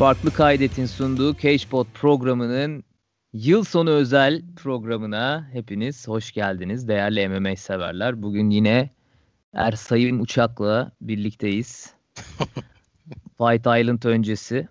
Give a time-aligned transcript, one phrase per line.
[0.00, 2.84] Farklı Kaydet'in sunduğu CagePod programının
[3.32, 8.22] yıl sonu özel programına hepiniz hoş geldiniz değerli MMA severler.
[8.22, 8.90] Bugün yine
[9.54, 11.94] Ersayım Uçak'la birlikteyiz.
[13.38, 14.68] Fight Island öncesi.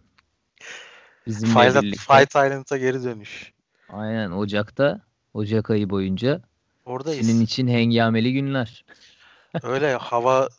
[1.28, 2.14] Bizimle Fight, birlikte.
[2.14, 3.54] Fight Island'a geri dönüş.
[3.90, 5.02] Aynen Ocak'ta,
[5.34, 6.42] Ocak ayı boyunca.
[6.86, 7.28] Oradayız.
[7.28, 8.86] Senin için hengameli günler.
[9.64, 10.50] Öyle hava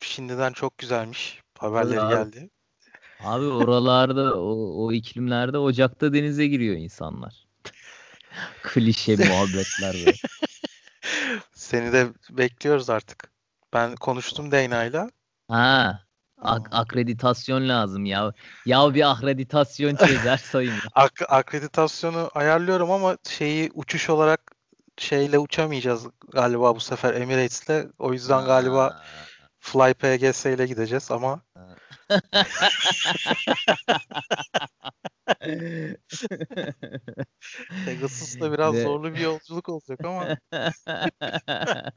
[0.00, 1.42] şimdiden çok güzelmiş.
[1.58, 2.50] Haberleri geldi.
[3.24, 7.34] Abi oralarda o, o iklimlerde Ocak'ta denize giriyor insanlar.
[8.62, 10.12] Klişe muhabbetler böyle.
[11.52, 13.30] Seni de bekliyoruz artık.
[13.72, 15.10] Ben konuştum Dayna'yla.
[15.48, 16.00] Ha.
[16.42, 18.32] Ak- akreditasyon lazım ya.
[18.66, 20.74] Ya bir akreditasyon çözer sayın.
[20.94, 24.40] Ak- akreditasyonu ayarlıyorum ama şeyi uçuş olarak
[24.98, 27.86] şeyle uçamayacağız galiba bu sefer Emirates'le.
[27.98, 29.02] O yüzden galiba
[29.60, 31.40] Fly PGS ile gideceğiz ama
[37.86, 40.38] Pegasus'ta biraz zorlu bir yolculuk olacak ama.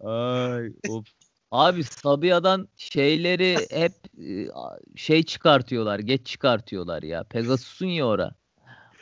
[0.00, 1.06] Ay, of.
[1.50, 4.48] Abi Sabiha'dan şeyleri hep e,
[4.96, 7.24] şey çıkartıyorlar, geç çıkartıyorlar ya.
[7.24, 8.34] Pegasus'un ya ora.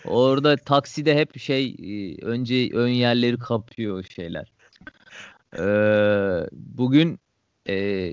[0.04, 4.52] Orada takside hep şey e, önce ön yerleri kapıyor şeyler.
[5.58, 7.20] Ee, bugün
[7.68, 8.12] e,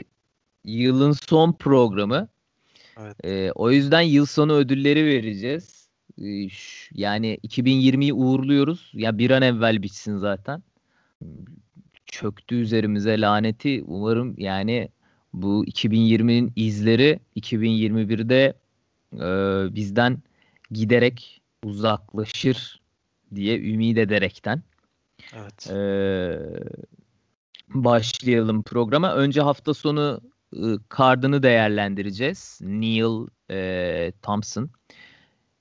[0.65, 2.27] yılın son programı.
[2.99, 3.25] Evet.
[3.25, 5.89] E, o yüzden yıl sonu ödülleri vereceğiz.
[6.21, 6.47] E,
[6.91, 8.91] yani 2020'yi uğurluyoruz.
[8.93, 10.63] Ya bir an evvel bitsin zaten.
[12.05, 13.83] Çöktü üzerimize laneti.
[13.87, 14.89] Umarım yani
[15.33, 18.53] bu 2020'nin izleri 2021'de
[19.13, 19.27] e,
[19.75, 20.17] bizden
[20.71, 22.81] giderek uzaklaşır
[23.35, 24.63] diye ümit ederekten.
[25.33, 25.67] Evet.
[25.71, 25.79] E,
[27.69, 29.15] başlayalım programa.
[29.15, 30.21] Önce hafta sonu
[30.89, 32.59] kardını değerlendireceğiz.
[32.61, 34.69] Neil e, Thompson.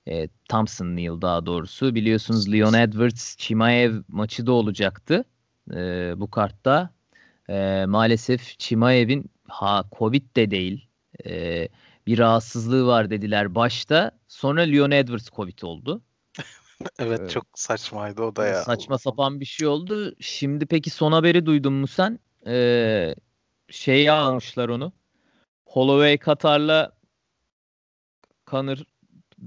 [0.07, 1.95] E, Thompson Neil daha doğrusu.
[1.95, 5.25] Biliyorsunuz Leon Edwards Chimaev maçı da olacaktı
[5.73, 6.89] e, bu kartta.
[7.49, 10.87] E, maalesef Chimaev'in ha Covid de değil
[11.25, 11.67] e,
[12.07, 14.11] bir rahatsızlığı var dediler başta.
[14.27, 16.01] Sonra Leon Edwards Covid oldu.
[16.99, 18.63] evet ee, çok saçmaydı o da ya.
[18.63, 20.15] Saçma sapan bir şey oldu.
[20.19, 22.19] Şimdi peki son haberi duydun mu sen?
[22.47, 23.15] Ee,
[23.69, 24.91] şeyi almışlar onu.
[25.65, 26.91] Holloway Katar'la
[28.47, 28.77] Conor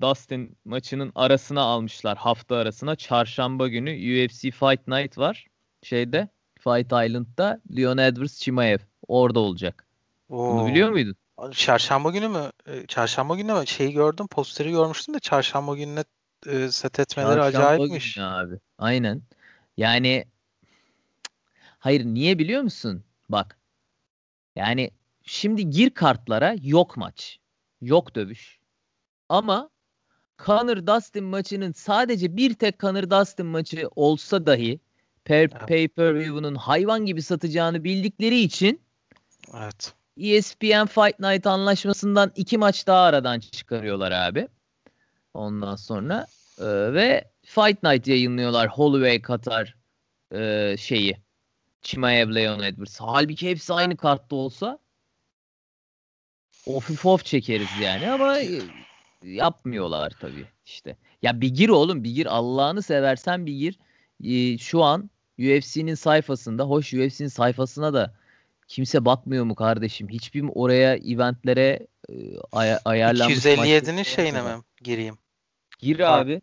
[0.00, 2.96] Dustin maçının arasına almışlar hafta arasına.
[2.96, 5.46] Çarşamba günü UFC Fight Night var.
[5.82, 9.86] Şeyde Fight Island'da Leon Edwards Chimaev orada olacak.
[10.28, 10.52] Oo.
[10.52, 11.16] Bunu biliyor muydun?
[11.52, 12.52] Çarşamba günü mü?
[12.66, 13.66] Ee, çarşamba günü mü?
[13.66, 16.04] Şeyi gördüm, posteri görmüştüm de çarşamba gününe
[16.46, 18.14] e, set etmeleri çarşamba acayipmiş.
[18.14, 18.54] Günü abi.
[18.78, 19.22] Aynen.
[19.76, 20.24] Yani
[21.78, 23.04] hayır niye biliyor musun?
[23.28, 23.57] Bak.
[24.58, 24.90] Yani
[25.22, 27.38] şimdi gir kartlara yok maç.
[27.80, 28.58] Yok dövüş.
[29.28, 29.70] Ama
[30.46, 34.80] Conor Dustin maçının sadece bir tek Conor Dustin maçı olsa dahi
[35.24, 38.80] per, pay per view'unun hayvan gibi satacağını bildikleri için
[39.54, 39.94] Evet.
[40.20, 44.48] ESPN Fight Night anlaşmasından iki maç daha aradan çıkarıyorlar abi.
[45.34, 46.26] Ondan sonra
[46.58, 49.76] e, ve Fight Night yayınlıyorlar Holloway Katar
[50.34, 51.27] e, şeyi.
[51.82, 53.00] Chimaev Leon Edwards.
[53.00, 54.78] Halbuki hepsi aynı kartta olsa
[56.66, 58.60] of of çekeriz yani ama e,
[59.22, 60.96] yapmıyorlar tabii işte.
[61.22, 63.78] Ya bir gir oğlum bir gir Allah'ını seversen bir gir.
[64.24, 68.14] Ee, şu an UFC'nin sayfasında hoş UFC'nin sayfasına da
[68.68, 70.08] kimse bakmıyor mu kardeşim?
[70.08, 72.14] Hiçbir oraya eventlere e,
[72.52, 75.18] ay- ayarlanmış 257'nin şeyine mi gireyim?
[75.78, 76.42] Gir abi.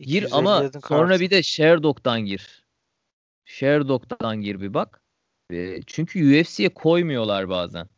[0.00, 0.58] Gir ama
[0.88, 2.63] sonra bir de Sherdog'dan gir.
[3.44, 5.00] Sherdog'dan gir bir bak.
[5.50, 7.88] E, çünkü UFC'ye koymuyorlar bazen.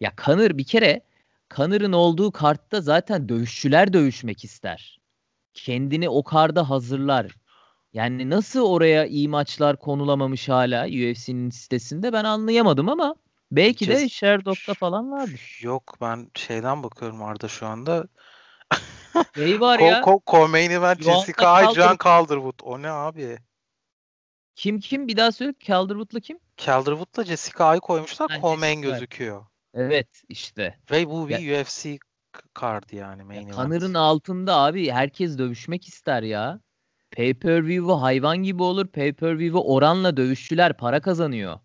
[0.00, 1.00] Ya Kanır bir kere
[1.48, 5.00] Kanır'ın olduğu kartta zaten dövüşçüler dövüşmek ister.
[5.54, 7.36] Kendini o karda hazırlar.
[7.92, 13.14] Yani nasıl oraya iyi maçlar konulamamış hala UFC'nin sitesinde ben anlayamadım ama
[13.52, 15.60] belki de Sherdog'da falan vardır.
[15.62, 18.08] Yok ben şeyden bakıyorum Arda şu anda.
[19.34, 20.00] Şey var ya.
[20.00, 22.60] Co- Co- main event Jessica Ay, John Calderwood.
[22.62, 23.38] O ne abi?
[24.60, 25.54] Kim kim bir daha söyle.
[25.60, 26.38] Calderwood'la kim?
[26.56, 28.28] Calderwood'la Jessica Ay koymuşlar.
[28.28, 29.46] Co-main gözüküyor.
[29.74, 30.78] Evet işte.
[30.90, 31.98] Ve bu bir ya, UFC
[32.60, 33.54] card yani main event.
[33.54, 36.60] Kanırın altında abi herkes dövüşmek ister ya.
[37.16, 38.86] Pay per view'u hayvan gibi olur.
[38.86, 41.60] Pay per view'u oranla dövüşçüler para kazanıyor.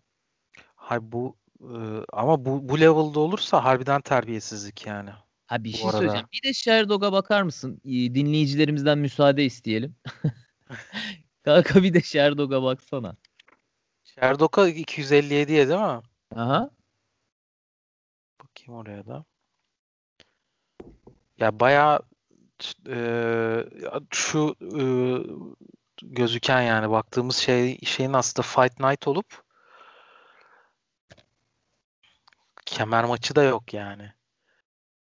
[0.74, 1.76] Hay bu e,
[2.12, 5.10] ama bu bu level'da olursa harbiden terbiyesizlik yani.
[5.46, 5.98] Ha bir bu şey arada.
[5.98, 6.26] söyleyeceğim.
[6.32, 7.80] Bir de Sherdog'a bakar mısın?
[7.84, 9.96] Dinleyicilerimizden müsaade isteyelim.
[11.46, 13.16] Kanka bir de Sherdog'a baksana.
[14.04, 16.02] Sherdog'a 257'ye değil mi?
[16.36, 16.70] Aha.
[18.40, 19.24] Bakayım oraya da.
[21.38, 22.00] Ya bayağı
[22.88, 22.98] e,
[24.10, 24.82] şu e,
[26.02, 29.42] gözüken yani baktığımız şey şeyin aslında Fight Night olup
[32.66, 34.12] kemer maçı da yok yani.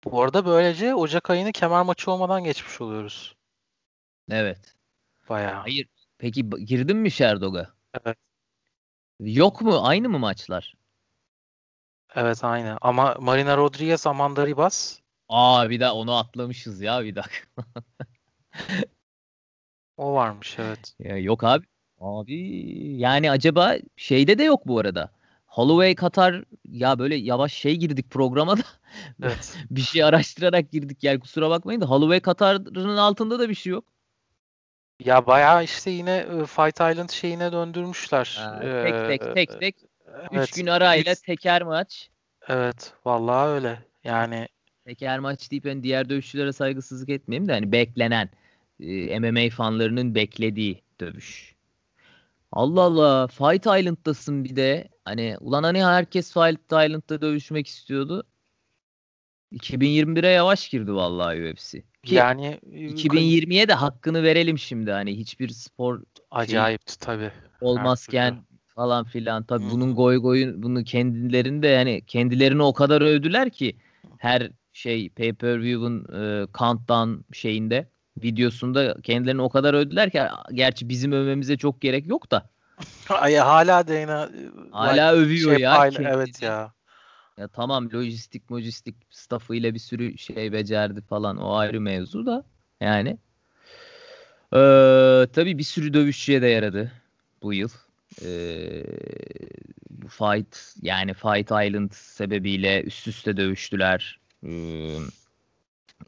[0.05, 3.37] Bu arada böylece Ocak ayını kemer maçı olmadan geçmiş oluyoruz.
[4.31, 4.75] Evet.
[5.29, 5.55] Bayağı.
[5.61, 5.98] Hayır.
[6.19, 7.75] Peki girdin mi Sherdog'a?
[8.05, 8.17] Evet.
[9.21, 9.87] Yok mu?
[9.87, 10.75] Aynı mı maçlar?
[12.15, 12.79] Evet aynı.
[12.81, 14.99] Ama Marina Rodriguez, Amanda Ribas.
[15.29, 17.65] Aa bir daha onu atlamışız ya bir dakika.
[19.97, 20.95] o varmış evet.
[20.99, 21.67] Ya, yok abi.
[22.01, 22.37] Abi
[22.99, 25.11] yani acaba şeyde de yok bu arada.
[25.47, 28.63] Holloway Katar ya böyle yavaş şey girdik programa da
[29.23, 29.57] evet.
[29.71, 33.85] bir şey araştırarak girdik yani kusura bakmayın da Holloway Katar'ın altında da bir şey yok.
[35.01, 38.35] Ya bayağı işte yine Fight Island şeyine döndürmüşler.
[38.39, 39.77] Ha, tek tek tek tek.
[40.33, 40.49] Evet.
[40.49, 42.11] Üç gün arayla teker maç.
[42.49, 42.93] Evet.
[43.05, 43.79] Vallahi öyle.
[44.05, 44.49] Yani
[44.85, 48.31] teker maç deyip hani diğer dövüşçülere saygısızlık etmeyeyim de hani beklenen
[48.81, 51.55] e, MMA fanlarının beklediği dövüş.
[52.53, 54.89] Allah Allah Fight Island'dasın bir de.
[55.05, 58.25] Hani ulan hani herkes Fight Island'da dövüşmek istiyordu.
[59.53, 61.83] 2021'e yavaş girdi vallahi UFC.
[62.03, 67.31] Ki yani 2020'ye de hakkını verelim şimdi hani hiçbir spor acayipti şey tabii.
[67.61, 69.45] Olmazken falan filan.
[69.45, 69.71] Tabii hmm.
[69.71, 73.77] bunun goy goyun bunu kendilerinde yani kendilerini o kadar övdüler ki
[74.19, 77.89] her şey pay-per-view'un e, countdown şeyinde
[78.23, 80.23] videosunda kendilerini o kadar övdüler ki
[80.53, 82.51] gerçi bizim övmemize çok gerek yok da.
[83.09, 84.31] Ay hala Dana
[84.71, 85.91] hala övüyor şey, ya.
[85.91, 86.09] Kendini.
[86.09, 86.73] Evet ya.
[87.39, 92.45] Ya tamam lojistik lojistik staffıyla bir sürü şey becerdi falan o ayrı mevzu da
[92.81, 93.19] yani.
[94.53, 96.93] Ee, tabii bir sürü dövüşçüye de yaradı
[97.43, 97.69] bu yıl.
[98.23, 98.85] Ee,
[99.91, 104.21] bu fight yani Fight Island sebebiyle üst üste dövüştüler.
[104.47, 104.97] Ee,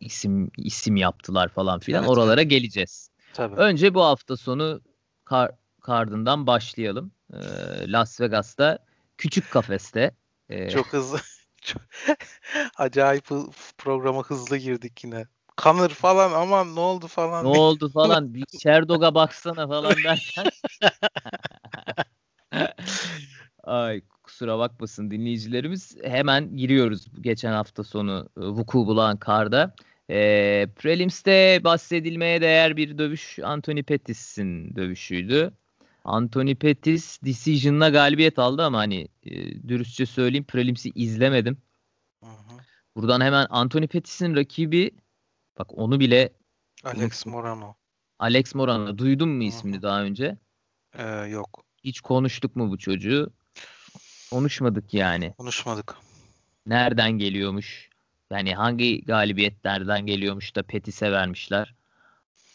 [0.00, 2.00] isim isim yaptılar falan filan.
[2.00, 3.10] Evet, Oralara geleceğiz.
[3.32, 3.56] Tabii.
[3.56, 4.80] Önce bu hafta sonu
[5.24, 5.50] kar,
[5.80, 7.12] kardından başlayalım.
[7.32, 7.36] Ee,
[7.92, 8.78] Las Vegas'ta
[9.18, 10.19] küçük kafeste.
[10.50, 11.20] E, çok hızlı.
[11.62, 11.82] Çok,
[12.76, 13.28] acayip
[13.78, 15.26] programa hızlı girdik yine.
[15.56, 17.44] Kanır falan aman ne oldu falan.
[17.44, 18.34] Ne oldu falan.
[18.34, 20.50] Bir Şerdog'a baksana falan derken.
[23.62, 25.96] Ay kusura bakmasın dinleyicilerimiz.
[26.02, 29.74] Hemen giriyoruz geçen hafta sonu e, vuku bulan karda.
[30.10, 35.52] E, Prelims'te bahsedilmeye değer bir dövüş Anthony Pettis'in dövüşüydü.
[36.04, 39.32] Anthony Pettis decision'la galibiyet aldı ama hani e,
[39.68, 41.56] dürüstçe söyleyeyim Prelims'i izlemedim.
[42.24, 42.60] Hı hı.
[42.96, 44.90] Buradan hemen Anthony Pettis'in rakibi
[45.58, 46.32] bak onu bile
[46.84, 47.74] Alex Morano.
[48.18, 48.98] Alex Morano.
[48.98, 49.82] Duydun mu ismini hı hı.
[49.82, 50.38] daha önce?
[50.94, 51.64] Ee, yok.
[51.84, 53.32] Hiç konuştuk mu bu çocuğu?
[54.30, 55.34] Konuşmadık yani.
[55.38, 55.96] Konuşmadık.
[56.66, 57.90] Nereden geliyormuş?
[58.30, 61.74] Yani hangi galibiyetlerden geliyormuş da Petis'e vermişler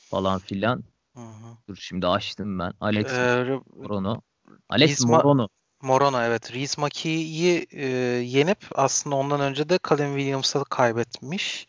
[0.09, 0.83] falan filan.
[1.15, 1.57] Hı hı.
[1.67, 2.73] Dur şimdi açtım ben.
[2.79, 4.21] Alex ee, Morono.
[4.69, 5.47] Alex Reis Morono.
[5.81, 6.53] Morono evet.
[6.53, 7.85] Reese Mackey'i e,
[8.21, 11.67] yenip aslında ondan önce de Colin Williams'a kaybetmiş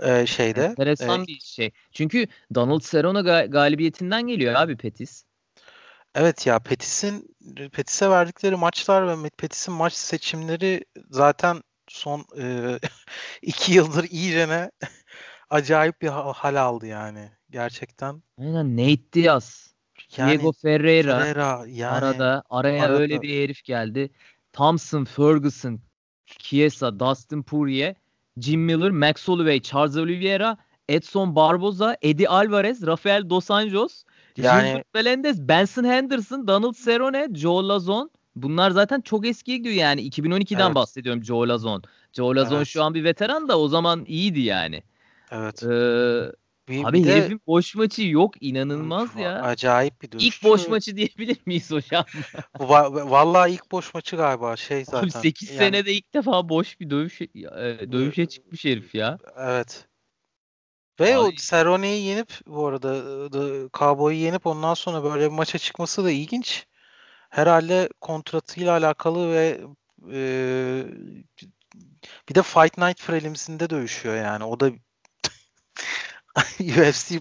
[0.00, 0.64] e, şeyde.
[0.64, 1.70] Enteresan e, bir şey.
[1.92, 5.24] Çünkü Donald Cerrone ga- galibiyetinden geliyor abi Petis.
[6.14, 7.36] Evet ya Petis'in
[7.72, 12.78] Petis'e verdikleri maçlar ve Petis'in maç seçimleri zaten son e,
[13.42, 14.70] iki yıldır iyicene
[15.50, 18.22] acayip bir hal aldı yani gerçekten.
[18.40, 19.74] Aynen Nate Diaz.
[20.16, 22.98] Yani, Diego Ferreira, Ferreira yani, arada araya arada.
[22.98, 24.10] öyle bir herif geldi.
[24.52, 25.80] Thompson, Ferguson,
[26.26, 27.94] Chiesa, Dustin Poirier,
[28.38, 30.56] Jim Miller, Max Holloway, Charles Oliveira,
[30.88, 34.04] Edson Barboza, Eddie Alvarez, Rafael Dos Anjos,
[34.36, 34.68] yani...
[34.68, 38.10] Gilbert Melendez, Benson Henderson, Donald Cerrone, Joe Lazon.
[38.36, 40.08] Bunlar zaten çok eskiye gidiyor yani.
[40.08, 40.74] 2012'den evet.
[40.74, 41.82] bahsediyorum Joe Lazon.
[42.12, 42.66] Joe Lazon evet.
[42.66, 44.82] şu an bir veteran da o zaman iyiydi yani.
[45.30, 45.62] Evet.
[45.62, 46.32] Ee,
[46.68, 49.42] bir, abi bir herifin de, boş maçı yok inanılmaz ya.
[49.42, 50.24] Acayip bir dövüş.
[50.24, 52.04] İlk boş maçı diyebilir miyiz hocam?
[52.58, 55.04] Vallahi ilk boş maçı galiba şey zaten.
[55.04, 55.58] Abi 8 yani...
[55.58, 57.28] senede ilk defa boş bir dövüş e,
[57.92, 59.18] dövüşe çıkmış herif ya.
[59.36, 59.88] Evet.
[61.00, 61.16] Ve Ay.
[61.16, 63.02] o Cerrone'yi yenip bu arada
[63.72, 66.66] Cowboy'u yenip ondan sonra böyle bir maça çıkması da ilginç.
[67.30, 69.60] Herhalde kontratıyla alakalı ve
[70.12, 70.84] e,
[72.28, 74.44] bir de Fight Night Prelims'inde dövüşüyor yani.
[74.44, 74.70] O da
[76.60, 77.20] UFC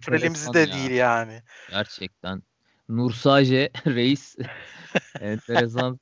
[0.00, 0.72] Prelims'i de ya.
[0.72, 1.42] değil yani.
[1.70, 2.42] Gerçekten.
[2.88, 4.36] Nursace Reis
[5.20, 6.00] enteresan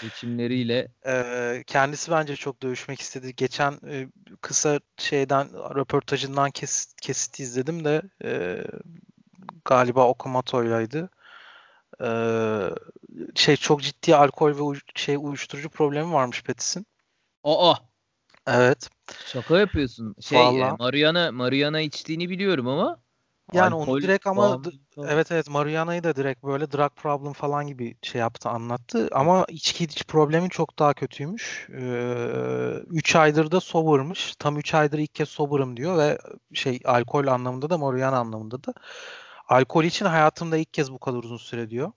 [0.00, 0.88] seçimleriyle.
[1.06, 3.36] Ee, kendisi bence çok dövüşmek istedi.
[3.36, 4.08] Geçen e,
[4.40, 8.64] kısa şeyden röportajından kes, kesit izledim de e,
[9.64, 11.10] galiba Okumato'ylaydı.
[12.02, 12.70] Ee,
[13.34, 16.86] şey çok ciddi alkol ve uy- şey uyuşturucu problemi varmış Petis'in.
[17.44, 17.74] Aa.
[18.46, 18.90] Evet.
[19.26, 20.14] Şaka yapıyorsun.
[20.20, 20.76] Şey Vallahi.
[20.78, 22.98] Mariana Mariana içtiğini biliyorum ama
[23.52, 24.62] yani onu direkt ama
[24.98, 29.84] evet evet Mariana'yı da direkt böyle drug problem falan gibi şey yaptı anlattı ama içki
[29.84, 31.68] iç problemi çok daha kötüymüş.
[31.68, 34.36] 3 ee, aydır da sober'mış.
[34.38, 36.18] Tam 3 aydır ilk kez sober'ım diyor ve
[36.52, 38.74] şey alkol anlamında da Mariana anlamında da
[39.48, 41.92] alkol için hayatımda ilk kez bu kadar uzun süre diyor.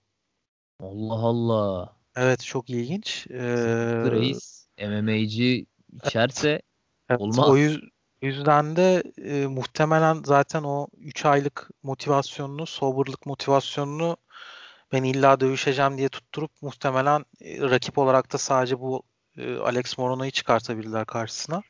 [0.82, 1.96] Allah Allah.
[2.16, 3.26] Evet çok ilginç.
[3.30, 5.66] Ee, Reis MMA'ci
[6.04, 6.62] içerse
[7.08, 7.48] evet, olmaz.
[7.48, 7.80] O yüz,
[8.22, 14.16] yüzden de e, muhtemelen zaten o 3 aylık motivasyonunu, soberlık motivasyonunu
[14.92, 19.02] ben illa dövüşeceğim diye tutturup muhtemelen e, rakip olarak da sadece bu
[19.36, 21.62] e, Alex Morona'yı çıkartabilirler karşısına.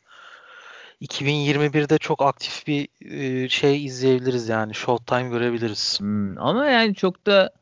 [1.03, 4.75] 2021'de çok aktif bir e, şey izleyebiliriz yani.
[4.75, 6.01] Showtime görebiliriz.
[6.01, 7.53] Hmm, ama yani çok da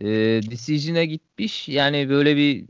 [0.00, 0.06] e,
[0.50, 1.68] Decision'a gitmiş.
[1.68, 2.64] Yani böyle bir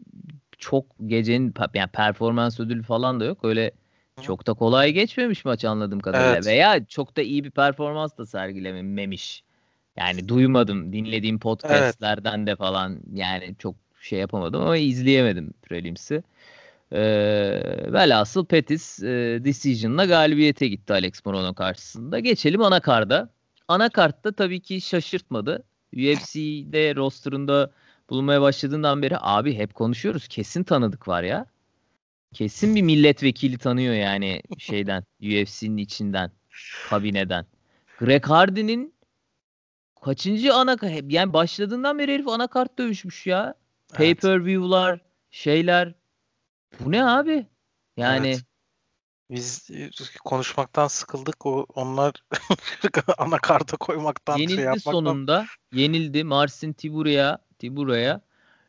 [0.58, 3.44] çok gecenin yani performans ödülü falan da yok.
[3.44, 3.70] Öyle
[4.22, 6.34] çok da kolay geçmemiş maç anladığım kadarıyla.
[6.34, 6.46] Evet.
[6.46, 9.42] Veya çok da iyi bir performans da sergilememiş.
[9.96, 12.46] Yani duymadım dinlediğim podcastlerden evet.
[12.46, 16.22] de falan yani çok şey yapamadım ama izleyemedim prelims'i.
[16.92, 16.98] Ee,
[17.92, 22.18] velhasıl Pettis e, Decision'la galibiyete gitti Alex Morono karşısında.
[22.18, 23.30] Geçelim anakarda.
[23.68, 25.62] Anakartta tabii ki şaşırtmadı.
[25.94, 27.70] UFC'de rosterında
[28.10, 30.28] bulunmaya başladığından beri abi hep konuşuyoruz.
[30.28, 31.46] Kesin tanıdık var ya.
[32.34, 36.30] Kesin bir milletvekili tanıyor yani şeyden UFC'nin içinden
[36.88, 37.46] kabineden.
[37.98, 38.94] Greg Hardy'nin
[40.00, 40.76] kaçıncı ana
[41.08, 43.54] yani başladığından beri herif anakart dövüşmüş ya.
[43.94, 45.94] Pay per view'lar, şeyler.
[46.80, 47.46] Bu ne abi?
[47.96, 48.42] Yani evet.
[49.30, 49.70] Biz
[50.24, 51.46] konuşmaktan sıkıldık.
[51.46, 52.14] O onlar
[53.18, 54.92] anakarta koymaktan yenildi şey yapmaktan.
[54.92, 55.46] sonunda.
[55.72, 56.72] Yenildi Marcin
[57.58, 58.20] Tibura'ya,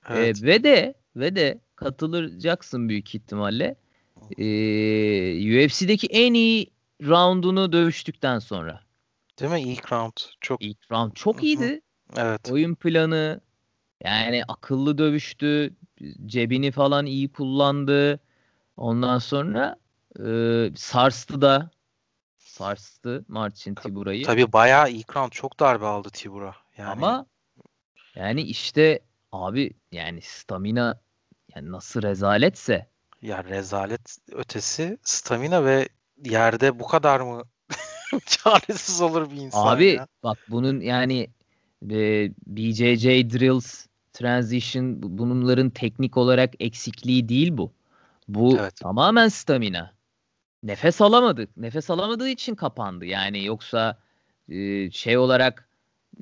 [0.04, 0.20] Tibura'ya.
[0.22, 0.44] Evet.
[0.44, 3.76] Ee, ve de ve de katılacaksın büyük ihtimalle.
[4.38, 6.72] Ee, UFC'deki en iyi
[7.04, 8.82] roundunu dövüştükten sonra.
[9.40, 9.62] Değil mi?
[9.62, 10.14] İlk round.
[10.42, 11.82] Çok İlk round çok iyiydi.
[12.18, 12.52] Evet.
[12.52, 13.42] Oyun planı
[14.04, 15.76] yani akıllı dövüştü.
[16.26, 18.20] Cebini falan iyi kullandı.
[18.78, 19.76] Ondan sonra
[20.26, 20.26] e,
[20.76, 21.72] sarstı da
[22.38, 24.26] sarstı Marcin Tibura'yı.
[24.26, 26.56] Tabii bayağı ilk round çok darbe aldı Tibura.
[26.78, 26.90] Yani...
[26.90, 27.26] Ama
[28.18, 29.00] yani işte
[29.32, 31.00] abi yani stamina
[31.56, 32.88] yani nasıl rezaletse.
[33.22, 35.90] Ya rezalet ötesi stamina ve
[36.26, 37.44] yerde bu kadar mı
[38.26, 40.08] çaresiz olur bir insan Abi ya?
[40.24, 41.28] bak bunun yani
[41.92, 47.72] e, BJJ drills transition bunların teknik olarak eksikliği değil bu.
[48.28, 48.76] Bu evet.
[48.76, 49.94] tamamen stamina.
[50.64, 51.48] Nefes alamadı.
[51.58, 53.06] Nefes alamadığı için kapandı.
[53.06, 54.00] Yani yoksa
[54.50, 55.67] e, şey olarak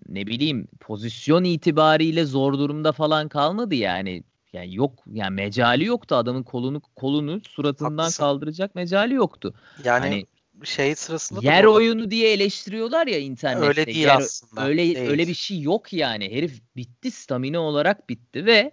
[0.10, 4.24] ne bileyim pozisyon itibariyle zor durumda falan kalmadı yani.
[4.54, 8.24] Yani yok yani mecali yoktu adamın kolunu kolunu suratından Haklısın.
[8.24, 9.54] kaldıracak mecali yoktu.
[9.84, 10.26] Yani hani,
[10.64, 13.68] şey sırasında yer da oyunu diye eleştiriyorlar ya internette.
[13.68, 14.68] Öyle değil yer, aslında.
[14.68, 14.98] Öyle değil.
[14.98, 16.32] öyle bir şey yok yani.
[16.32, 18.72] Herif bitti stamina olarak bitti ve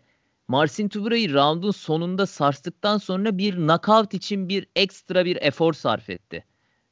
[0.49, 6.45] Marcin Tubura'yı roundun sonunda sarstıktan sonra bir knockout için bir ekstra bir efor sarf etti.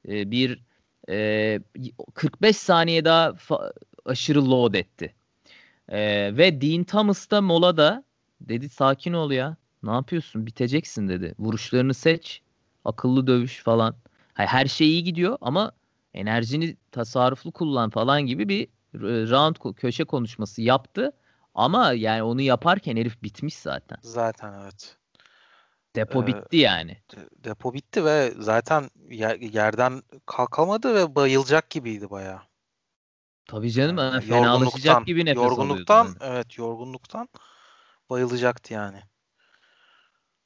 [0.08, 0.62] Ee, bir
[1.08, 1.60] e,
[2.14, 3.34] 45 saniye daha
[4.04, 5.14] aşırı load etti.
[5.88, 8.04] Ee, ve Dean Thomas da molada
[8.40, 9.56] Dedi sakin ol ya.
[9.82, 10.46] Ne yapıyorsun?
[10.46, 11.34] Biteceksin dedi.
[11.38, 12.42] Vuruşlarını seç.
[12.84, 13.94] Akıllı dövüş falan.
[14.34, 15.72] Her şey iyi gidiyor ama
[16.14, 18.68] enerjini tasarruflu kullan falan gibi bir
[19.30, 21.12] round köşe konuşması yaptı.
[21.54, 23.98] Ama yani onu yaparken herif bitmiş zaten.
[24.02, 24.96] Zaten evet.
[25.96, 26.96] Depo ee, bitti yani.
[27.44, 32.40] Depo bitti ve zaten yer, yerden kalkamadı ve bayılacak gibiydi bayağı.
[33.50, 36.04] Tabii canım yani fenalaşacak gibi nefes yorgunluktan.
[36.04, 36.16] Yani.
[36.20, 37.28] Evet yorgunluktan
[38.10, 39.00] bayılacaktı yani.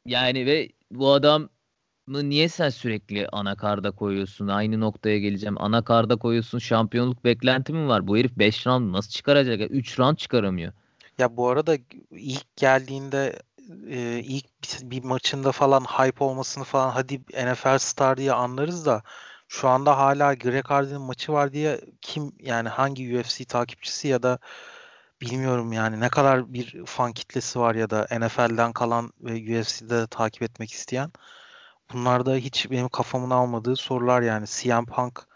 [0.06, 1.48] Yani ve bu adam
[2.08, 4.48] niye sen sürekli anakarda koyuyorsun?
[4.48, 5.62] Aynı noktaya geleceğim.
[5.62, 6.58] Anakarda koyuyorsun.
[6.58, 8.08] Şampiyonluk beklenti mi var?
[8.08, 9.70] Bu herif 5 round nasıl çıkaracak?
[9.70, 10.72] 3 round çıkaramıyor.
[11.18, 11.76] Ya bu arada
[12.10, 13.42] ilk geldiğinde
[13.88, 14.46] e, ilk
[14.82, 19.02] bir maçında falan hype olmasını falan hadi NFL star diye anlarız da
[19.48, 24.38] şu anda hala Greg Hardy'nin maçı var diye kim yani hangi UFC takipçisi ya da
[25.20, 30.42] bilmiyorum yani ne kadar bir fan kitlesi var ya da NFL'den kalan ve UFC'de takip
[30.42, 31.12] etmek isteyen.
[31.92, 34.46] Bunlar da hiç benim kafamın almadığı sorular yani.
[34.46, 35.26] CM Punk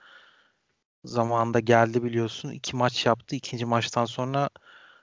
[1.04, 2.50] zamanında geldi biliyorsun.
[2.50, 3.36] iki maç yaptı.
[3.36, 4.50] İkinci maçtan sonra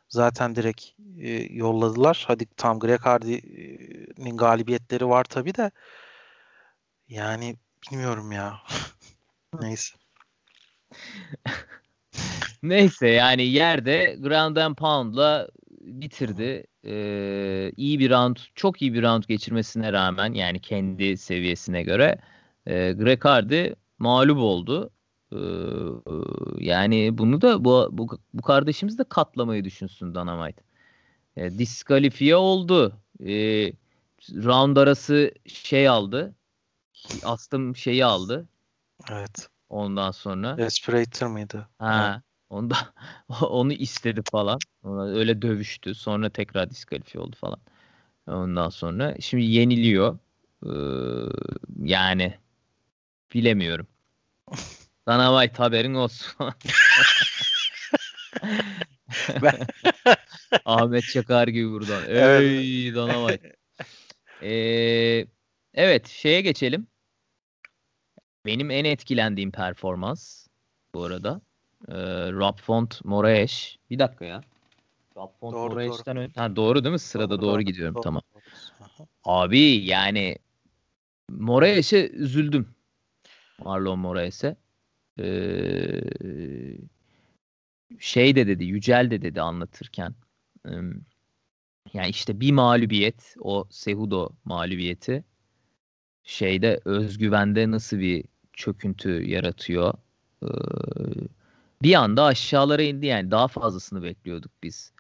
[0.10, 0.86] zaten direkt
[1.20, 2.26] e, yolladılar.
[2.28, 5.72] Hadi tam Greg Hardy'nin galibiyetleri var tabi de
[7.08, 7.56] yani
[7.92, 8.62] bilmiyorum ya.
[9.62, 9.96] Neyse.
[12.64, 15.48] Neyse yani yerde ground and pound'la
[15.82, 16.64] bitirdi.
[16.86, 22.18] e, iyi bir round, çok iyi bir round geçirmesine rağmen yani kendi seviyesine göre
[22.66, 24.90] e, Greg Hardy mağlup oldu.
[25.32, 25.40] E,
[26.60, 30.62] yani bunu da bu, bu, bu kardeşimiz de katlamayı düşünsün Dynamite.
[31.38, 33.00] E, diskalifiye oldu.
[33.26, 33.34] E,
[34.30, 36.36] round arası şey aldı.
[37.24, 38.48] Astım şeyi aldı.
[39.12, 39.50] Evet.
[39.70, 40.58] Ondan sonra.
[40.58, 41.68] Respirator mıydı?
[41.80, 42.12] Ha.
[42.14, 42.24] Evet.
[42.50, 42.78] Onda
[43.42, 44.60] onu istedi falan.
[44.84, 45.96] Öyle dövüştü.
[45.96, 47.60] Sonra tekrar diskalifiye oldu falan.
[48.28, 50.20] Ondan sonra şimdi yeniliyor.
[50.66, 50.70] Ee,
[51.84, 52.38] yani
[53.34, 53.88] bilemiyorum.
[55.08, 56.34] Dana White haberin olsun.
[59.42, 59.68] ben...
[60.66, 62.04] Ahmet Çakar gibi buradan.
[62.08, 62.96] Ey evet.
[62.96, 63.56] Dana White.
[64.42, 65.28] Ee,
[65.74, 66.88] evet şeye geçelim.
[68.46, 70.48] Benim en etkilendiğim performans
[70.94, 71.42] bu arada.
[71.88, 71.94] Ee,
[72.32, 73.76] Rob Font Moraes.
[73.90, 74.42] Bir dakika ya.
[75.16, 76.42] Rob Font doğru, Moraes'ten önce.
[76.42, 77.00] Ha, doğru değil mi?
[77.00, 77.96] Sırada doğru, doğru, doğru gidiyorum.
[77.96, 78.22] Doğru, tamam.
[78.34, 78.42] Doğru.
[79.24, 80.38] Abi yani
[81.30, 82.76] Moraes'e üzüldüm.
[83.60, 84.56] Marlon Moraes'e.
[85.20, 86.02] Ee,
[88.00, 90.16] şey de dedi, Yücel de dedi anlatırken.
[91.94, 95.24] Yani işte bir mağlubiyet, o Sehudo mağlubiyeti
[96.24, 98.26] şeyde özgüvende nasıl bir
[98.56, 99.94] çöküntü yaratıyor.
[100.44, 100.48] Ee,
[101.82, 104.92] bir anda aşağılara indi yani daha fazlasını bekliyorduk biz.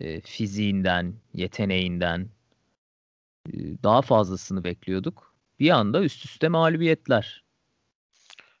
[0.00, 2.28] E, fiziğinden, yeteneğinden
[3.48, 3.52] e,
[3.82, 5.34] daha fazlasını bekliyorduk.
[5.60, 7.44] Bir anda üst üste mağlubiyetler.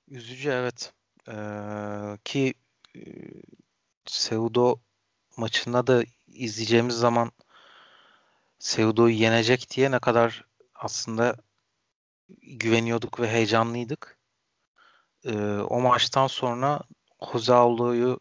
[0.08, 0.92] Üzücü evet.
[1.28, 2.54] Ee, ki
[2.96, 3.00] e,
[4.06, 4.80] Seudo
[5.36, 7.32] maçında da izleyeceğimiz zaman
[8.58, 10.44] Seudo'yu yenecek diye ne kadar
[10.74, 11.36] aslında
[12.42, 14.21] güveniyorduk ve heyecanlıydık.
[15.24, 16.80] Ee, o maçtan sonra
[17.48, 18.20] Aldo'yu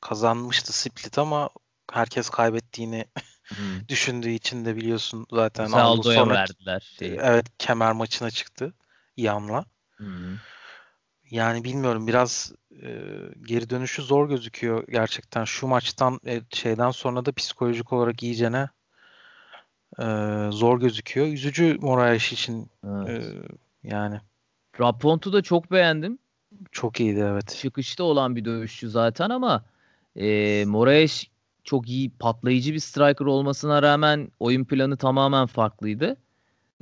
[0.00, 1.50] kazanmıştı Split ama
[1.92, 3.04] herkes kaybettiğini
[3.44, 3.56] hmm.
[3.88, 6.94] düşündüğü için de biliyorsun zaten Jose Aldo'ya sonra, verdiler.
[6.98, 7.18] Şeyi.
[7.22, 8.74] Evet kemer maçına çıktı
[9.16, 9.64] Yan'la.
[9.96, 10.36] Hmm.
[11.30, 12.88] Yani bilmiyorum biraz e,
[13.42, 15.44] geri dönüşü zor gözüküyor gerçekten.
[15.44, 18.68] Şu maçtan e, şeyden sonra da psikolojik olarak iyicene
[19.98, 20.04] e,
[20.50, 21.26] zor gözüküyor.
[21.26, 23.24] Üzücü Moraes için evet.
[23.24, 23.42] e,
[23.82, 24.20] yani.
[24.80, 26.18] Rapont'u da çok beğendim.
[26.72, 27.56] Çok iyiydi evet.
[27.60, 29.64] Çıkışta olan bir dövüşçü zaten ama
[30.16, 31.24] e, Moraes
[31.64, 36.16] çok iyi patlayıcı bir striker olmasına rağmen oyun planı tamamen farklıydı.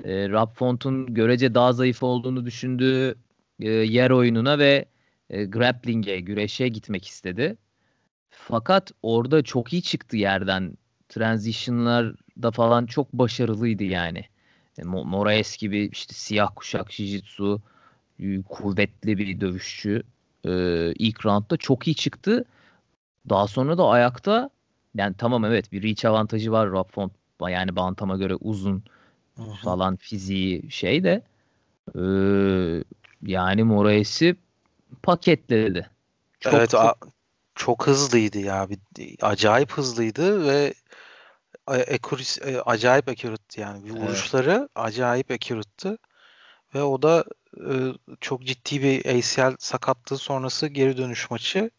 [0.04, 3.14] E, Rapfont'un görece daha zayıf olduğunu düşündüğü
[3.60, 4.84] e, yer oyununa ve
[5.30, 7.56] e, grappling'e, güreşe gitmek istedi.
[8.30, 10.78] Fakat orada çok iyi çıktı yerden.
[11.08, 14.24] Transition'larda falan çok başarılıydı yani.
[14.78, 17.60] E, Moraes gibi işte siyah kuşak jiu-jitsu,
[18.48, 20.02] kuvvetli bir dövüşçü.
[20.44, 22.44] Ee, ilk roundda çok iyi çıktı.
[23.28, 24.50] Daha sonra da ayakta
[24.94, 27.12] yani tamam evet bir reach avantajı var Rob Font.
[27.48, 28.82] Yani Bantam'a göre uzun
[29.36, 29.54] Hı-hı.
[29.64, 31.22] falan fiziği şey de
[31.94, 32.02] e,
[33.22, 34.36] yani Moraes'i
[35.02, 35.90] paketledi.
[36.40, 36.80] Çok, evet çok...
[36.80, 36.94] A-
[37.54, 38.68] çok hızlıydı ya.
[38.70, 38.78] Bir,
[39.22, 40.74] acayip hızlıydı ve
[41.66, 43.84] accuracy, acayip accurate yani.
[43.84, 44.68] Bir vuruşları evet.
[44.74, 45.98] acayip accurate'tı.
[46.74, 47.43] Ve o da e,
[48.20, 51.70] çok ciddi bir ACL sakatlığı sonrası geri dönüş maçı.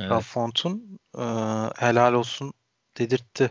[0.00, 0.10] Evet.
[0.10, 1.24] Rafont'un e,
[1.76, 2.52] helal olsun
[2.98, 3.50] dedirtti.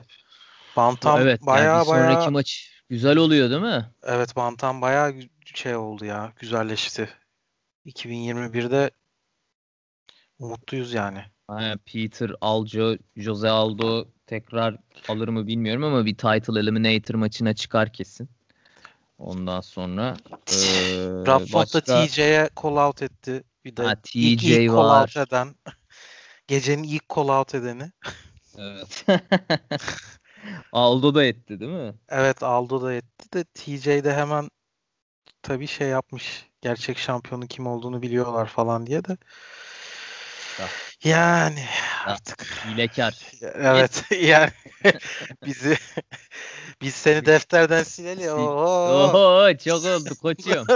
[0.78, 3.92] Bantam evet, bayağı yani bayağı sonraki maç güzel oluyor değil mi?
[4.04, 5.14] Evet Bantam bayağı
[5.56, 6.34] şey oldu ya.
[6.40, 7.10] Güzelleşti.
[7.86, 8.92] 2021'de
[10.40, 11.24] umutluyuz yani.
[11.48, 17.94] Aynen, Peter Aljo, Jose Aldo tekrar alır mı bilmiyorum ama bir title eliminator maçına çıkar
[17.94, 18.30] kesin.
[19.18, 20.58] Ondan sonra e,
[21.28, 21.88] Rafford başka...
[21.88, 23.44] da TJ'ye call out etti.
[23.66, 25.56] Bir de ha, TJ ilk, ilk call out eden
[26.48, 27.92] gecenin ilk call out edeni.
[28.58, 29.06] Evet.
[30.72, 31.94] Aldo da etti değil mi?
[32.10, 34.50] Evet Aldo da etti de TJ de hemen
[35.42, 36.48] tabii şey yapmış.
[36.62, 39.18] Gerçek şampiyonun kim olduğunu biliyorlar falan diye de.
[40.60, 40.68] Ya.
[41.04, 41.66] Yani
[42.06, 42.44] artık.
[42.44, 43.32] Hilekar.
[43.42, 44.52] Evet yani
[45.46, 45.78] bizi
[46.82, 48.32] biz seni defterden sileli.
[48.32, 49.04] Oho.
[49.04, 50.68] Oho çok oldu koçum.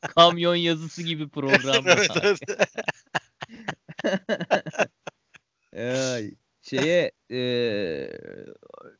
[0.14, 1.84] Kamyon yazısı gibi program.
[1.86, 2.40] evet,
[5.72, 6.34] evet.
[6.62, 7.40] şeye e,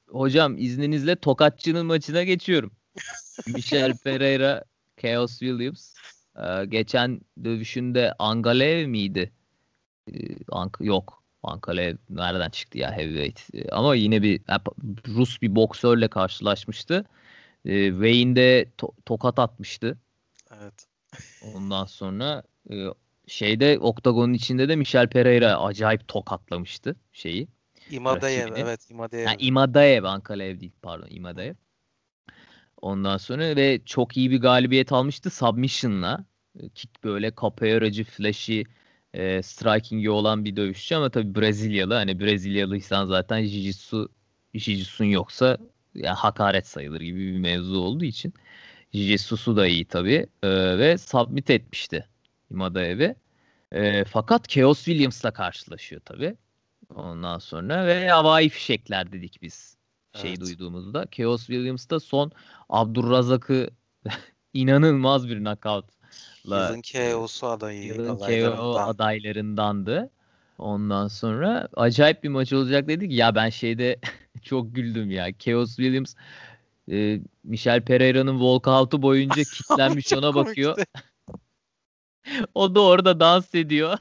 [0.08, 2.72] hocam izninizle Tokatçı'nın maçına geçiyorum.
[3.46, 4.64] Michel Pereira,
[5.02, 5.94] Chaos Williams.
[6.36, 9.32] Ee, geçen dövüşünde Angalev miydi?
[10.12, 11.22] Ee, Ank yok.
[11.42, 13.54] Ankalev nereden çıktı ya heavyweight.
[13.54, 14.40] Ee, ama yine bir
[15.08, 17.04] Rus bir boksörle karşılaşmıştı.
[17.64, 19.98] Ee, Wayne'de to- tokat atmıştı.
[20.60, 20.86] Evet.
[21.54, 22.74] Ondan sonra e,
[23.26, 27.48] şeyde oktagonun içinde de Michel Pereira acayip tokatlamıştı şeyi.
[28.40, 28.64] Rakibini.
[28.64, 29.26] evet Imadaev.
[29.26, 31.54] Ha, Imadaev Ankalev değil pardon Imadaev.
[32.82, 36.24] Ondan sonra ve çok iyi bir galibiyet almıştı submission'la.
[36.74, 38.62] Kick böyle capoeiracı, flashy,
[39.16, 41.94] e, striking'i olan bir dövüşçü ama tabii Brezilyalı.
[41.94, 44.08] Hani Brezilyalıysan zaten jiu-jitsu
[44.54, 45.58] jiu-jitsu'un yoksa
[45.94, 48.34] yani hakaret sayılır gibi bir mevzu olduğu için.
[48.94, 50.26] Jiu-jitsu'su da iyi tabii.
[50.42, 52.08] E, ve submit etmişti
[52.50, 53.16] Imadaev'i.
[53.72, 56.36] E, fakat Chaos Williams'la karşılaşıyor tabii.
[56.94, 59.76] Ondan sonra ve havai fişekler dedik biz
[60.14, 60.40] şey Evet.
[60.40, 61.06] duyduğumuzda.
[61.12, 62.32] Chaos Williams da son
[62.68, 63.70] Abdurrazak'ı
[64.54, 65.95] inanılmaz bir knockoutla
[66.46, 68.88] Yılın KO'su adayı yılın KO adaylarından.
[68.88, 70.10] adaylarındandı.
[70.58, 73.12] Ondan sonra acayip bir maç olacak dedik.
[73.12, 73.98] Ya ben şeyde
[74.42, 75.38] çok güldüm ya.
[75.38, 76.14] Chaos Williams
[76.90, 80.78] e, Michel Pereira'nın walkout'u boyunca kitlenmiş ona bakıyor.
[82.54, 83.98] O da orada dans ediyor.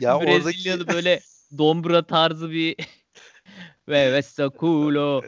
[0.00, 1.20] Ya Brezilyalı oradaki böyle
[1.58, 2.76] dombra tarzı bir
[3.90, 5.22] ve Vestaculo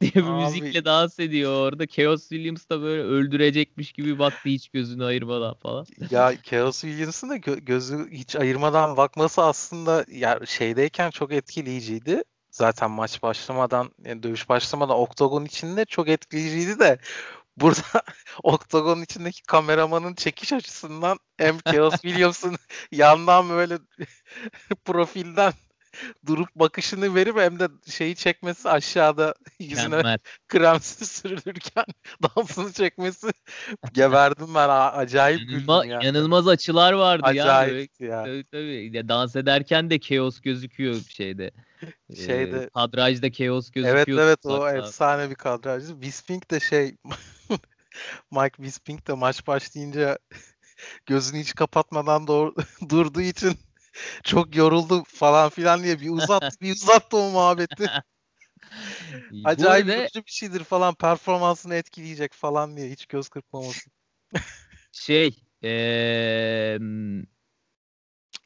[0.00, 0.42] diye bir Abi.
[0.44, 1.86] müzikle dans ediyor orada.
[1.86, 5.86] Chaos Williams da böyle öldürecekmiş gibi baktı hiç gözünü ayırmadan falan.
[6.10, 12.22] ya Chaos Williams'ın da gö- gözü hiç ayırmadan bakması aslında ya şeydeyken çok etkileyiciydi.
[12.50, 16.98] Zaten maç başlamadan, yani dövüş başlamadan oktagon içinde çok etkileyiciydi de
[17.56, 18.02] burada
[18.42, 22.56] oktagon içindeki kameramanın çekiş açısından hem Chaos Williams'ın
[22.92, 23.78] yandan böyle
[24.84, 25.52] profilden
[26.26, 30.18] durup bakışını verip hem de şeyi çekmesi aşağıda yüzüne Mükemmel.
[30.48, 31.84] kremsi sürülürken
[32.36, 33.26] dansını çekmesi
[33.92, 36.00] geberdim ben acayip İnanılma- güldüm ya.
[36.10, 37.44] inanılmaz açılar vardı ya.
[37.44, 38.24] Acayip ya.
[38.24, 38.90] tabii, tabii.
[38.96, 41.50] Ya dans ederken de Chaos gözüküyor şeyde.
[42.10, 44.18] Ee, Şeyde- kadrajda Chaos Evet gözüküyor.
[44.22, 44.76] evet o hatta.
[44.76, 46.00] efsane bir kadrajdı.
[46.02, 46.96] Bisping de şey
[48.30, 50.18] Mike Bisping de maç başlayınca
[51.06, 52.54] gözünü hiç kapatmadan doğru,
[52.88, 53.58] durduğu için
[54.24, 57.86] çok yoruldu falan filan diye bir uzattı bir uzattı o muhabbeti.
[59.44, 63.90] Acayip yorucu bir şeydir falan performansını etkileyecek falan diye hiç göz kırpmaması.
[64.92, 66.78] şey eee,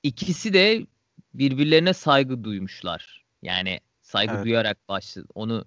[0.02, 0.86] ikisi de
[1.34, 3.24] birbirlerine saygı duymuşlar.
[3.42, 4.44] Yani saygı Evet.
[4.44, 5.26] duyarak başladı.
[5.34, 5.64] Onu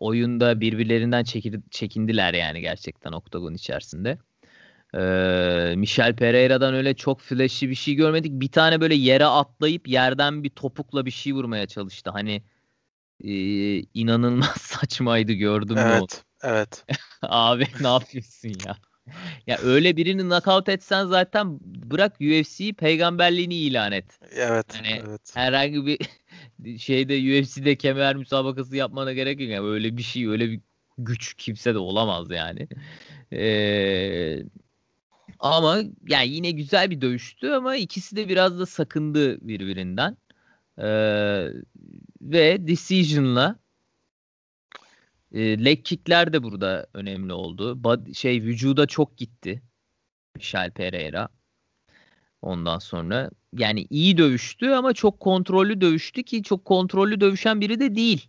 [0.00, 4.18] oyunda birbirlerinden çekil- çekindiler yani gerçekten oktagon içerisinde.
[4.94, 8.32] Eee Michel Pereira'dan öyle çok flashy bir şey görmedik.
[8.32, 12.10] Bir tane böyle yere atlayıp yerden bir topukla bir şey vurmaya çalıştı.
[12.10, 12.42] Hani
[13.22, 15.84] eee, inanılmaz saçmaydı gördüm onu?
[15.84, 16.24] Evet.
[16.42, 16.84] Evet.
[17.22, 18.76] Abi ne yapıyorsun ya?
[19.46, 24.18] Ya öyle birini knockout etsen zaten bırak UFC'yi peygamberliğini ilan et.
[24.32, 24.66] Evet.
[24.74, 25.32] Yani evet.
[25.34, 25.98] Herhangi bir
[26.78, 29.50] şeyde UFC'de kemer müsabakası yapmana gerek yok.
[29.50, 30.60] Yani öyle bir şey, öyle bir
[30.98, 32.68] güç kimse de olamaz yani.
[33.32, 34.42] Ee,
[35.40, 40.16] ama yani yine güzel bir dövüştü ama ikisi de biraz da sakındı birbirinden.
[40.78, 41.46] Ee,
[42.20, 43.58] ve decision'la
[45.32, 47.82] e, leg kickler de burada önemli oldu.
[47.84, 49.62] Bod- şey vücuda çok gitti.
[50.36, 51.28] Michel Pereira.
[52.42, 57.94] Ondan sonra yani iyi dövüştü ama çok kontrollü dövüştü ki çok kontrollü dövüşen biri de
[57.94, 58.28] değil.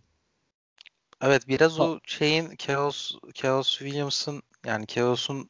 [1.22, 5.48] Evet biraz o şeyin Chaos Chaos Williams'ın yani Chaos'un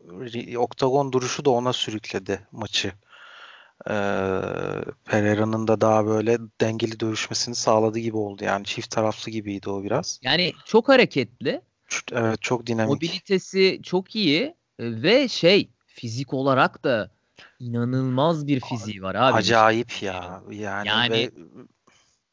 [0.57, 2.93] oktagon duruşu da ona sürükledi maçı.
[3.87, 3.93] Ee,
[5.05, 8.45] Pereira'nın da daha böyle dengeli dövüşmesini sağladığı gibi oldu.
[8.45, 10.21] Yani çift taraflı gibiydi o biraz.
[10.23, 11.61] Yani çok hareketli.
[12.13, 12.95] Evet çok dinamik.
[12.95, 14.43] Mobilitesi çok iyi
[14.79, 17.11] e, ve şey fizik olarak da
[17.59, 19.35] inanılmaz bir fiziği var abi.
[19.35, 20.43] Acayip ya.
[20.51, 21.31] Yani, Yani- ve,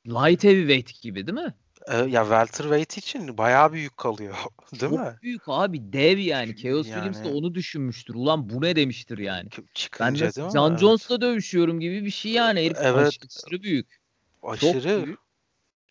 [0.06, 1.54] Light heavyweight gibi değil mi?
[1.90, 4.36] E, ya welterweight için bayağı büyük kalıyor.
[4.72, 5.16] Değil çok mi?
[5.22, 6.56] büyük abi dev yani.
[6.58, 8.16] Chaos Williams da Yani- onu düşünmüştür.
[8.16, 9.50] Ulan bu ne demiştir yani.
[9.50, 10.54] K- Ben Çıkınca de değil mi?
[10.54, 10.80] John Evet.
[10.80, 12.66] Jones'la dövüşüyorum gibi bir şey yani.
[12.66, 13.08] Herif Evet.
[13.08, 14.00] aşırı büyük.
[14.42, 15.06] Çok Aşırı.
[15.06, 15.20] büyük.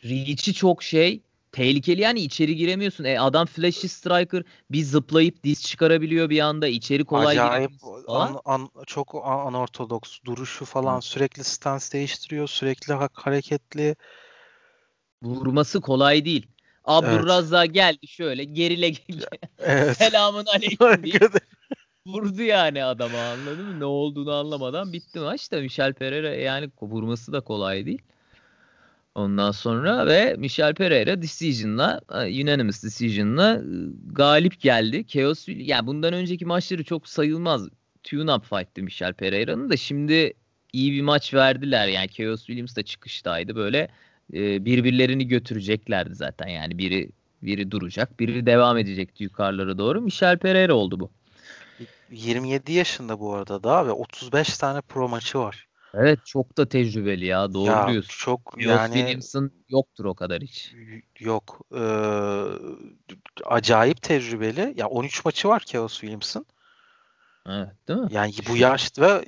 [0.05, 1.23] Reach'i çok şey.
[1.53, 3.05] Tehlikeli yani içeri giremiyorsun.
[3.05, 6.67] E adam flashy striker bir zıplayıp diz çıkarabiliyor bir anda.
[6.69, 7.71] içeri kolay Acayip
[8.09, 11.03] an, an, çok an- anortodoks duruşu falan Hı.
[11.03, 13.97] sürekli stans değiştiriyor sürekli ha- hareketli
[15.23, 16.47] Vurması kolay değil.
[16.85, 19.27] Abdurrazzak geldi şöyle gerile gerile.
[19.59, 21.21] evet Selamun aleyküm diye
[22.09, 23.81] vurdu yani adama anladın mı?
[23.81, 28.03] Ne olduğunu anlamadan bitti maç da Michel Pereira yani vurması da kolay değil.
[29.15, 33.63] Ondan sonra ve Michel Pereira decision'la e, unanimous decision'la e,
[34.13, 35.07] galip geldi.
[35.07, 37.69] Chaos yani bundan önceki maçları çok sayılmaz.
[38.03, 40.33] Tune up fight'tı Michel Pereira'nın da şimdi
[40.73, 41.89] iyi bir maç verdiler.
[41.89, 43.89] Yani Chaos Williams da çıkıştaydı böyle
[44.35, 46.49] e, birbirlerini götüreceklerdi zaten.
[46.49, 47.11] Yani biri
[47.43, 50.01] biri duracak, biri devam edecekti yukarılara doğru.
[50.01, 51.11] Michel Pereira oldu bu.
[52.11, 55.69] 27 yaşında bu arada daha ve 35 tane pro maçı var.
[55.95, 58.11] Evet çok da tecrübeli ya doğru Ya diyorsun.
[58.19, 60.73] çok yani Williamson yoktur o kadar hiç.
[61.21, 61.61] yok.
[61.75, 61.81] Ee,
[63.45, 64.75] acayip tecrübeli.
[64.77, 66.47] Ya 13 maçı var Chaos Williams'ın.
[67.49, 68.09] Evet değil mi?
[68.11, 69.23] Yani bu yaşta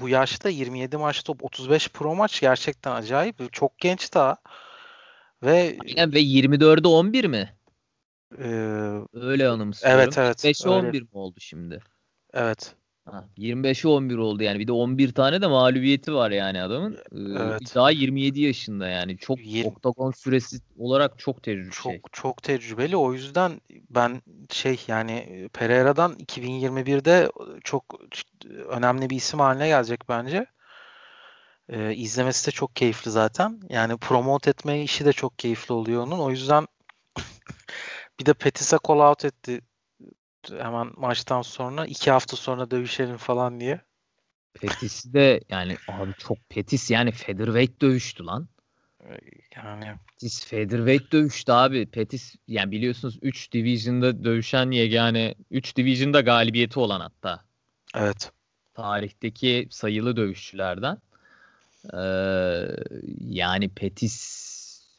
[0.00, 3.52] bu yaşta 27 maçta 35 pro maç gerçekten acayip.
[3.52, 4.36] Çok genç daha.
[5.42, 7.56] Ve Aynen ve 24'e 11 mi?
[8.38, 8.46] e,
[9.12, 10.00] Öyle anımsıyorum.
[10.00, 10.88] evet evet 5'e öyle.
[10.88, 11.82] 11 mi oldu şimdi?
[12.34, 12.74] Evet.
[13.10, 14.58] Ha, 25'e 11 oldu yani.
[14.58, 16.94] Bir de 11 tane de mağlubiyeti var yani adamın.
[16.94, 17.74] Ee, Evet.
[17.74, 19.18] Daha 27 yaşında yani.
[19.18, 22.00] Çok Yirmi- oktagon süresi olarak çok tecrübeli Çok şey.
[22.12, 22.96] çok tecrübeli.
[22.96, 27.30] O yüzden ben şey yani Pereira'dan 2021'de
[27.64, 28.00] çok
[28.68, 30.46] önemli bir isim haline gelecek bence.
[31.68, 33.60] Ee, izlemesi de çok keyifli zaten.
[33.68, 36.18] Yani promote etme işi de çok keyifli oluyor onun.
[36.18, 36.66] O yüzden
[38.20, 39.60] bir de Petis'e call out etti
[40.50, 41.86] hemen maçtan sonra.
[41.86, 43.80] iki hafta sonra dövüşelim falan diye.
[44.54, 48.48] Petis de yani abi çok Petis yani featherweight dövüştü lan.
[49.56, 51.86] Yani Petis featherweight dövüştü abi.
[51.86, 57.44] Petis yani biliyorsunuz 3 division'da dövüşen yegane 3 division'da galibiyeti olan hatta.
[57.94, 58.32] evet.
[58.74, 60.98] tarihteki sayılı dövüşçülerden.
[61.94, 62.66] Ee,
[63.20, 64.16] yani Petis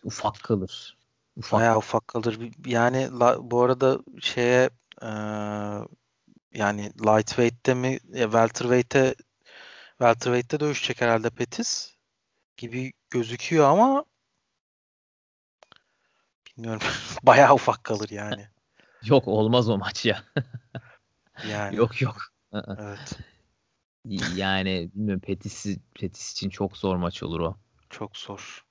[0.04, 0.98] ufak kalır.
[1.38, 1.60] Ufak.
[1.60, 2.40] Bayağı ufak kalır.
[2.66, 4.70] Yani la- bu arada şeye
[5.02, 5.88] eee,
[6.54, 9.16] yani lightweight'te mi e, welterweight'te
[9.90, 11.96] welterweight'te dövüşecek herhalde Pettis
[12.58, 14.06] gibi gözüküyor ama
[16.48, 16.82] bilmiyorum.
[17.24, 18.48] Bayağı ufak kalır yani.
[19.04, 20.24] Yok olmaz o maç ya.
[21.50, 22.18] Yani Yok yok.
[22.54, 23.20] Evet.
[24.36, 27.58] Yani bilmiyorum Petis, Petis için çok zor maç olur o.
[27.90, 28.66] Çok zor.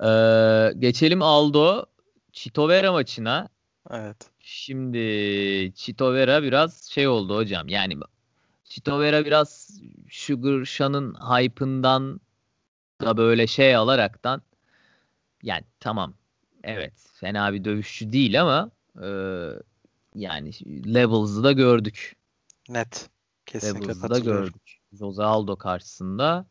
[0.00, 1.86] Ee, geçelim Aldo
[2.32, 3.48] Chito Vera maçına.
[3.90, 4.30] Evet.
[4.40, 4.98] Şimdi
[5.74, 7.68] Chito Vera biraz şey oldu hocam.
[7.68, 7.98] Yani
[8.64, 12.20] Chito Vera biraz Sugar Sha'nın hype'ından
[13.00, 14.42] da böyle şey alaraktan
[15.42, 16.14] yani tamam
[16.62, 18.70] evet fena bir dövüşçü değil ama
[19.02, 19.08] e,
[20.14, 20.50] yani
[20.94, 22.16] Levels'ı da gördük.
[22.68, 23.10] Net.
[23.46, 24.80] Kesinlikle Levels'ı da gördük.
[24.92, 26.46] Jose Aldo karşısında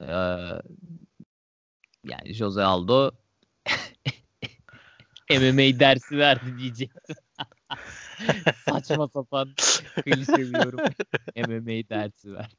[0.00, 0.12] e,
[2.04, 3.10] yani Jose Aldo
[5.30, 7.16] MMA dersi verdi diyecektim.
[8.68, 9.48] Saçma sapan
[10.04, 10.80] klişe bir yorum.
[11.36, 12.54] MMA dersi verdi.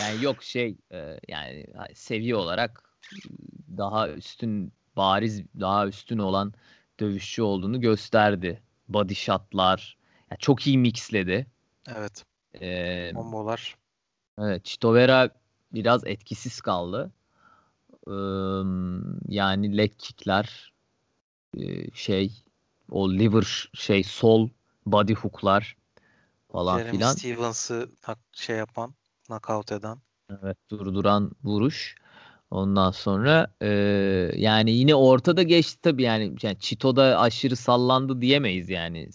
[0.00, 2.98] Yani yok şey e, yani seviye olarak
[3.76, 6.54] daha üstün bariz daha üstün olan
[7.00, 8.62] dövüşçü olduğunu gösterdi.
[8.88, 9.96] Body shotlar.
[10.30, 11.46] Yani çok iyi mixledi.
[11.96, 12.24] Evet.
[12.60, 13.76] Ee, Bombolar.
[14.38, 15.30] Evet, Chito Vera
[15.72, 17.12] biraz etkisiz kaldı.
[18.06, 18.12] Ee,
[19.28, 20.73] yani leg kickler
[21.94, 22.42] şey
[22.90, 24.48] o liver şey sol
[24.86, 25.76] body hooklar
[26.52, 27.88] falan Jeremy filan Stevens'ı
[28.32, 28.94] şey yapan,
[29.26, 29.98] knockout eden.
[30.30, 31.94] evet durduran vuruş.
[32.50, 33.68] Ondan sonra e,
[34.36, 39.08] yani yine ortada geçti tabii yani, yani Chito'da aşırı sallandı diyemeyiz yani.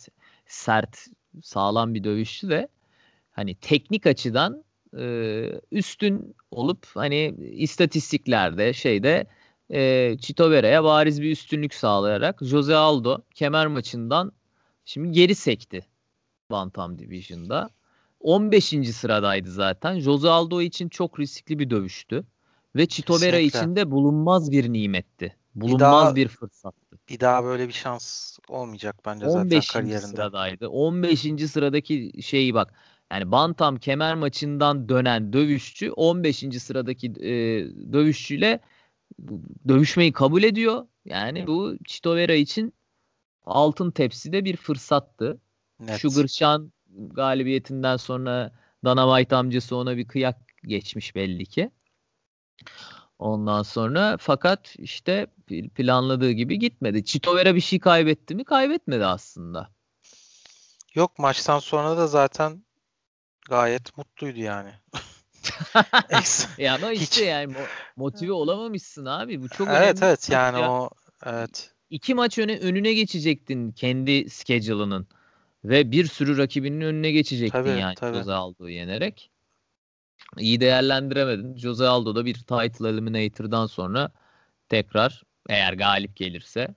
[0.45, 0.97] Sert,
[1.43, 2.67] sağlam bir dövüşçü de
[3.31, 4.63] hani teknik açıdan
[4.97, 9.27] e, üstün olup hani istatistiklerde şeyde
[9.69, 14.31] e, Chito Vera'ya bariz bir üstünlük sağlayarak Jose Aldo kemer maçından
[14.85, 15.85] şimdi geri sekti
[16.51, 17.69] Bantam Division'da.
[18.19, 18.93] 15.
[18.93, 19.99] sıradaydı zaten.
[19.99, 22.23] Jose Aldo için çok riskli bir dövüştü.
[22.75, 25.35] Ve Chito Vera için de bulunmaz bir nimetti.
[25.55, 26.97] Bulunmaz daha- bir fırsattı.
[27.09, 29.65] Bir daha böyle bir şans olmayacak bence 15.
[29.65, 30.07] zaten kariyerinde.
[30.07, 30.69] sıradaydı.
[30.69, 31.47] 15.
[31.47, 32.73] sıradaki şeyi bak.
[33.11, 36.59] Yani Bantam kemer maçından dönen dövüşçü 15.
[36.59, 37.31] sıradaki e,
[37.93, 38.59] dövüşçüyle
[39.67, 40.87] dövüşmeyi kabul ediyor.
[41.05, 42.73] Yani bu Chito Vera için
[43.43, 45.41] altın tepside bir fırsattı.
[45.79, 46.01] Net.
[46.01, 48.51] Sugar Sean galibiyetinden sonra
[48.85, 51.71] Dana White amcası ona bir kıyak geçmiş belli ki.
[53.19, 55.27] Ondan sonra fakat işte
[55.75, 57.05] planladığı gibi gitmedi.
[57.05, 58.43] Chito Vera bir şey kaybetti mi?
[58.43, 59.69] Kaybetmedi aslında.
[60.95, 62.63] Yok maçtan sonra da zaten
[63.49, 64.71] gayet mutluydu yani.
[66.59, 69.41] E ama Hiç- işte yani mo- motive olamamışsın abi.
[69.41, 70.71] Bu çok evet önemli evet maç yani ya.
[70.71, 70.89] o
[71.25, 75.07] evet İki maç öne, önüne geçecektin kendi schedule'ının.
[75.63, 78.17] Ve bir sürü rakibinin önüne geçecektin Tabii, yani tabii.
[78.17, 79.31] Jose Aldo'yu yenerek.
[80.37, 81.57] İyi değerlendiremedin.
[81.57, 84.11] Jose Aldo da bir title eliminator'dan sonra
[84.69, 86.67] tekrar eğer galip gelirse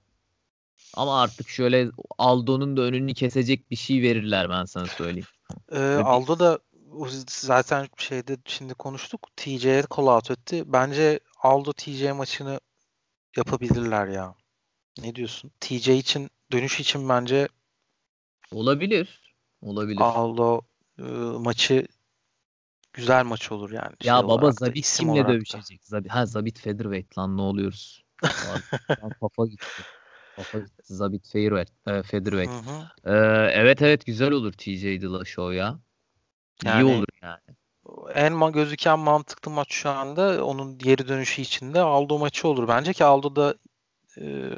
[0.95, 5.27] ama artık şöyle Aldo'nun da önünü kesecek bir şey verirler ben sana söyleyeyim.
[5.73, 6.59] Ee, Aldo da
[7.29, 10.63] zaten şeyde şimdi konuştuk TJ'ye call out etti.
[10.67, 12.61] Bence Aldo TJ maçını
[13.37, 14.35] yapabilirler ya.
[15.03, 15.51] Ne diyorsun?
[15.61, 17.49] TJ için dönüş için bence
[18.53, 19.35] Olabilir.
[19.61, 20.01] Olabilir.
[20.01, 20.61] Aldo
[20.99, 21.03] e,
[21.39, 21.87] maçı
[22.93, 23.93] güzel maç olur yani.
[24.05, 25.85] Ya şey baba Zabit kimle dövüşecek?
[25.85, 28.05] Zabit, ha Zabit Featherweight lan ne oluyoruz?
[29.21, 29.83] Kafa gitti.
[30.37, 30.83] Kafa gitti.
[30.85, 31.71] Zabit Featherweight.
[31.87, 32.51] E, Featherweight.
[32.51, 32.89] Hı hı.
[33.05, 35.79] Ee, evet evet güzel olur TJ Dillashaw ya.
[36.65, 37.41] İyi Yani- olur yani.
[38.15, 42.69] En gözüken mantıklı maç şu anda onun geri dönüşü için de Aldo maçı olur.
[42.69, 43.55] Bence ki Aldo da
[44.19, 44.51] e,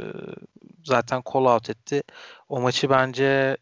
[0.84, 2.02] zaten call out etti.
[2.48, 3.56] O maçı bence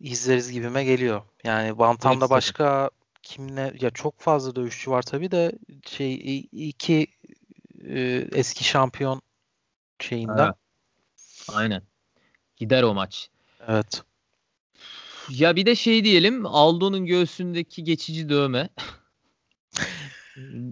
[0.00, 1.22] izleriz gibime geliyor.
[1.44, 2.90] Yani Bantam'da başka
[3.22, 5.52] kimle ya çok fazla dövüşçü var tabii de
[5.86, 7.06] şey iki
[7.84, 8.00] e,
[8.32, 9.22] eski şampiyon
[9.98, 10.44] şeyinden.
[10.44, 10.54] Evet.
[11.54, 11.82] Aynen.
[12.56, 13.30] Gider o maç.
[13.68, 14.02] Evet.
[15.28, 18.68] Ya bir de şey diyelim Aldo'nun göğsündeki geçici dövme.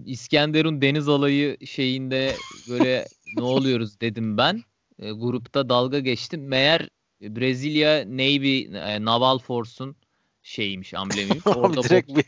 [0.05, 4.63] İskenderun deniz alayı şeyinde böyle ne oluyoruz dedim ben.
[4.99, 6.47] E, grupta dalga geçtim.
[6.47, 6.89] Meğer
[7.21, 9.95] Brezilya Navy e, Naval Force'un
[10.43, 11.47] şeymiş amblemiymiş.
[11.55, 12.25] Orada direkt bir,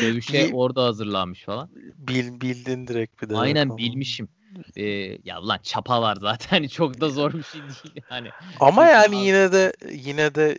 [0.00, 1.70] dövüşe bir- orada hazırlanmış falan.
[1.98, 3.34] bil, bildin direkt bir de.
[3.36, 3.78] Aynen Tamam.
[3.78, 4.28] bilmişim.
[4.76, 4.84] E,
[5.24, 8.32] ya lan çapa var zaten Hani çok da zor bir şey değil yani.
[8.60, 10.58] Ama Çünkü yani abi- yine de yine de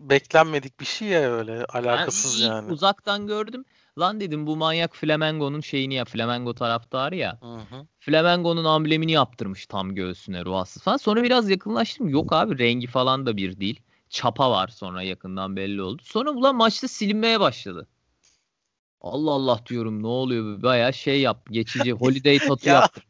[0.00, 2.72] beklenmedik bir şey ya öyle Ben alakasız ilk yani.
[2.72, 3.64] uzaktan gördüm.
[3.98, 7.38] Lan dedim bu manyak Flamengo'nun şeyini ya Flamengo taraftarı ya.
[7.40, 7.86] Hı hı.
[8.00, 10.96] Flamengo'nun amblemini yaptırmış tam göğsüne ruhsuz falan.
[10.96, 12.08] Sonra biraz yakınlaştım.
[12.08, 13.80] Yok abi rengi falan da bir değil.
[14.10, 16.02] Çapa var sonra yakından belli oldu.
[16.04, 17.86] Sonra ulan maçta silinmeye başladı.
[19.12, 23.00] Allah Allah diyorum ne oluyor bayağı şey yap geçici holiday tatu Ya, yaptı.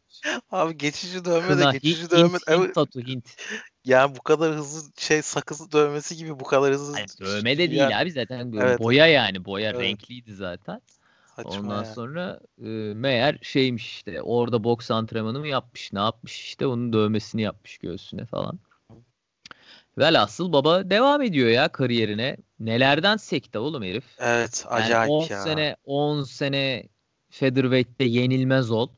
[0.50, 3.36] Abi geçici dövme Kına, de Hint, geçici Hint, dövme Hint evet, tatu Hint.
[3.84, 7.70] yani bu kadar hızlı şey sakız dövmesi gibi bu kadar hızlı Hayır, dövme de yani
[7.70, 8.78] değil abi zaten Evet.
[8.78, 9.80] boya yani boya Evet.
[9.80, 10.80] renkliydi zaten.
[11.36, 11.94] saçma Ondan ya.
[11.94, 17.42] sonra e, meğer şeymiş işte orada boks antrenmanı mı yapmış ne yapmış işte onun dövmesini
[17.42, 18.58] yapmış göğsüne falan.
[19.98, 22.36] Velhasıl baba devam ediyor ya kariyerine.
[22.60, 24.04] Nelerden sekte oğlum herif.
[24.18, 25.42] Evet Yani acayip 10 ya.
[25.42, 26.82] sene 10 sene
[27.30, 28.88] featherweight'te yenilmez ol.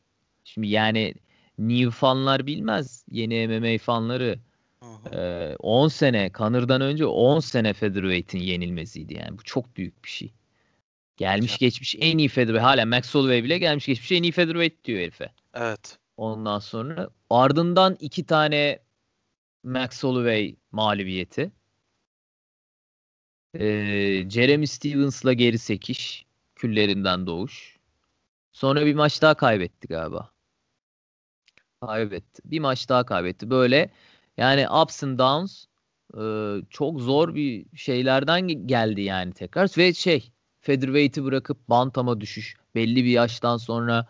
[0.44, 1.14] Şimdi yani
[1.58, 3.04] new fanlar bilmez.
[3.10, 4.38] Yeni MMA fanları.
[4.80, 5.16] Hı hı.
[5.18, 9.38] Ee, 10 sene Connor'dan önce 10 sene featherweight'in yenilmeziydi yani.
[9.38, 10.32] Bu çok büyük bir şey.
[11.16, 11.56] Gelmiş Ya.
[11.60, 12.66] geçmiş en iyi featherweight.
[12.66, 15.32] Hala Max Holloway bile gelmiş geçmiş en iyi featherweight diyor herife.
[15.54, 15.98] Evet.
[16.16, 18.78] Ondan sonra ardından iki tane
[19.62, 21.52] Max Holloway mağlubiyeti.
[23.54, 26.26] Ee, Jeremy Stevens'la geri sekiş.
[26.54, 27.76] Küllerinden doğuş.
[28.52, 30.30] Sonra bir maç daha kaybetti galiba.
[31.80, 32.42] Kaybetti.
[32.44, 33.50] Bir maç daha kaybetti.
[33.50, 33.90] Böyle
[34.36, 35.64] yani ups and downs
[36.18, 36.20] e,
[36.70, 39.70] çok zor bir şeylerden ge- geldi yani tekrar.
[39.78, 42.56] Ve şey featherweight'i bırakıp bantama düşüş.
[42.74, 44.06] Belli bir yaştan sonra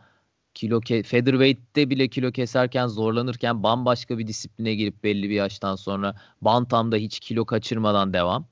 [0.58, 6.14] kilo ke featherweight'te bile kilo keserken zorlanırken bambaşka bir disipline girip belli bir yaştan sonra
[6.42, 8.46] bantamda hiç kilo kaçırmadan devam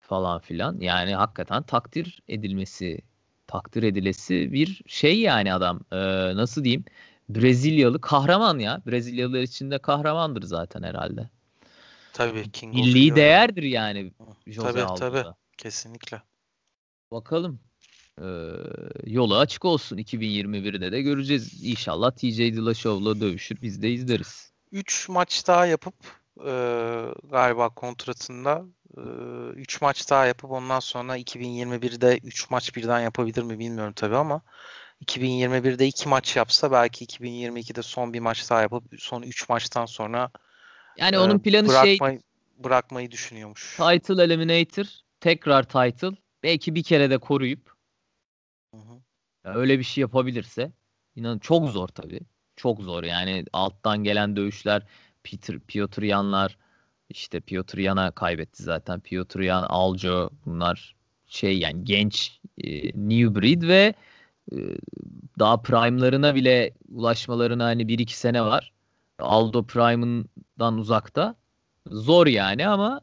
[0.00, 0.80] falan filan.
[0.80, 2.98] Yani hakikaten takdir edilmesi,
[3.46, 5.80] takdir edilesi bir şey yani adam.
[5.92, 5.96] Ee,
[6.36, 6.84] nasıl diyeyim?
[7.28, 8.82] Brezilyalı kahraman ya.
[8.86, 11.30] Brezilyalılar içinde kahramandır zaten herhalde.
[12.12, 14.12] Tabii King Milli değerdir yani
[14.46, 15.22] Jose Tabii Aldo'da.
[15.22, 15.34] tabii.
[15.58, 16.22] Kesinlikle.
[17.10, 17.60] Bakalım.
[18.20, 18.24] Ee,
[19.06, 19.96] yolu açık olsun.
[19.96, 21.64] 2021'de de göreceğiz.
[21.64, 23.62] İnşallah TJ Dillashaw'la dövüşür.
[23.62, 24.52] Biz de izleriz.
[24.72, 25.94] 3 maç daha yapıp
[26.46, 26.52] e,
[27.30, 28.64] galiba kontratında
[29.56, 34.42] 3 maç daha yapıp ondan sonra 2021'de 3 maç birden yapabilir mi bilmiyorum tabii ama
[35.04, 40.30] 2021'de 2 maç yapsa belki 2022'de son bir maç daha yapıp son 3 maçtan sonra
[40.96, 42.20] Yani e, onun planı şey bırakmayı,
[42.58, 43.76] bırakmayı düşünüyormuş.
[43.76, 44.84] title eliminator,
[45.20, 47.71] tekrar title, belki bir kere de koruyup.
[49.44, 50.72] Ya öyle bir şey yapabilirse
[51.16, 52.20] inan çok zor tabii.
[52.56, 54.82] Çok zor yani alttan gelen dövüşler
[55.24, 56.58] Peter Piotr Yanlar
[57.08, 59.00] işte Piotr Yan'a kaybetti zaten.
[59.00, 63.94] Piotr Yan, Aljo bunlar şey yani genç e, new breed ve
[64.52, 64.56] e,
[65.38, 68.72] daha prime'larına bile ulaşmalarına hani 1-2 sene var.
[69.18, 71.36] Aldo prime'ından uzakta.
[71.86, 73.00] Zor yani ama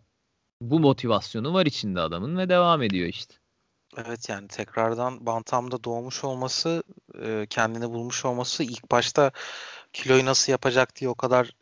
[0.62, 3.39] bu motivasyonu var içinde adamın ve devam ediyor işte.
[4.06, 6.84] Evet yani tekrardan Bantam'da doğmuş olması,
[7.50, 9.32] kendini bulmuş olması ilk başta
[9.94, 11.56] kiloyu nasıl yapacak diye o kadar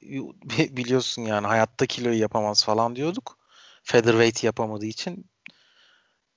[0.76, 3.38] biliyorsun yani hayatta kiloyu yapamaz falan diyorduk.
[3.82, 5.26] Featherweight yapamadığı için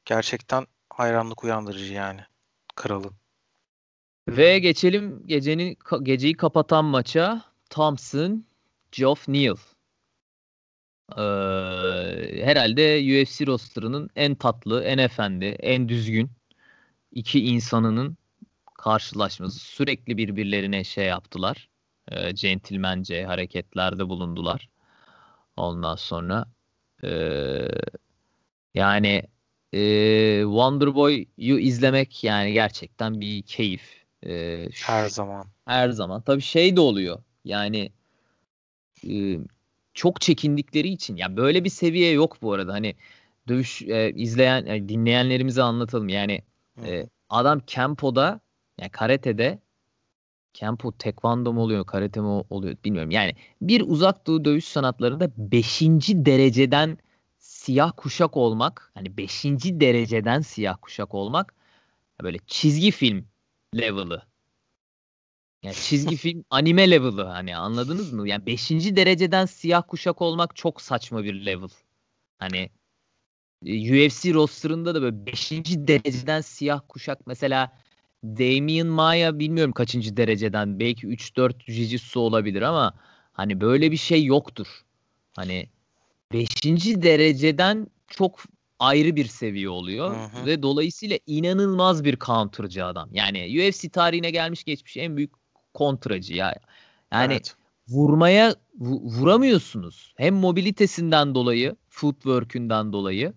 [0.06, 2.22] gerçekten hayranlık uyandırıcı yani
[2.76, 3.14] kralın.
[4.28, 8.46] Ve geçelim gecenin geceyi kapatan maça Thompson
[8.92, 9.58] Geoff Neal.
[11.18, 16.32] Ee, herhalde UFC rosterının en tatlı, en efendi, en düzgün
[17.12, 18.18] iki insanının
[18.74, 19.60] karşılaşması.
[19.60, 21.70] Sürekli birbirlerine şey yaptılar.
[22.12, 24.70] E, centilmence hareketlerde bulundular.
[25.58, 26.46] Ondan sonra
[27.04, 27.12] e,
[28.74, 29.24] yani
[29.74, 34.06] e, Wonderboy'u izlemek yani gerçekten bir keyif.
[34.26, 35.46] E, her zaman.
[35.66, 36.22] Her zaman.
[36.22, 37.24] Tabii şey de oluyor.
[37.46, 37.92] Yani
[39.10, 39.38] e,
[39.94, 42.74] çok çekindikleri için ya böyle bir seviye yok bu arada.
[42.74, 42.96] Hani
[43.48, 46.10] dövüş e, izleyen yani dinleyenlerimize anlatalım.
[46.10, 46.42] Yani
[46.86, 48.40] e, adam Kempo'da
[48.80, 49.60] yani karatede
[50.54, 53.12] Kempo tekvando mu oluyor, karate mi oluyor bilmiyorum.
[53.12, 55.82] Yani bir uzak doğu dövüş sanatlarında 5.
[56.14, 56.98] dereceden
[57.38, 59.44] siyah kuşak olmak, hani 5.
[59.64, 61.56] dereceden siyah kuşak olmak
[62.24, 63.26] böyle çizgi film
[63.76, 64.31] level'ı.
[65.64, 68.28] Yani çizgi film anime level'ı hani anladınız mı?
[68.30, 68.72] Yani 5.
[68.72, 71.70] dereceden siyah kuşak olmak çok saçma bir level.
[72.38, 72.70] Hani
[73.66, 75.52] e, UFC roster'ında da böyle 5.
[75.76, 77.78] dereceden siyah kuşak mesela
[78.24, 82.94] Damien Maya bilmiyorum kaçıncı dereceden belki 3-4 jiu olabilir ama
[83.34, 84.68] hani böyle bir şey yoktur.
[85.36, 85.70] Hani
[86.34, 86.64] 5.
[87.02, 88.44] dereceden çok
[88.80, 90.46] ayrı bir seviye oluyor hı hı.
[90.46, 93.10] ve dolayısıyla inanılmaz bir counter'cı adam.
[93.14, 95.41] Yani UFC tarihine gelmiş geçmiş en büyük
[95.74, 96.56] kontracı ya.
[97.12, 97.56] Yani evet.
[97.90, 100.14] vurmaya vuramıyorsunuz.
[100.18, 103.34] Hem mobilitesinden dolayı, footwork'ünden dolayı,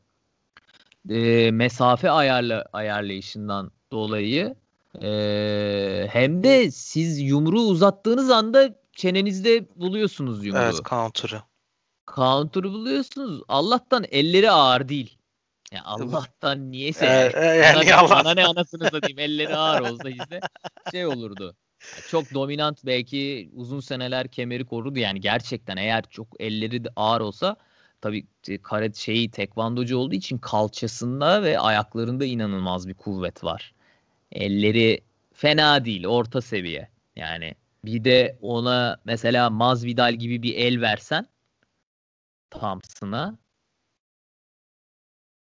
[1.10, 4.54] e, mesafe ayarla ayarlayışından dolayı
[5.02, 10.60] e, hem de siz yumruğu uzattığınız anda çenenizde buluyorsunuz yumruğu.
[10.60, 11.42] Evet, counter'ı.
[12.14, 13.42] Counter'ı buluyorsunuz.
[13.48, 15.18] Allah'tan elleri ağır değil.
[15.72, 18.10] Yani Allah'tan niyeyse ee, yani, bana, Allah.
[18.10, 20.40] bana ne anasını satayım elleri ağır olsa işte
[20.90, 21.56] şey olurdu.
[22.08, 27.56] Çok dominant belki uzun seneler kemeri korudu yani gerçekten eğer çok elleri ağır olsa
[28.00, 28.26] tabii
[28.62, 33.74] karet şeyi tekvandocu olduğu için kalçasında ve ayaklarında inanılmaz bir kuvvet var.
[34.32, 35.00] Elleri
[35.32, 36.88] fena değil, orta seviye.
[37.16, 37.54] Yani
[37.84, 41.26] bir de ona mesela Masvidal gibi bir el versen
[42.50, 43.38] Thompson'a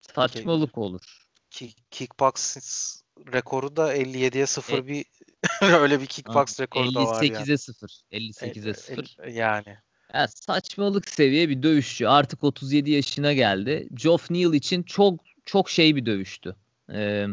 [0.02, 1.28] saçmalık olur.
[1.50, 2.58] Kick, kickbox
[3.34, 5.06] rekoru da 57'ye 0 e, bir
[5.62, 7.38] öyle bir kickbox rekoru da var yani.
[7.38, 8.02] 58'e 0.
[8.12, 9.30] 58'e 0.
[9.30, 9.78] Yani.
[10.14, 12.08] Ya saçmalık seviye bir dövüşçü.
[12.08, 13.88] Artık 37 yaşına geldi.
[13.94, 16.56] Geoff Neal için çok çok şey bir dövüştü.
[16.90, 17.28] Ee,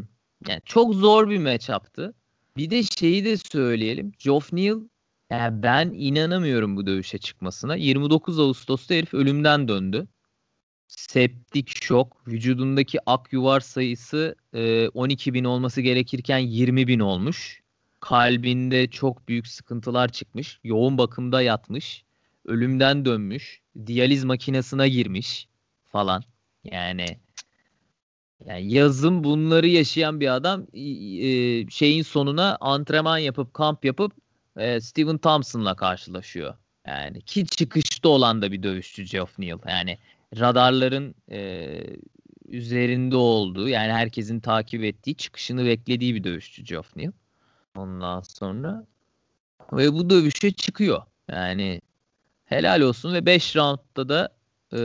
[0.48, 2.14] yani çok zor bir matchup'tı.
[2.56, 4.12] Bir de şeyi de söyleyelim.
[4.18, 4.80] Geoff Neal
[5.30, 7.76] yani ben inanamıyorum bu dövüşe çıkmasına.
[7.76, 10.08] 29 Ağustos'ta herif ölümden döndü.
[10.88, 12.28] Septik şok.
[12.28, 17.61] Vücudundaki ak yuvar sayısı e, 12 bin olması gerekirken 20 bin olmuş.
[18.02, 20.60] Kalbinde çok büyük sıkıntılar çıkmış.
[20.64, 22.04] Yoğun bakımda yatmış.
[22.44, 23.60] Ölümden dönmüş.
[23.86, 25.48] Diyaliz makinesine girmiş
[25.84, 26.24] falan.
[26.64, 27.06] Yani
[28.46, 34.12] yani yazın bunları yaşayan bir adam e, şeyin sonuna antrenman yapıp kamp yapıp
[34.56, 36.54] e, Steven Thompson'la karşılaşıyor.
[36.86, 39.58] Yani ki çıkışta olan da bir dövüşçü Geoff Neal.
[39.68, 39.98] Yani
[40.38, 41.68] radarların e,
[42.48, 47.12] üzerinde olduğu yani herkesin takip ettiği çıkışını beklediği bir dövüşçü Geoff Neal.
[47.76, 48.86] Ondan sonra
[49.72, 51.02] ve bu dövüşe çıkıyor.
[51.28, 51.80] Yani
[52.44, 54.34] helal olsun ve 5 roundda da
[54.72, 54.80] e,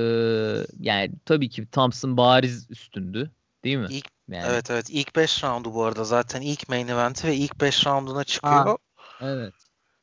[0.79, 3.31] yani tabii ki Thompson bariz üstündü.
[3.63, 3.87] Değil mi?
[3.89, 4.45] İlk, yani.
[4.49, 4.89] Evet evet.
[4.89, 8.65] ilk 5 roundu bu arada zaten ilk main eventi ve ilk 5 rounduna çıkıyor.
[8.65, 8.77] Ha,
[9.21, 9.53] evet.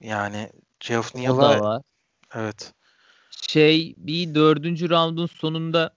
[0.00, 1.82] Yani Geoff Neal'a
[2.34, 2.72] evet.
[3.48, 5.94] Şey bir dördüncü roundun sonunda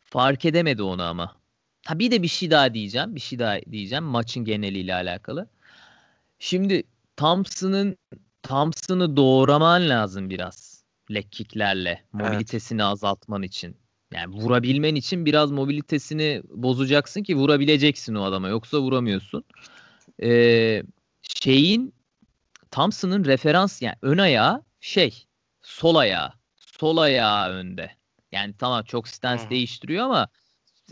[0.00, 1.36] fark edemedi onu ama.
[1.86, 3.14] Ha bir de bir şey daha diyeceğim.
[3.14, 5.48] Bir şey daha diyeceğim maçın geneliyle alakalı.
[6.38, 6.82] Şimdi
[7.16, 7.96] Thompson'ın
[8.42, 12.92] Thompson'ı doğraman lazım biraz leg kicklerle mobilitesini evet.
[12.92, 13.76] azaltman için.
[14.14, 18.48] Yani vurabilmen için biraz mobilitesini bozacaksın ki vurabileceksin o adama.
[18.48, 19.44] Yoksa vuramıyorsun.
[20.22, 20.82] Ee,
[21.22, 21.94] şeyin
[22.70, 25.24] Thompson'ın referans yani ön ayağı şey
[25.62, 26.32] sol ayağı.
[26.56, 27.90] Sol ayağı önde.
[28.32, 29.50] Yani tamam çok stance hmm.
[29.50, 30.28] değiştiriyor ama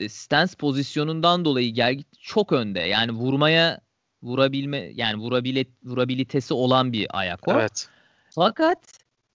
[0.09, 2.80] stance pozisyonundan dolayı gel çok önde.
[2.80, 3.80] Yani vurmaya
[4.23, 7.53] vurabilme yani vurabile, vurabilitesi olan bir ayak o.
[7.53, 7.89] Evet.
[8.35, 8.79] Fakat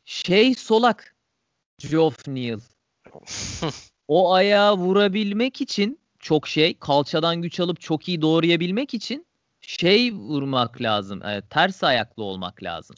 [0.06, 1.16] şey solak
[1.78, 2.60] Geoff Neal.
[4.08, 9.26] o ayağı vurabilmek için çok şey kalçadan güç alıp çok iyi doğrayabilmek için
[9.62, 11.26] şey vurmak lazım.
[11.26, 12.96] E, ters ayaklı olmak lazım.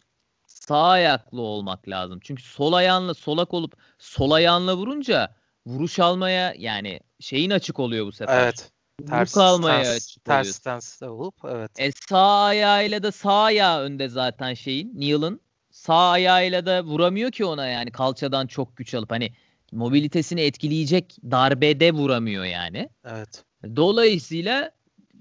[0.47, 2.19] Sağ ayaklı olmak lazım.
[2.23, 8.11] Çünkü sol ayağınla solak olup sol ayağınla vurunca vuruş almaya yani şeyin açık oluyor bu
[8.11, 8.43] sefer.
[8.43, 8.71] Evet.
[9.09, 11.71] Ters, almaya ters, açık ters stance'da olup evet.
[11.77, 15.39] E, sağ ayağıyla da sağ ayağı önde zaten şeyin Neil'ın.
[15.71, 19.33] Sağ ayağıyla da vuramıyor ki ona yani kalçadan çok güç alıp hani
[19.71, 22.89] mobilitesini etkileyecek darbede vuramıyor yani.
[23.05, 23.43] Evet.
[23.75, 24.71] Dolayısıyla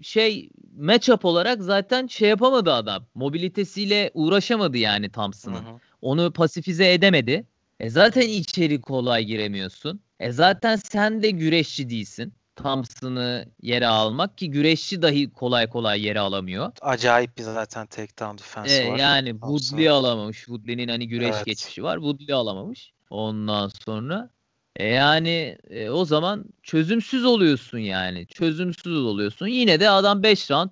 [0.02, 3.06] şey matchup olarak zaten şey yapamadı adam.
[3.14, 5.64] Mobilitesiyle uğraşamadı yani Thompson'ın.
[6.02, 7.46] Onu pasifize edemedi.
[7.80, 10.00] E zaten içeri kolay giremiyorsun.
[10.20, 12.32] E zaten sen de güreşçi değilsin.
[12.62, 16.72] Thompson'ı yere almak ki güreşçi dahi kolay kolay yere alamıyor.
[16.80, 18.98] Acayip bir zaten takedown defense Ee, var.
[18.98, 19.30] yani.
[19.30, 20.38] Woodley alamamış.
[20.38, 21.46] Woodley'nin hani güreş Evet.
[21.46, 21.94] geçmişi var.
[21.96, 22.92] Woodley alamamış.
[23.10, 24.30] Ondan sonra
[24.76, 28.26] e yani e, o zaman çözümsüz oluyorsun yani.
[28.26, 29.46] Çözümsüz oluyorsun.
[29.46, 30.70] Yine de adam 5 round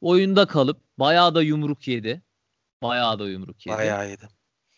[0.00, 2.22] oyunda kalıp bayağı da yumruk yedi.
[2.82, 3.78] Bayağı da yumruk yedi.
[3.78, 4.28] Bayağı iyiydi.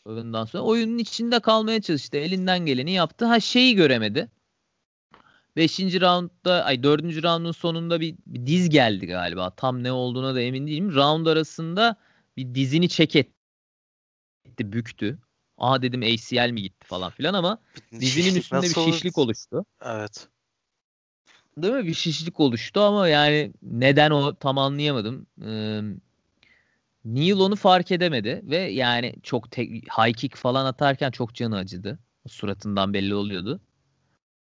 [0.07, 2.17] Ondan sonra oyunun içinde kalmaya çalıştı.
[2.17, 3.25] Elinden geleni yaptı.
[3.25, 4.29] Ha şeyi göremedi.
[5.57, 5.81] 5.
[5.81, 7.23] roundda ay 4.
[7.23, 9.51] roundun sonunda bir, bir diz geldi galiba.
[9.51, 10.95] Tam ne olduğuna da emin değilim.
[10.95, 11.97] Round arasında
[12.37, 13.33] bir dizini çek etti,
[14.59, 15.19] büktü.
[15.59, 17.59] Aha dedim ACL mi gitti falan filan ama
[18.01, 19.65] dizinin üstünde bir şişlik oluştu.
[19.85, 20.29] Evet.
[21.57, 21.87] Değil mi?
[21.87, 25.27] Bir şişlik oluştu ama yani neden o tam anlayamadım.
[25.45, 25.81] Ee,
[27.05, 31.99] Neil onu fark edemedi ve yani çok tek, high kick falan atarken çok canı acıdı.
[32.29, 33.61] Suratından belli oluyordu.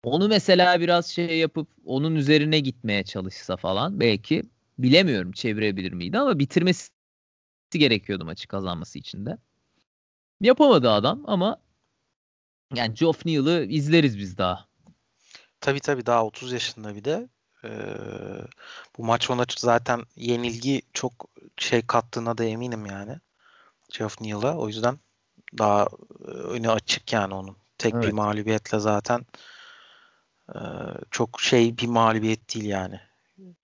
[0.05, 4.42] Onu mesela biraz şey yapıp onun üzerine gitmeye çalışsa falan belki
[4.78, 6.90] bilemiyorum çevirebilir miydi ama bitirmesi
[7.70, 9.38] gerekiyordu maçı kazanması için de.
[10.40, 11.61] Yapamadı adam ama
[12.74, 14.66] yani Geoff Neal'ı izleriz biz daha.
[15.61, 17.28] Tabii tabii daha 30 yaşında bir de.
[17.64, 17.68] Ee,
[18.98, 21.12] bu maç ona zaten yenilgi çok
[21.57, 23.16] şey kattığına da eminim yani.
[23.98, 24.57] Geoff Neal'a.
[24.57, 24.98] O yüzden
[25.59, 25.88] daha
[26.28, 27.57] e, önü açık yani onun.
[27.78, 28.12] Tek bir Evet.
[28.12, 29.26] mağlubiyetle zaten
[30.49, 30.59] e,
[31.11, 33.01] çok şey bir mağlubiyet değil yani.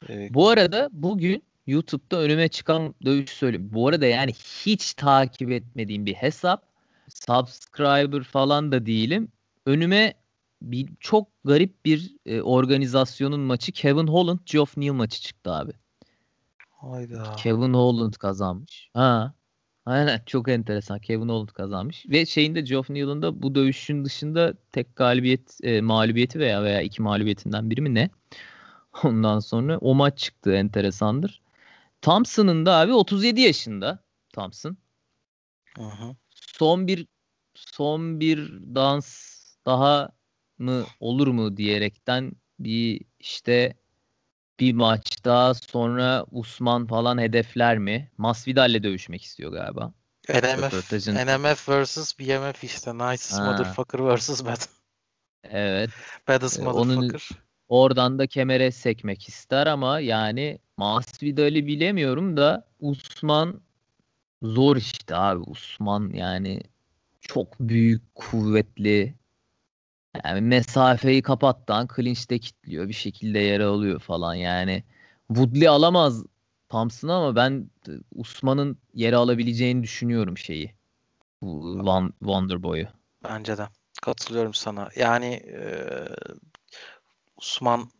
[0.09, 3.68] E, Bu arada bugün YouTube'da önüme çıkan dövüş söyleyeyim.
[3.72, 6.62] Bu arada yani hiç takip etmediğim bir hesap.
[7.09, 9.28] Subscriber falan da değilim.
[9.66, 10.14] Önüme
[10.62, 15.72] bir çok garip bir e, organizasyonun maçı Kevin Holland Geoff Neal maçı çıktı abi.
[16.70, 17.33] hayda.
[17.37, 18.91] Kevin Holland kazanmış.
[18.95, 19.35] Ha.
[19.87, 20.99] Aynen çok enteresan.
[20.99, 22.07] Kevin Holland kazanmış.
[22.09, 27.03] Ve şeyinde Geoff Neal'ın da bu dövüşün dışında tek galibiyet e, mağlubiyeti veya veya iki
[27.03, 28.11] mağlubiyetinden biri mi ne?
[29.05, 31.43] Ondan sonra o maç çıktı enteresandır.
[32.03, 34.76] Thompson'ın da abi 37 yaşında Thompson.
[35.76, 36.16] Hı.
[36.31, 37.07] Son bir
[37.55, 40.09] son bir dans daha
[40.59, 43.74] mı olur mu diyerekten bir işte
[44.61, 48.11] bir maç daha sonra Usman falan hedefler mi?
[48.19, 49.93] Masvidal'le dövüşmek istiyor galiba.
[50.29, 52.95] NMF, Röportajın- NMF vs BMF işte.
[52.99, 53.45] Nicest Ha.
[53.45, 54.61] motherfucker vs bad,
[55.45, 55.91] Evet.
[56.29, 57.39] baddest Ee, onun- motherfucker.
[57.69, 63.61] Oradan da kemere sekmek ister ama yani Masvidal'i bilemiyorum da Usman
[64.43, 65.41] zor işte abi.
[65.47, 66.61] Usman yani
[67.21, 69.15] çok büyük, kuvvetli.
[70.25, 72.89] Yani mesafeyi kapattan clinch'te kilitliyor.
[72.89, 74.85] Bir şekilde yere alıyor falan yani.
[75.29, 76.25] Woodley alamaz
[76.69, 80.75] Thompson'ı ama ben e, Usman'ın yere alabileceğini düşünüyorum şeyi.
[81.43, 81.47] Bu
[81.79, 82.89] Won- Wonder Boy'u.
[83.25, 83.69] Bence de.
[84.03, 84.89] Katılıyorum sana.
[84.97, 85.61] Yani e,
[87.37, 87.91] Osman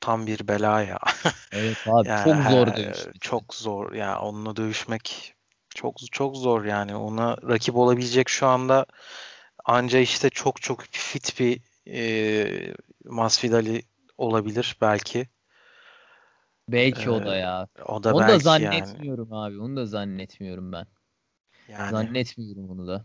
[0.00, 0.98] tam bir bela ya.
[1.52, 3.08] Evet abi Yani çok zor he- dövüş.
[3.20, 3.92] Çok zor.
[3.92, 5.34] Ya onunla dövüşmek
[5.74, 6.96] çok çok zor yani.
[6.96, 8.86] Ona rakip olabilecek şu anda
[9.64, 13.82] anca işte çok çok fit bir e, Masvidal'i
[14.18, 15.28] olabilir belki.
[16.68, 17.68] Belki o Ee, da ya.
[17.86, 18.94] O da Onu da belki yani.
[18.94, 19.58] zannetmiyorum abi.
[19.60, 20.86] Onu da zannetmiyorum ben.
[21.68, 23.04] Yani Zannetmiyorum onu da.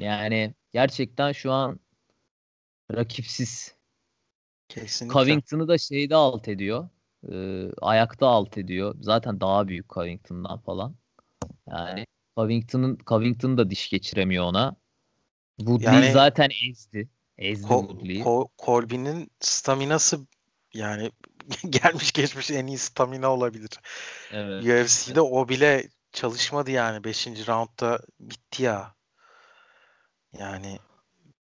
[0.00, 1.80] Yani gerçekten şu an
[2.90, 3.74] rakipsiz.
[4.68, 5.12] kesinlikle.
[5.14, 6.88] Covington'ı da şeyde alt ediyor.
[7.32, 8.94] Ee, ayakta alt ediyor.
[9.00, 10.96] Zaten daha büyük Covington'dan falan.
[11.68, 12.06] Yani
[12.36, 14.76] Covington'ın Covington da diş geçiremiyor ona.
[15.58, 17.08] Woodley Yani- zaten ezdi.
[17.38, 18.22] Ezdi Ko- Woodley'i.
[18.22, 20.20] Ko- Colby'nin staminası
[20.74, 21.10] yani
[21.70, 23.70] gelmiş geçmiş en iyi stamina olabilir.
[24.32, 24.64] Evet.
[24.64, 27.26] UFC'de o bile çalışmadı yani 5.
[27.48, 28.94] roundda bitti ya.
[30.38, 30.78] Yani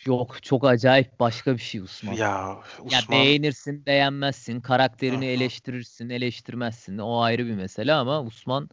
[0.07, 2.13] Yok çok acayip başka bir şey Usman.
[2.13, 5.31] ya Ya Usman beğenirsin, beğenmezsin, karakterini hı.
[5.31, 6.99] eleştirirsin, eleştirmezsin.
[6.99, 8.69] O ayrı bir mesele ama Usman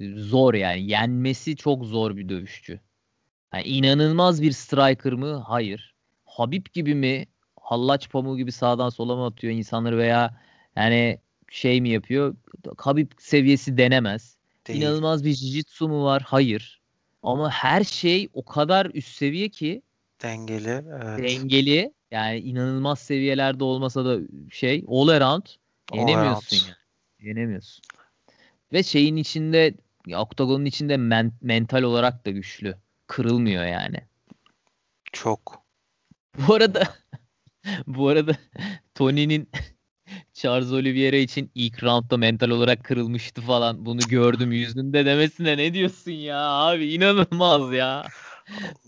[0.00, 0.90] e, zor yani.
[0.90, 2.80] Yenmesi çok zor bir dövüşçü.
[3.54, 5.44] Yani inanılmaz bir striker mı?
[5.46, 5.94] Hayır.
[6.24, 7.26] Habib gibi mi?
[7.60, 10.40] Hallaç pamuğu gibi sağdan sola mı atıyor insanları veya
[10.76, 11.18] yani
[11.50, 12.36] şey mi yapıyor?
[12.78, 14.36] Habib seviyesi denemez.
[14.66, 14.80] değil.
[14.82, 16.22] İnanılmaz bir jiu-jitsu mu var?
[16.26, 16.80] Hayır.
[17.22, 19.82] Ama her şey o kadar üst seviye ki
[20.22, 20.68] Dengeli.
[20.68, 21.18] Evet.
[21.18, 24.18] dengeli yani inanılmaz seviyelerde olmasa da
[24.50, 25.42] şey all around
[25.92, 26.68] All yenemiyorsun around.
[26.68, 27.28] yani.
[27.28, 27.84] Yenemiyorsun.
[28.72, 29.74] Ve şeyin içinde
[30.16, 32.76] oktagonun içinde men- mental olarak da güçlü.
[33.06, 33.96] Kırılmıyor yani.
[35.12, 35.62] Çok.
[36.38, 36.82] Bu arada
[37.86, 38.36] bu arada
[38.94, 39.50] Tony'nin
[40.34, 43.86] Charles Oliveira için ilk roundda mental olarak kırılmıştı falan.
[43.86, 48.06] Bunu gördüm yüzünde demesine ne diyorsun ya abi inanılmaz ya.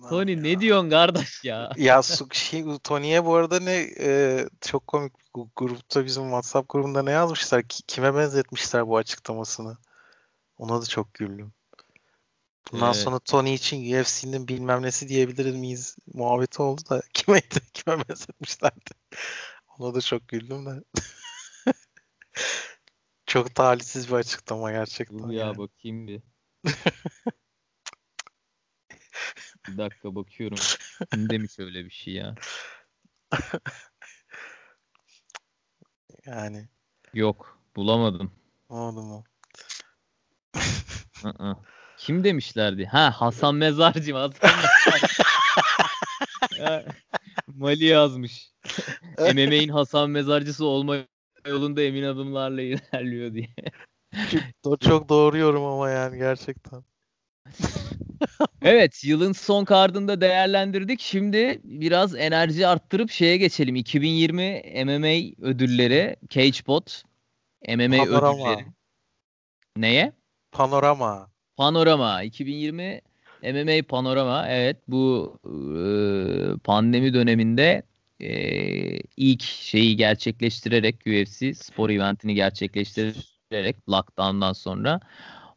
[0.09, 1.71] Tony ne diyorsun kardeş ya?
[1.77, 2.03] Ya
[2.33, 5.12] şey, Tony'ye bu arada ne e, çok komik
[5.57, 7.62] grupta bizim WhatsApp grubunda ne yazmışlar?
[7.62, 9.77] Ki- Kime benzetmişler bu açıklamasını?
[10.59, 11.53] Ona da çok güldüm.
[12.73, 12.97] Bundan Evet.
[13.03, 17.41] sonra Tony için UFC'nin bilmem nesi diyebilir miyiz muhabbeti oldu da kime
[17.73, 18.91] kime benzetmişlerdi.
[19.79, 20.85] Ona da çok güldüm de.
[23.27, 25.19] çok talihsiz bir açıklama gerçekten.
[25.19, 25.59] Dur ya yani.
[25.59, 26.23] bakayım bir.
[29.69, 30.59] Bir dakika bakıyorum.
[31.12, 32.35] Kim demiş öyle bir şey ya?
[36.27, 36.69] Yani
[37.14, 38.33] Yok bulamadım.
[38.69, 39.25] mu?
[41.25, 41.55] Aa.
[42.07, 42.86] Kim demişlerdi?
[42.86, 44.12] Ha Hasan Mezarcı.
[44.14, 45.22] Hasan Mezarcı.
[46.59, 46.84] Ya,
[47.46, 48.50] Mali yazmış.
[49.18, 50.96] MMA'in Hasan Mezarcısı olma
[51.46, 53.48] yolunda emin adımlarla ilerliyor diye.
[54.64, 56.84] Çok, çok doğru yorum ama yani gerçekten.
[58.62, 61.00] Evet, yılın son kardında değerlendirdik.
[61.00, 63.76] Şimdi biraz enerji arttırıp şeye geçelim.
[63.76, 67.02] 2020 MMA ödülleri, Cagebot
[67.68, 68.52] MMA Panorama.
[68.52, 68.66] ödülleri.
[69.76, 70.12] Neye?
[70.52, 71.36] Panorama.
[71.57, 73.00] Panorama 2020
[73.42, 75.50] MMA Panorama evet bu e,
[76.64, 77.82] pandemi döneminde
[78.20, 78.30] e,
[79.16, 85.00] ilk şeyi gerçekleştirerek UFC spor eventini gerçekleştirerek lockdown'dan sonra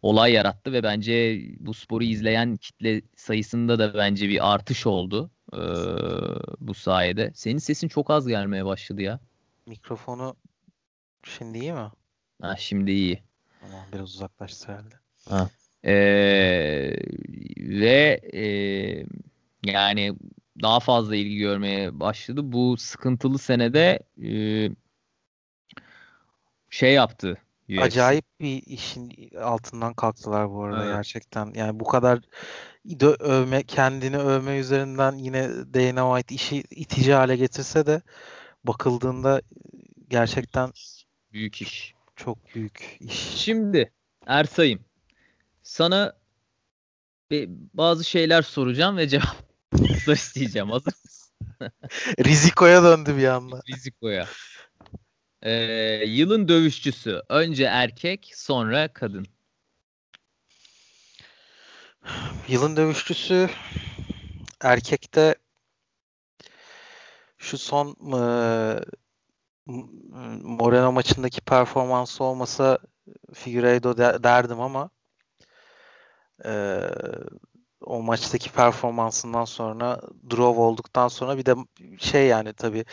[0.01, 5.61] olay yarattı ve bence bu sporu izleyen kitle sayısında da bence bir artış oldu e,
[6.59, 7.31] bu sayede.
[7.35, 9.19] Senin sesin çok az gelmeye başladı ya.
[9.65, 10.35] Mikrofonu
[11.23, 11.89] şimdi iyi mi?
[12.41, 13.23] Ha, şimdi iyi.
[13.61, 14.95] Tamam biraz uzaklaştı herhalde.
[15.86, 16.93] Ee,
[17.57, 18.43] ve e,
[19.63, 20.13] yani
[20.61, 22.41] daha fazla ilgi görmeye başladı.
[22.43, 24.32] Bu sıkıntılı senede e,
[26.69, 27.38] şey yaptı.
[27.69, 27.82] UFC.
[27.82, 30.95] Acayip bir işin altından kalktılar bu arada Evet.
[30.95, 31.51] gerçekten.
[31.55, 32.19] Yani bu kadar
[33.19, 38.01] övme, kendini övme üzerinden yine Dana White işi itici hale getirse de
[38.63, 39.41] bakıldığında
[40.07, 40.71] gerçekten
[41.34, 41.93] büyük iş.
[42.15, 43.13] çok büyük iş.
[43.13, 43.93] Şimdi
[44.25, 44.88] Ersay'ım
[45.70, 46.13] sana
[47.74, 50.70] bazı şeyler soracağım ve cevaplar isteyeceğim.
[50.72, 51.34] Hazır mısın?
[52.26, 53.61] Riziko'ya döndü bir anda.
[53.70, 54.28] Riziko'ya.
[55.41, 55.51] Ee,
[56.05, 57.22] yılın dövüşçüsü.
[57.30, 59.28] Önce erkek, sonra kadın.
[62.47, 63.49] Yılın dövüşçüsü
[64.61, 65.36] erkekte
[67.38, 68.82] şu son M-
[70.43, 72.78] Moreno maçındaki performansı olmasa
[73.34, 74.89] Figueiredo de- derdim ama
[76.45, 76.91] eee,
[77.81, 81.55] o maçtaki performansından sonra draw olduktan sonra bir de
[81.99, 82.85] şey yani tabii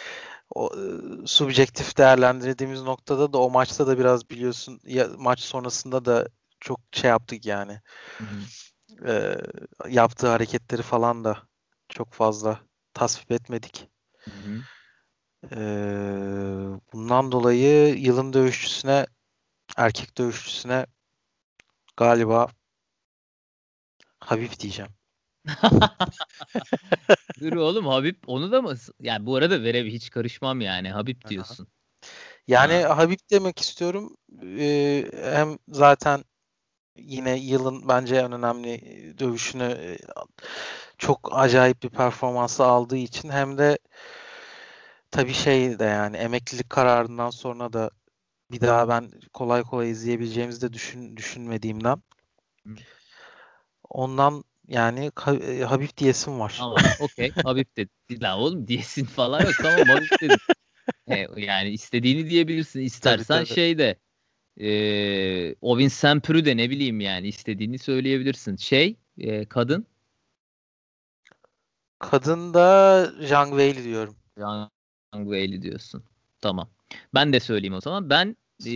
[0.54, 6.28] o eee, subjektif değerlendirdiğimiz noktada da o maçta da biraz biliyorsun ya, maç sonrasında da
[6.60, 7.80] çok şey yaptık yani
[8.18, 8.40] Hı hı.
[9.06, 9.38] Eee,
[9.88, 11.38] yaptığı hareketleri falan da
[11.88, 12.60] çok fazla
[12.94, 13.88] tasvip etmedik.
[14.24, 14.62] Hı hı.
[15.52, 19.06] Eee, bundan dolayı yılın dövüşçüsüne
[19.76, 20.86] erkek dövüşçüsüne
[21.96, 22.48] galiba
[24.26, 24.90] Habib diyeceğim.
[27.40, 28.74] Dur oğlum Habib onu da mı?
[29.00, 30.90] Yani bu arada verev hiç karışmam yani.
[30.90, 31.68] Habib diyorsun.
[32.48, 32.96] Yani Ha.
[32.98, 34.16] Habib demek istiyorum.
[34.42, 36.24] Eee, hem zaten
[36.96, 38.80] yine yılın bence en önemli
[39.18, 39.98] dövüşünü
[40.98, 43.78] çok acayip bir performansı aldığı için hem de
[45.10, 47.90] tabii şey de yani emeklilik kararından sonra da
[48.50, 52.02] bir daha ben kolay kolay izleyebileceğimizi de düşün, düşünmediğimden.
[53.90, 56.54] Ondan yani e, Habib diyesim var.
[56.58, 58.22] Tamam okey Habib dedi.
[58.22, 60.36] La oğlum diyesin falan yok tamam Habib dedi.
[61.08, 62.80] E, yani istediğini diyebilirsin.
[62.80, 63.54] İstersen tabii.
[63.54, 63.96] şey de
[64.60, 64.68] e,
[65.60, 68.56] Ovin Sempür'ü de ne bileyim yani istediğini söyleyebilirsin.
[68.56, 69.86] Şey e, kadın
[71.98, 74.16] Kadın da Zhang Weili diyorum.
[74.38, 74.70] Yang
[75.12, 76.04] Weili diyorsun.
[76.40, 76.68] Tamam.
[77.14, 78.10] Ben de söyleyeyim o zaman.
[78.10, 78.72] Ben e,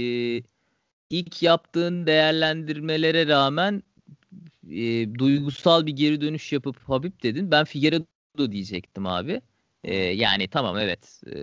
[1.10, 3.82] ilk yaptığın değerlendirmelere rağmen
[4.70, 7.50] e, duygusal bir geri dönüş yapıp Habib dedin.
[7.50, 9.40] Ben Figueiredo diyecektim abi.
[9.84, 11.20] E, yani tamam evet.
[11.26, 11.38] E,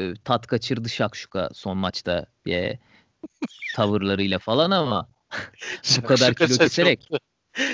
[0.00, 2.78] e, tat kaçırdı Şakşuka son maçta e,
[3.74, 5.08] tavırlarıyla falan ama
[5.98, 7.08] bu kadar kilo keserek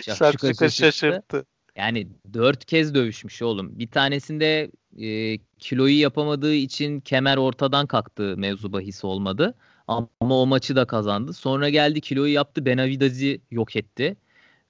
[0.02, 0.70] Şakşuka şaşırttı.
[0.70, 1.46] şaşırttı.
[1.78, 3.78] Yani dört kez dövüşmüş oğlum.
[3.78, 9.54] Bir tanesinde e, kiloyu yapamadığı için kemer ortadan kalktı mevzu bahis olmadı.
[9.88, 11.32] Ama o maçı da kazandı.
[11.32, 14.16] Sonra geldi kiloyu yaptı Benavidez'i yok etti.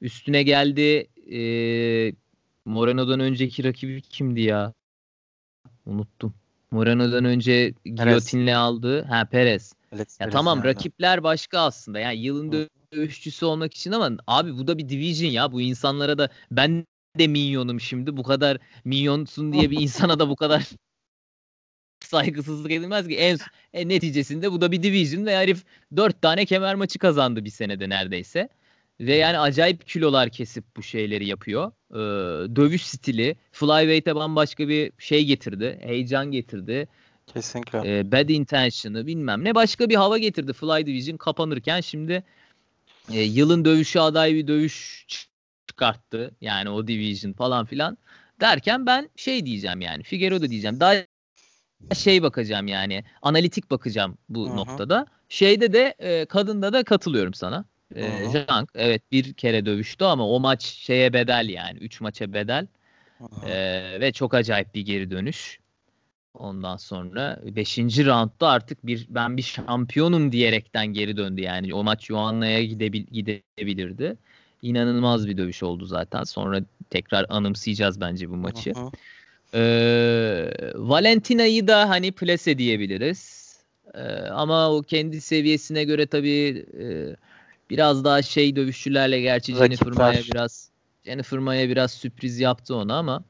[0.01, 1.41] Üstüne geldi e,
[2.65, 4.73] Moreno'dan önceki rakibi kimdi ya?
[5.87, 6.35] Unuttum.
[6.71, 9.03] Moreno'dan önce giyotinle aldı.
[9.03, 9.73] Ha Perez.
[9.93, 11.99] Alex Ya Perez tamam rakipler başka aslında.
[11.99, 12.69] Yani yılın Hı.
[12.93, 15.53] dövüşçüsü olmak için ama abi bu da bir division ya.
[15.53, 16.85] Bu insanlara da ben
[17.19, 18.17] de minyonum şimdi.
[18.17, 20.69] Bu kadar minyonsun diye bir insana da bu kadar
[22.01, 23.17] saygısızlık edilmez ki.
[23.17, 23.39] En,
[23.73, 25.65] en neticesinde bu da bir division ve herif
[25.97, 28.49] dört tane kemer maçı kazandı bir senede neredeyse.
[29.01, 31.73] Ve yani acayip kilolar kesip bu şeyleri yapıyor.
[31.91, 31.97] Ee,
[32.57, 35.79] dövüş stili, flyweight'e bambaşka bir şey getirdi.
[35.83, 36.89] Heyecan getirdi.
[37.27, 37.99] Kesinlikle.
[37.99, 40.53] Ee, bad intention'ı bilmem ne başka bir hava getirdi.
[40.53, 42.25] Fly Division kapanırken şimdi
[43.13, 45.07] e, yılın dövüşü aday bir dövüş
[45.79, 46.31] çıkarttı.
[46.41, 47.99] Yani o division falan filan.
[48.41, 50.03] Derken ben şey diyeceğim yani.
[50.03, 50.81] Figueroa diyeceğim.
[50.81, 50.95] Daha
[51.95, 53.05] şey bakacağım yani.
[53.23, 54.57] Analitik bakacağım bu Hı hı.
[54.57, 55.07] noktada.
[55.29, 57.65] Şeyde de e, kadında da katılıyorum sana.
[57.95, 58.31] E.
[58.33, 61.79] Jank evet bir kere dövüştü ama o maç şeye bedel yani.
[61.79, 62.67] Üç maça bedel.
[63.47, 65.59] Ee, ve çok acayip bir geri dönüş.
[66.35, 67.79] Ondan sonra 5.
[67.79, 71.75] roundda artık bir ben bir şampiyonum diyerekten geri döndü yani.
[71.75, 74.17] O maç Joanna'ya gidebil, gidebilirdi.
[74.63, 76.25] İnanılmaz bir dövüş oldu zaten.
[76.25, 78.75] Sonra tekrar anımsayacağız bence bu maçı.
[78.75, 78.91] Hı hı.
[79.55, 83.49] Ee, Valentina'yı da hani plase diyebiliriz.
[83.95, 84.01] Ee,
[84.31, 87.17] ama o kendi seviyesine göre tabii e,
[87.71, 90.07] biraz daha şey dövüşçülerle gerçi Jennifer Rakipler.
[90.07, 90.71] Maya biraz
[91.05, 93.25] Jennifer Maya biraz sürpriz yaptı ona ama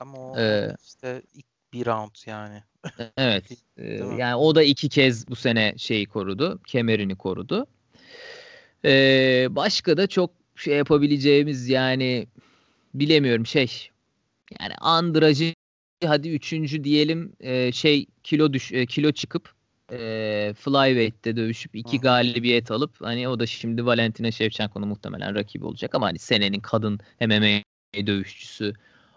[0.00, 2.62] Ama o Ee, işte ilk bir round yani.
[3.16, 3.50] Evet.
[3.76, 4.18] Mi?
[4.18, 6.60] yani o da iki kez bu sene şeyi korudu.
[6.66, 7.66] Kemerini korudu.
[8.84, 12.26] Ee, başka da çok şey yapabileceğimiz yani
[12.94, 13.90] bilemiyorum şey.
[14.60, 15.54] Yani Andraj'ı
[16.04, 19.54] hadi üçüncü diyelim e, şey kilo düş e, kilo çıkıp
[19.92, 22.00] e, flyweight'te dövüşüp iki Hı.
[22.00, 27.00] galibiyet alıp hani o da şimdi Valentina Shevchenko'nun muhtemelen rakibi olacak ama hani senenin kadın
[27.20, 27.62] MMA
[28.06, 28.74] dövüşçüsü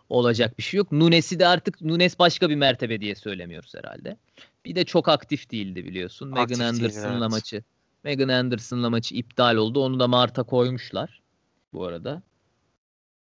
[0.09, 0.91] olacak bir şey yok.
[0.91, 4.17] Nunes'i de artık Nunes başka bir mertebe diye söylemiyoruz herhalde.
[4.65, 6.31] Bir de çok aktif değildi biliyorsun.
[6.31, 7.31] Aktif Megan Anderson'la evet.
[7.31, 7.63] maçı.
[8.03, 9.83] Megan Anderson'la maçı iptal oldu.
[9.83, 11.22] Onu da Mart'a koymuşlar
[11.73, 12.21] bu arada.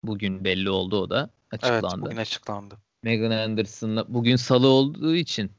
[0.02, 2.04] Bugün belli oldu o da Evet açıklandı.
[2.06, 2.78] bugün açıklandı.
[3.02, 5.52] Megan Anderson'la bugün salı olduğu için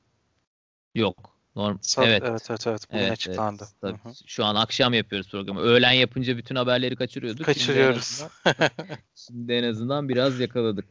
[0.95, 1.37] yok.
[1.55, 2.23] Norm Sa- evet.
[2.25, 3.63] evet evet evet bugün Evet, açıklandı.
[3.63, 3.73] evet.
[3.95, 4.13] Hı Tabii hı.
[4.27, 5.59] Şu an akşam yapıyoruz programı.
[5.61, 7.37] Öğlen yapınca bütün haberleri kaçırıyorduk.
[7.45, 8.21] Şimdi en Kaçırıyoruz.
[8.45, 8.69] azından-
[9.15, 10.85] Şimdi en azından biraz yakaladık.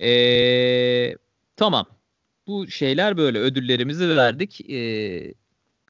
[0.00, 1.16] Ee,
[1.56, 1.86] tamam.
[2.46, 3.38] Bu şeyler böyle.
[3.38, 4.70] Ödüllerimizi verdik.
[4.70, 5.34] Ee,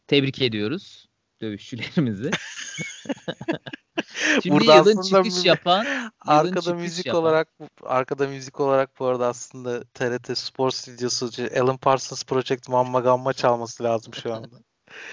[0.07, 1.09] tebrik ediyoruz
[1.41, 2.31] dövüşçülerimizi.
[4.43, 7.49] Şimdi Burada yılın çıkış yapan yılın Arkada çıkış müzik yapan- olarak
[7.83, 11.31] arkada müzik olarak bu arada aslında TRT Spor Stüdyosu
[11.61, 14.49] Alan Parsons Project Mamma Gamma çalması lazım şu anda.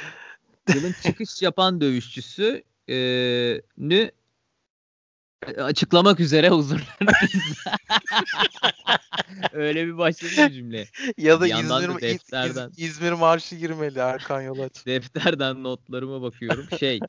[0.75, 2.95] yılın çıkış yapan dövüşçüsü e,
[3.77, 4.11] nü
[5.57, 7.77] açıklamak üzere huzurlarınızda.
[9.53, 10.87] Öyle bir başladı cümle.
[11.17, 12.71] ya da Bir da İzmir, İz- İz- defterden.
[12.77, 14.85] İzmir Marşı girmeli Erkan Yolaç.
[14.85, 16.65] Defterden notlarıma bakıyorum.
[16.79, 16.99] Şey,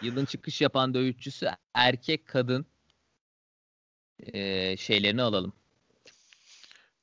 [0.00, 2.66] yılın çıkış yapan dövüşçüsü erkek kadın
[4.18, 5.52] e, şeylerini alalım.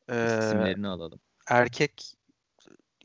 [0.09, 1.19] Ee, isimlerini alalım.
[1.49, 2.13] erkek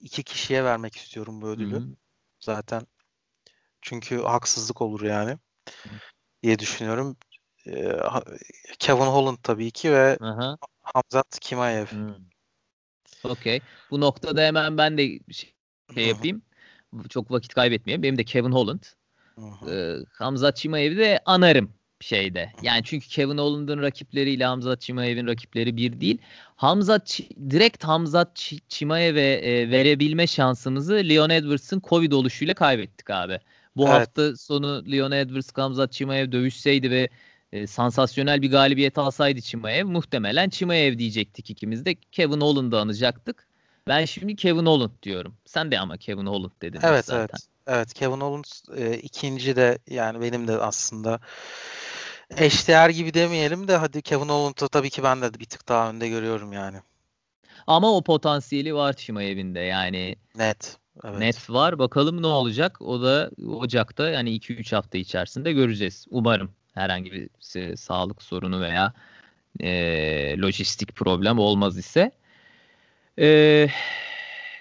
[0.01, 1.75] iki kişiye vermek istiyorum bu ödülü.
[1.75, 1.97] Hı hı.
[2.41, 2.83] Zaten
[3.83, 5.39] çünkü haksızlık olur yani
[6.43, 7.17] diye düşünüyorum.
[7.67, 7.99] Ee,
[8.79, 10.59] Kevin Holland tabii ki ve Aha.
[10.83, 11.87] Hamzat Kimaev.
[11.87, 12.17] Hı.
[13.25, 13.61] Okey.
[13.91, 15.55] Bu noktada hemen ben de şey
[15.95, 16.01] hı.
[16.01, 16.43] yapayım.
[17.09, 18.03] Çok vakit kaybetmeyeyim.
[18.03, 18.83] Benim de Kevin Holland.
[19.39, 19.71] Hı.
[19.71, 22.53] Ee, Hamzat Chimaev'i de anarım şeyde.
[22.61, 26.19] Yani çünkü Kevin Holland'ın rakipleriyle Hamzat Chimaev'in rakipleri bir değil.
[26.57, 33.41] Hamzat Ç- direkt Hamzat Ç- Chimaev'e e, verebilme şansımızı Leon Edwards'ın Covid oluşuyla kaybettik abi.
[33.77, 33.93] Bu Evet.
[33.93, 37.09] hafta sonu Leon Edwards Hamzat Chimaev dövüşseydi ve
[37.53, 41.95] e, sansasyonel bir galibiyet alsaydı Chimaev muhtemelen Chimaev diyecektik ikimiz de.
[41.95, 43.49] Kevin Holland'ı anacaktık.
[43.89, 45.35] Ben şimdi Kevin Holland diyorum.
[45.45, 47.21] Sen de ama Kevin Holland dedin Evet zaten.
[47.21, 47.49] evet.
[47.69, 48.45] Evet Kevin Holland
[48.77, 51.21] e, ikinci de yani benim de aslında
[52.37, 56.09] eşdeğer gibi demeyelim de hadi Kevin Holland'ı tabii ki ben de bir tık daha önde
[56.09, 56.77] görüyorum yani.
[57.67, 60.79] Ama o potansiyeli var Chimaev'in de yani Net.
[61.05, 61.19] Evet.
[61.19, 61.79] net var.
[61.79, 62.83] Bakalım ne olacak?
[62.83, 66.07] O da Ocak'ta yani 2-3 hafta içerisinde göreceğiz.
[66.11, 68.93] Umarım herhangi bir se- sağlık sorunu veya
[69.61, 72.13] e, lojistik problem olmaz ise.
[73.19, 73.69] E,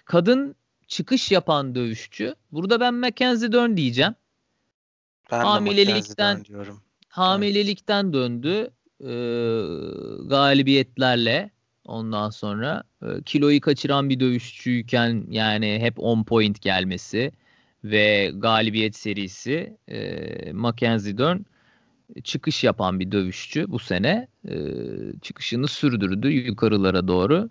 [0.05, 0.55] kadın
[0.87, 2.35] çıkış yapan dövüşçü.
[2.51, 4.15] Burada ben Mackenzie Dern diyeceğim.
[5.31, 6.81] Ben hamilelikten- diyorum.
[7.09, 8.69] Hamilelikten döndü
[9.01, 9.11] e,
[10.27, 11.51] galibiyetlerle.
[11.85, 17.31] Ondan sonra e, kiloyu kaçıran bir dövüşçüyken yani hep 10 point gelmesi
[17.83, 21.37] ve galibiyet serisi e, Mackenzie Dern
[22.23, 24.27] çıkış yapan bir dövüşçü bu sene.
[24.49, 24.55] E,
[25.21, 27.49] çıkışını sürdürdü yukarılara doğru.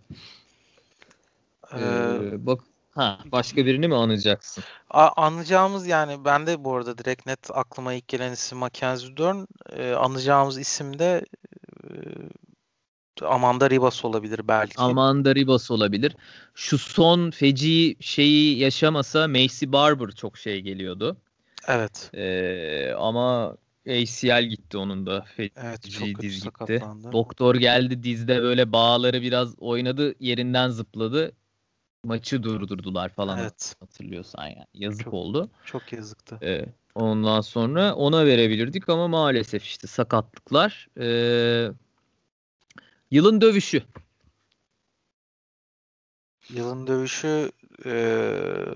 [1.72, 2.61] Ee, E, bak
[2.97, 4.64] Ha, başka birini mi anacaksın?
[4.90, 9.47] A- anlayacağımız yani ben de bu arada direkt net aklıma ilk gelen isim Mackenzie Dern.
[9.72, 11.24] Ee, anlayacağımız isim de
[11.84, 14.80] e, Amanda Ribas olabilir belki.
[14.80, 16.16] Amanda Ribas olabilir.
[16.55, 21.16] Şu son feci şeyi yaşamasa Macy Barber çok şey geliyordu.
[21.68, 22.11] Evet.
[22.14, 23.57] Ee, ama
[23.88, 25.24] ACL gitti onun da.
[25.36, 26.44] Feci Evet çok diz gitti.
[26.44, 27.12] sakatlandı.
[27.12, 31.32] Doktor geldi dizde böyle bağları biraz oynadı yerinden zıpladı.
[32.07, 33.77] Maçı durdurdular falan Evet.
[33.81, 34.67] hatırlıyorsan yani.
[34.75, 35.51] Yazık Çok- oldu.
[35.65, 36.39] Çok yazıktı.
[36.43, 40.89] Ee, ondan sonra ona verebilirdik ama maalesef işte sakatlıklar.
[41.01, 41.71] Ee,
[43.11, 43.83] yılın dövüşü.
[46.49, 47.51] Yılın dövüşü
[47.85, 48.75] eee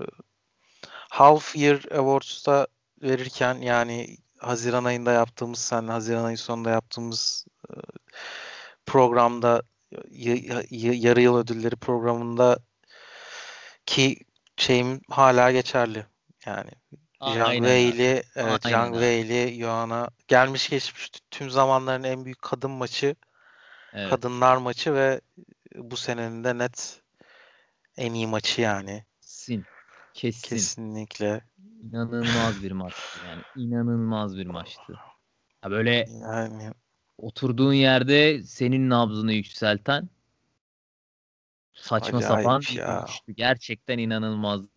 [1.09, 2.67] Half Year Awards'ta
[3.01, 7.73] verirken yani Haziran ayında yaptığımız sen Haziran ayı sonunda yaptığımız e,
[8.85, 9.61] programda
[10.11, 12.59] yarı yıl ödülleri programında
[13.91, 14.15] ki
[14.57, 16.05] şeyim hala geçerli.
[16.45, 16.71] Yani
[17.21, 17.95] Zhang Aynen Wei abi.
[17.95, 18.93] ile evet Zhang abi.
[18.93, 23.15] Wei ile Joanna gelmiş geçmiş tüm zamanların en büyük kadın maçı,
[23.93, 24.09] Evet.
[24.09, 25.21] kadınlar maçı ve
[25.75, 27.01] bu senenin de net
[27.97, 29.05] en iyi maçı yani.
[29.21, 29.65] Kesin.
[30.13, 30.49] Kesin.
[30.49, 31.41] Kesinlikle.
[31.83, 33.41] İnanılmaz bir maçtı yani.
[33.55, 34.99] İnanılmaz bir maçtı.
[35.63, 36.71] Ya böyle Yani
[37.17, 40.09] oturduğun yerde senin nabzını yükselten
[41.81, 42.87] saçma Acayip sapan ya.
[42.87, 43.33] dövüştü.
[43.33, 44.69] Gerçekten inanılmazdı.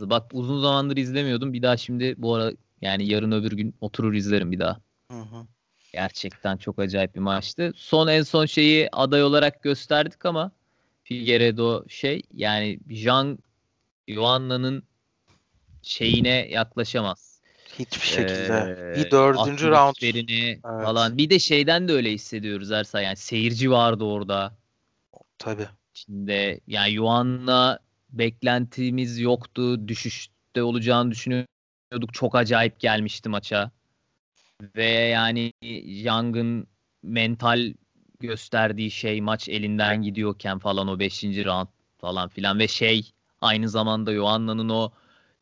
[0.00, 1.52] Bak uzun zamandır izlemiyordum.
[1.52, 4.80] Bir daha şimdi bu ara yani yarın öbür gün oturur izlerim bir daha.
[5.10, 5.46] hı hı.
[5.92, 7.72] Gerçekten çok acayip bir maçtı.
[7.76, 10.52] Son en son şeyi aday olarak gösterdik ama
[11.04, 13.38] Figueredo şey yani Jean
[14.08, 14.82] Joanna'nın
[15.82, 17.40] şeyine yaklaşamaz.
[17.78, 18.76] hiçbir şekilde.
[18.92, 19.96] Ee, bir dördüncü round
[20.64, 20.86] Evet.
[20.86, 21.18] falan.
[21.18, 23.04] Bir de şeyden de öyle hissediyoruz Ersay.
[23.04, 24.58] Yani seyirci vardı orada.
[25.38, 25.68] tabii.
[26.04, 27.78] Şimdi yani Yuan'la
[28.10, 29.88] beklentimiz yoktu.
[29.88, 32.14] Düşüşte olacağını düşünüyorduk.
[32.14, 33.70] Çok acayip gelmişti maça.
[34.76, 35.52] Ve yani
[36.02, 36.66] Young'ın
[37.02, 37.74] mental
[38.20, 41.24] gösterdiği şey maç elinden gidiyorken falan o 5.
[41.24, 41.68] round
[41.98, 44.92] falan filan ve şey aynı zamanda Yoanna'nın o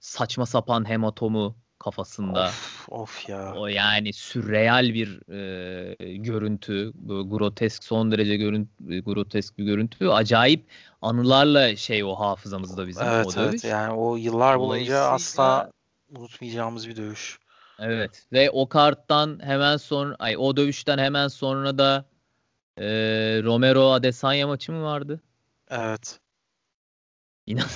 [0.00, 2.46] saçma sapan hematomu kafasında.
[2.46, 3.54] Of, of ya.
[3.54, 10.08] O yani sürreal bir e, görüntü, grotesk son derece görüntü, grotesk bir görüntü.
[10.08, 10.66] Acayip
[11.02, 13.64] anılarla şey o hafızamızda bizim Evet o evet dövüş.
[13.64, 15.70] yani o yıllar boyunca asla
[16.10, 17.38] unutmayacağımız bir dövüş.
[17.78, 22.04] Evet ve o karttan hemen sonra ay o dövüşten hemen sonra da
[22.78, 22.84] e,
[23.42, 25.20] Romero Adesanya maçı mı vardı?
[25.70, 26.20] Evet.
[27.46, 27.68] İnan.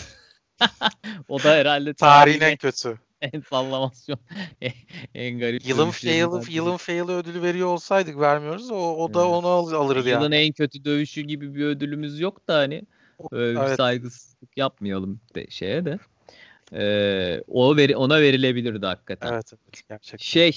[1.29, 2.99] o da herhalde tarihin en kötü.
[3.33, 4.19] en sallamasyon
[4.61, 4.73] en,
[5.15, 8.71] en garip Yılın fail'ı yılın fail'ı ödülü veriyor olsaydık vermiyoruz.
[8.71, 9.31] O, o da Evet.
[9.31, 10.23] onu al- alırdı yani.
[10.23, 12.83] Yılın en kötü dövüşü gibi bir ödülümüz yok da hani
[13.33, 13.77] öyle bir Evet.
[13.77, 15.99] saygısızlık yapmayalım de, şeye de.
[16.73, 19.33] Ee, o veri, ona verilebilirdi hakikaten.
[19.33, 20.25] Evet evet gerçekten.
[20.25, 20.53] Şey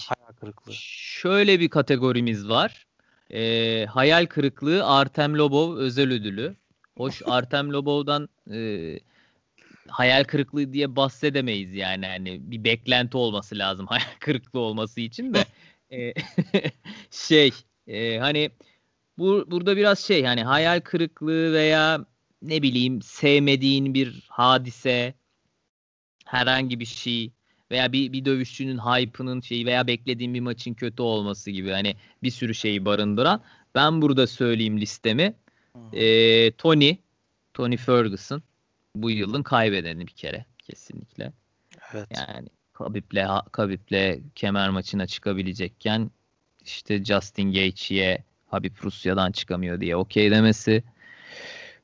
[0.71, 2.87] şöyle bir kategorimiz var.
[3.33, 6.55] Ee, hayal kırıklığı Artem Lobov özel ödülü.
[6.97, 8.99] Hoş Artem Lobov'dan e,
[9.87, 15.45] hayal kırıklığı diye bahsedemeyiz yani hani bir beklenti olması lazım hayal kırıklığı olması için de
[15.93, 16.13] Ee,
[17.11, 17.51] şey
[17.87, 18.49] e, hani
[19.17, 22.05] bu burada biraz şey hani hayal kırıklığı veya
[22.41, 25.13] ne bileyim sevmediğin bir hadise
[26.25, 27.31] herhangi bir şey
[27.71, 32.31] veya bir, bir dövüşçünün hype'ının şeyi veya beklediğin bir maçın kötü olması gibi hani bir
[32.31, 33.41] sürü şeyi barındıran.
[33.75, 35.33] Ben burada söyleyeyim listemi.
[35.93, 36.95] Ee, Tony,
[37.53, 38.43] Tony Ferguson
[38.95, 41.33] bu yılın kaybedeni bir kere kesinlikle.
[41.93, 42.07] Evet.
[42.17, 46.11] Yani Khabib'le Khabib'le kemer maçına çıkabilecekken
[46.65, 50.83] işte Justin Gaethje'ye Habib Rusya'dan çıkamıyor diye okey demesi.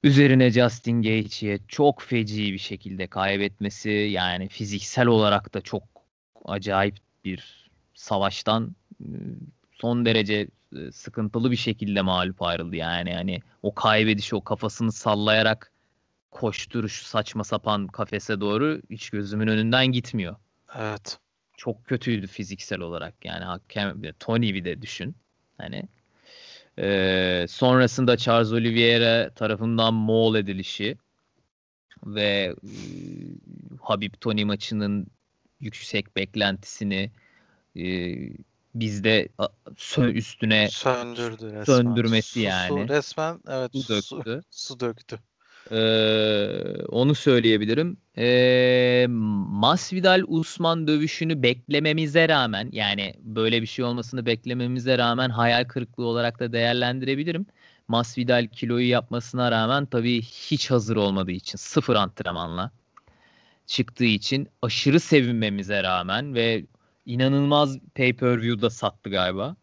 [0.04, 5.84] Üzerine Justin Gaethje'ye çok feci bir şekilde kaybetmesi yani fiziksel olarak da çok
[6.46, 8.76] acayip bir savaştan
[9.72, 10.48] son derece
[10.92, 15.72] sıkıntılı bir şekilde mağlup ayrıldı yani hani o kaybediş o kafasını sallayarak
[16.32, 20.36] koşturuş saçma sapan kafese doğru hiç gözümün önünden gitmiyor.
[20.76, 21.20] Evet.
[21.58, 25.16] Çok kötüydü fiziksel olarak yani hakem Tony bir de düşün
[25.58, 25.84] hani
[26.80, 30.98] ee, sonrasında Charles Oliveira tarafından Moğol edilişi
[32.06, 32.72] ve e,
[33.82, 35.08] Habib Tony maçının
[35.60, 37.12] yüksek beklentisini
[37.76, 37.84] e,
[38.76, 39.28] bizde
[39.68, 41.66] sö- üstüne Söndürdü resmen.
[41.66, 42.88] söndürmesi Su- yani.
[42.88, 44.42] Su, resmen evet su, döktü.
[44.52, 45.20] su döktü.
[45.72, 47.98] Ee, onu söyleyebilirim.
[48.18, 49.06] Ee,
[49.50, 56.40] Masvidal Usman dövüşünü beklememize rağmen yani böyle bir şey olmasını beklememize rağmen hayal kırıklığı olarak
[56.40, 57.46] da değerlendirebilirim.
[57.88, 62.72] Masvidal kiloyu yapmasına rağmen tabii hiç hazır olmadığı için sıfır antrenmanla
[63.68, 66.66] çıktığı için aşırı sevinmemize rağmen ve
[67.06, 69.56] inanılmaz pay-per-view'da sattı galiba.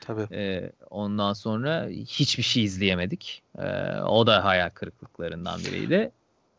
[0.00, 0.34] Tabii.
[0.34, 3.42] Ee, ondan sonra hiçbir şey izleyemedik.
[3.58, 3.62] Ee,
[4.00, 6.10] o da hayal kırıklıklarından biriydi.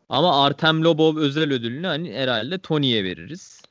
[0.08, 3.62] Ama Artem Lobov özel ödülünü hani herhalde Tony'ye veririz.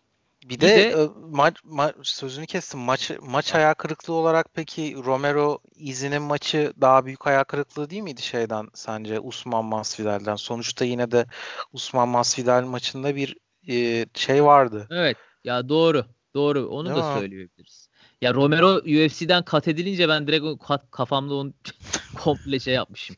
[0.44, 2.80] Bir, bir de, de e, maç ma, sözünü kestim.
[2.80, 8.22] Maç maç hayal kırıklığı olarak peki Romero izinin maçı daha büyük hayal kırıklığı değil miydi
[8.22, 10.36] şeyden sence Usman Masvidal'den?
[10.36, 11.26] Sonuçta yine de
[11.74, 13.38] Usman Masvidal maçında bir
[13.70, 14.88] e, şey vardı.
[14.92, 15.18] Evet.
[15.44, 16.06] Ya doğru.
[16.34, 16.68] Doğru.
[16.68, 17.20] Onu değil da mi?
[17.20, 17.89] söyleyebiliriz.
[18.22, 20.46] Ya Romero UFC'den kat edilince ben direkt
[20.92, 21.54] kafamda onu
[22.16, 23.16] komple şey yapmışım.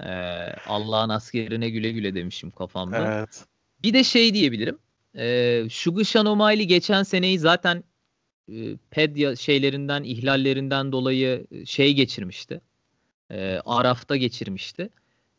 [0.00, 0.06] Ee,
[0.66, 3.18] Allah'ın askerine güle güle demişim kafamda.
[3.18, 3.44] Evet.
[3.82, 4.78] Bir de şey diyebilirim.
[5.16, 7.84] Ee, Şugushan Omaili geçen seneyi zaten
[8.48, 12.60] e, PED şeylerinden, ihlallerinden dolayı şey geçirmişti.
[13.30, 14.90] E, Araf'ta geçirmişti.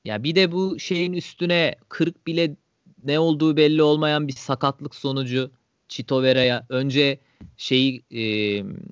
[0.05, 2.55] Ya bir de bu şeyin üstüne 40 bile
[3.03, 5.51] ne olduğu belli olmayan bir sakatlık sonucu
[5.87, 7.19] Chito Vera'ya önce
[7.57, 8.21] şeyi e,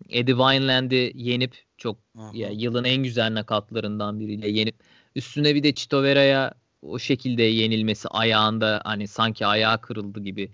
[0.10, 1.98] Eddie Wineland'i yenip çok
[2.34, 4.76] ya yılın en güzel nakatlarından biriyle yenip
[5.16, 10.52] üstüne bir de Chito Vera'ya o şekilde yenilmesi ayağında hani sanki ayağı kırıldı gibi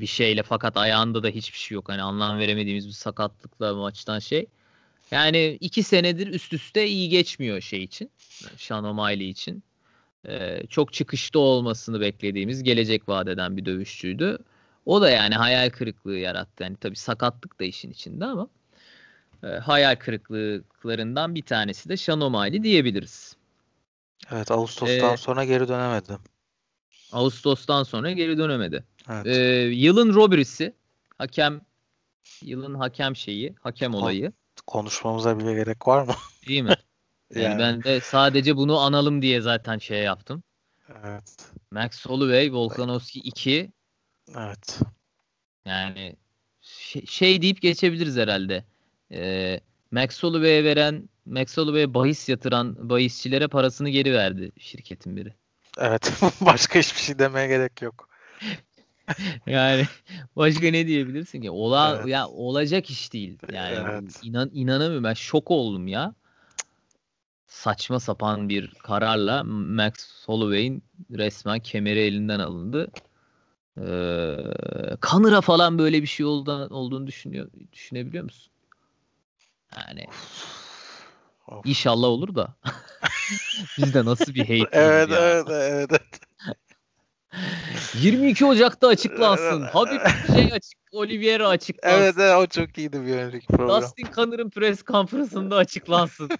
[0.00, 1.88] bir şeyle fakat ayağında da hiçbir şey yok.
[1.88, 4.46] Hani anlam veremediğimiz bir sakatlıkla maçtan şey.
[5.10, 8.10] Yani iki senedir üst üste iyi geçmiyor şey için.
[8.56, 9.62] Sean O'Malley için.
[10.28, 14.38] Ee, çok çıkışta olmasını beklediğimiz gelecek vadeden bir dövüşçüydü.
[14.86, 16.62] O da yani hayal kırıklığı yarattı.
[16.62, 18.48] Yani tabii sakatlık da işin içinde ama
[19.42, 23.36] e, hayal kırıklıklarından bir tanesi de Sean O'Malley diyebiliriz.
[24.30, 26.18] Evet Ağustos'tan ee, sonra geri dönemedi.
[27.12, 28.84] Ağustos'tan sonra geri dönemedi.
[29.10, 29.26] Evet.
[29.26, 29.40] Ee,
[29.74, 30.74] yılın Roberts'i
[31.18, 31.60] hakem
[32.42, 34.32] yılın hakem şeyi, hakem olayı.
[34.66, 36.14] Konuşmamıza bile gerek var mı?
[36.48, 36.74] Değil mi?
[37.34, 40.42] Yani, yani ben de sadece bunu analım diye zaten şey yaptım.
[41.04, 41.36] Evet.
[41.70, 43.72] Max Holloway, Volkanovski 2.
[44.36, 44.80] Evet.
[45.64, 46.16] Yani
[46.60, 48.64] şey, şey deyip geçebiliriz herhalde.
[49.12, 49.60] Ee,
[49.90, 55.34] Max Holloway'e veren, Max Holloway'e bahis yatıran bahisçilere parasını geri verdi şirketin biri.
[55.78, 56.12] Evet.
[56.40, 58.08] Başka hiçbir şey demeye gerek yok.
[59.46, 59.86] yani
[60.36, 61.50] başka ne diyebilirsin ki?
[61.50, 62.06] Ola evet.
[62.08, 63.38] ya olacak iş değil.
[63.52, 64.20] Yani evet.
[64.22, 66.14] inan inanamıyorum ben şok oldum ya.
[67.46, 69.92] Saçma sapan bir kararla Max
[70.26, 72.90] Holloway'in resmen kemeri elinden alındı.
[73.80, 74.36] Ee,
[75.00, 78.52] Kanıra falan böyle bir şey oldu, olduğunu düşünüyor düşünebiliyor musun?
[79.76, 80.06] Yani
[81.48, 81.66] of.
[81.66, 82.54] inşallah olur da.
[83.78, 85.18] Bizde nasıl bir hate evet, ya.
[85.18, 86.20] evet, evet, evet.
[87.94, 89.60] 22 Ocak'ta açıklansın.
[89.62, 90.00] Habib
[90.34, 92.02] şey açık, Oliveira açıklansın.
[92.02, 93.82] Evet, evet o çok iyiydi bir önceki program.
[93.82, 96.30] Dustin Connor'ın press konferansında açıklansın.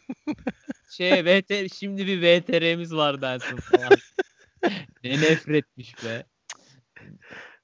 [0.91, 3.99] şey VT şimdi bir VTR'miz var dersin falan.
[5.05, 6.27] ne nefretmiş be.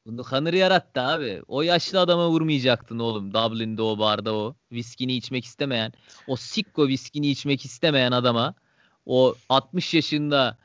[0.07, 1.43] Bunu Conor yarattı abi.
[1.49, 3.35] O yaşlı adama vurmayacaktın oğlum.
[3.35, 4.55] Dublin'de o barda o.
[4.73, 5.93] Viskini içmek istemeyen.
[6.27, 8.55] O sikko viskini içmek istemeyen adama.
[9.07, 10.59] O 60 yaşında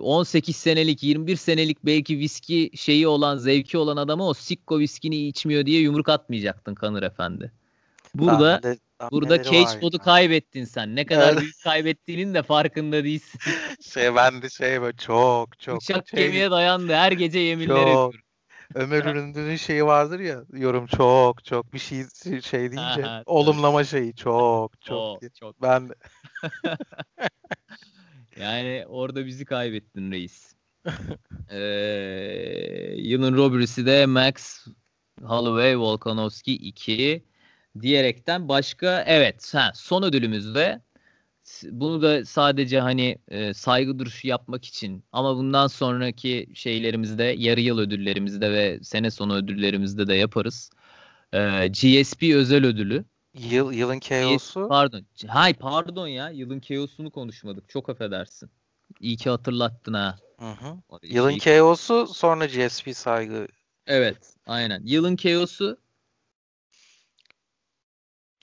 [0.00, 5.16] 18 ee, senelik 21 senelik belki viski şeyi olan zevki olan adama o sikko viskini
[5.16, 7.52] içmiyor diye yumruk atmayacaktın Kanır Efendi.
[8.14, 8.78] Burada de,
[9.10, 10.96] burada cage modu kaybettin sen.
[10.96, 11.40] Ne kadar evet.
[11.40, 13.40] büyük kaybettiğinin de farkında değilsin.
[13.92, 15.80] şey ben de şey böyle çok çok.
[15.80, 16.94] Bıçak şey, kemiğe dayandı.
[16.94, 18.20] Her gece yeminler ediyorum.
[18.74, 22.04] Ömer Üründü'nün şeyi vardır ya yorum çok çok bir şey
[22.42, 24.98] şey deyince olumlama şeyi çok çok.
[24.98, 25.62] O, çok.
[25.62, 25.94] Ben de.
[28.36, 30.54] Yani orada bizi kaybettin reis.
[31.50, 34.66] ee, yılın Roberts'i de Max
[35.22, 37.24] Holloway Volkanovski 2
[37.80, 40.80] diyerekten başka evet ha, son ödülümüzde
[41.70, 47.78] bunu da sadece hani e, saygı duruşu yapmak için ama bundan sonraki şeylerimizde yarı yıl
[47.78, 50.70] ödüllerimizde ve sene sonu ödüllerimizde de yaparız.
[51.32, 53.04] E, GSP özel ödülü.
[53.34, 54.68] Yıl, yılın KO'su.
[54.68, 55.06] Pardon.
[55.26, 56.30] Hay pardon ya.
[56.30, 57.68] Yılın KO'sunu konuşmadık.
[57.68, 58.50] Çok affedersin.
[59.00, 60.18] İyi ki hatırlattın ha.
[60.38, 60.76] Hı hı.
[61.02, 61.58] Yılın şey...
[61.58, 63.48] KO'su sonra GSP saygı.
[63.86, 64.16] Evet.
[64.46, 64.82] Aynen.
[64.84, 65.76] Yılın KO'su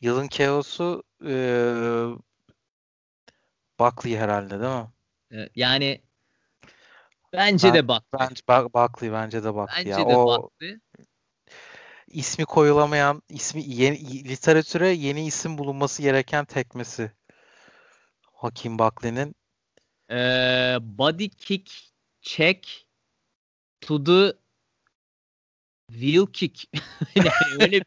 [0.01, 2.05] Yılın KO'su ee,
[3.79, 5.49] Buckley herhalde değil mi?
[5.55, 6.01] Yani
[7.33, 8.19] bence ben, de Buckley.
[8.19, 9.75] Bence Buckley bence de Buckley.
[9.77, 10.09] Bence ya.
[10.09, 10.79] de o, Buckley
[12.11, 17.11] ismi koyulamayan, ismi yeni, literatüre yeni isim bulunması gereken tekmesi.
[18.33, 19.35] Hakim Buckley'nin.
[20.11, 21.71] Ee, body kick
[22.21, 22.67] check
[23.81, 24.37] to the
[25.91, 26.69] wheel kick.
[27.59, 27.81] öyle,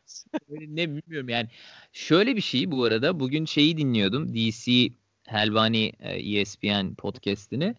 [0.50, 1.48] öyle ne bilmiyorum yani.
[1.92, 3.20] Şöyle bir şey bu arada.
[3.20, 4.34] Bugün şeyi dinliyordum.
[4.34, 4.88] DC
[5.26, 7.74] Helvani ESPN podcast'ini.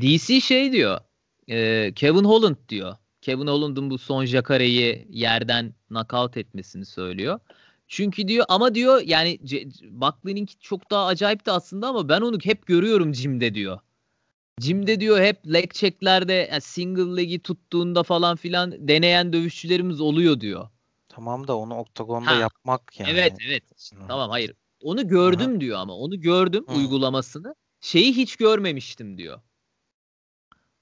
[0.00, 1.00] DC şey diyor.
[1.48, 2.96] E, Kevin Holland diyor.
[3.20, 7.40] Kevin Holland'ın bu son Jakare'yi yerden knockout etmesini söylüyor.
[7.88, 9.38] Çünkü diyor ama diyor yani
[9.90, 13.78] Buckley'ninki çok daha acayipti aslında ama ben onu hep görüyorum Jim'de diyor.
[14.60, 20.68] Jim'de diyor hep leg checklerde yani single leg'i tuttuğunda falan filan deneyen dövüşçülerimiz oluyor diyor.
[21.08, 22.34] Tamam da onu oktagonda ha.
[22.34, 23.10] yapmak yani.
[23.10, 23.62] Evet evet.
[23.94, 24.06] Hı.
[24.08, 24.54] Tamam hayır.
[24.82, 25.60] Onu gördüm Hı.
[25.60, 25.94] diyor ama.
[25.96, 26.72] Onu gördüm Hı.
[26.72, 27.54] uygulamasını.
[27.80, 29.40] Şeyi hiç görmemiştim diyor.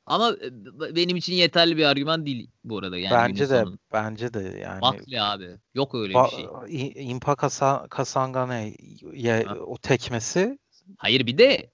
[0.06, 3.14] Ama e, benim için yeterli bir argüman değil bu arada yani.
[3.14, 3.78] Bence de sonunda.
[3.92, 4.82] bence de yani.
[4.82, 5.48] Bakli abi.
[5.74, 7.10] Yok öyle ba- bir şey.
[7.10, 8.74] Impa Kasa Kasangane
[9.12, 10.58] ya, o tekmesi.
[10.98, 11.72] Hayır bir de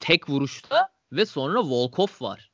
[0.00, 2.50] tek vuruşta ve sonra Volkov var.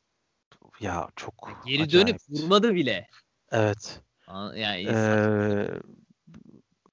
[0.80, 2.08] Ya çok Geri acayip.
[2.08, 3.08] dönüp vurmadı bile.
[3.52, 4.00] Evet.
[4.54, 5.68] Yani ee,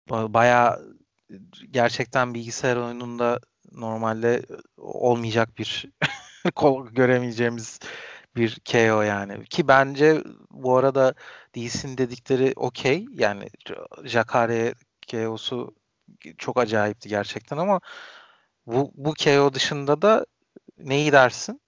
[0.09, 0.95] bayağı
[1.71, 3.39] gerçekten bilgisayar oyununda
[3.71, 4.45] normalde
[4.77, 5.85] olmayacak bir
[6.55, 7.79] kol göremeyeceğimiz
[8.35, 9.45] bir KO yani.
[9.45, 11.13] Ki bence bu arada
[11.55, 13.05] DC'nin dedikleri okey.
[13.11, 13.49] Yani
[14.03, 14.73] Jakare
[15.11, 15.75] KO'su
[16.37, 17.79] çok acayipti gerçekten ama
[18.65, 20.25] bu, bu KO dışında da
[20.79, 21.61] neyi dersin?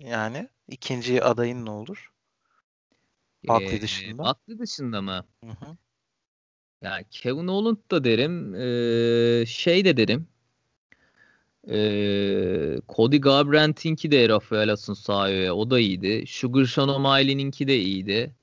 [0.00, 2.12] Yani ikinci adayın ne olur?
[3.48, 4.24] Buckley ee, dışında.
[4.24, 5.24] Buckley dışında mı?
[5.44, 5.76] Hı hı.
[6.82, 8.54] Ya Kevin Owens da derim.
[8.54, 10.28] Ee, şey de derim.
[11.70, 15.54] Ee, Cody Garbrandt'inki de Rafael Asunsayo'ya.
[15.54, 16.24] O da iyiydi.
[16.26, 18.34] Sugar Sean O'Malley'ninki de iyiydi.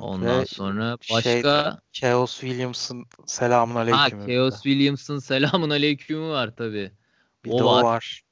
[0.00, 4.20] Ondan Ve sonra başka şey, Chaos Williams'ın selamun aleyküm.
[4.20, 6.92] Ha Chaos Williams'ın selamun aleykümü var tabi.
[7.48, 7.82] O de var.
[7.82, 8.22] o var.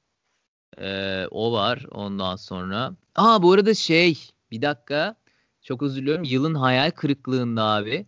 [0.77, 2.93] Ee, o var ondan sonra.
[3.15, 5.15] Aa bu arada şey bir dakika
[5.61, 6.23] çok özür diliyorum.
[6.23, 8.05] Yılın hayal kırıklığında abi.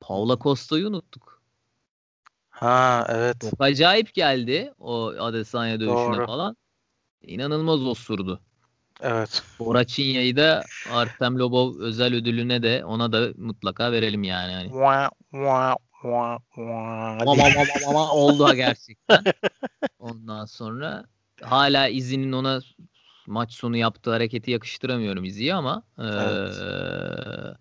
[0.00, 1.42] Paula Costa'yı unuttuk.
[2.50, 3.40] Ha evet.
[3.40, 6.26] Çok acayip geldi o Adesanya dövüşüne Doğru.
[6.26, 6.56] falan.
[7.22, 8.40] İnanılmaz osurdu.
[9.00, 9.42] Evet.
[9.58, 14.52] Borachinya'yı da Artem Lobov özel ödülüne de ona da mutlaka verelim yani.
[14.52, 14.72] yani.
[18.12, 19.24] oldu gerçekten.
[19.98, 21.04] Ondan sonra
[21.42, 22.60] hala izinin ona
[23.26, 26.58] maç sonu yaptığı hareketi yakıştıramıyorum iziyi ama evet.
[26.58, 27.56] ee,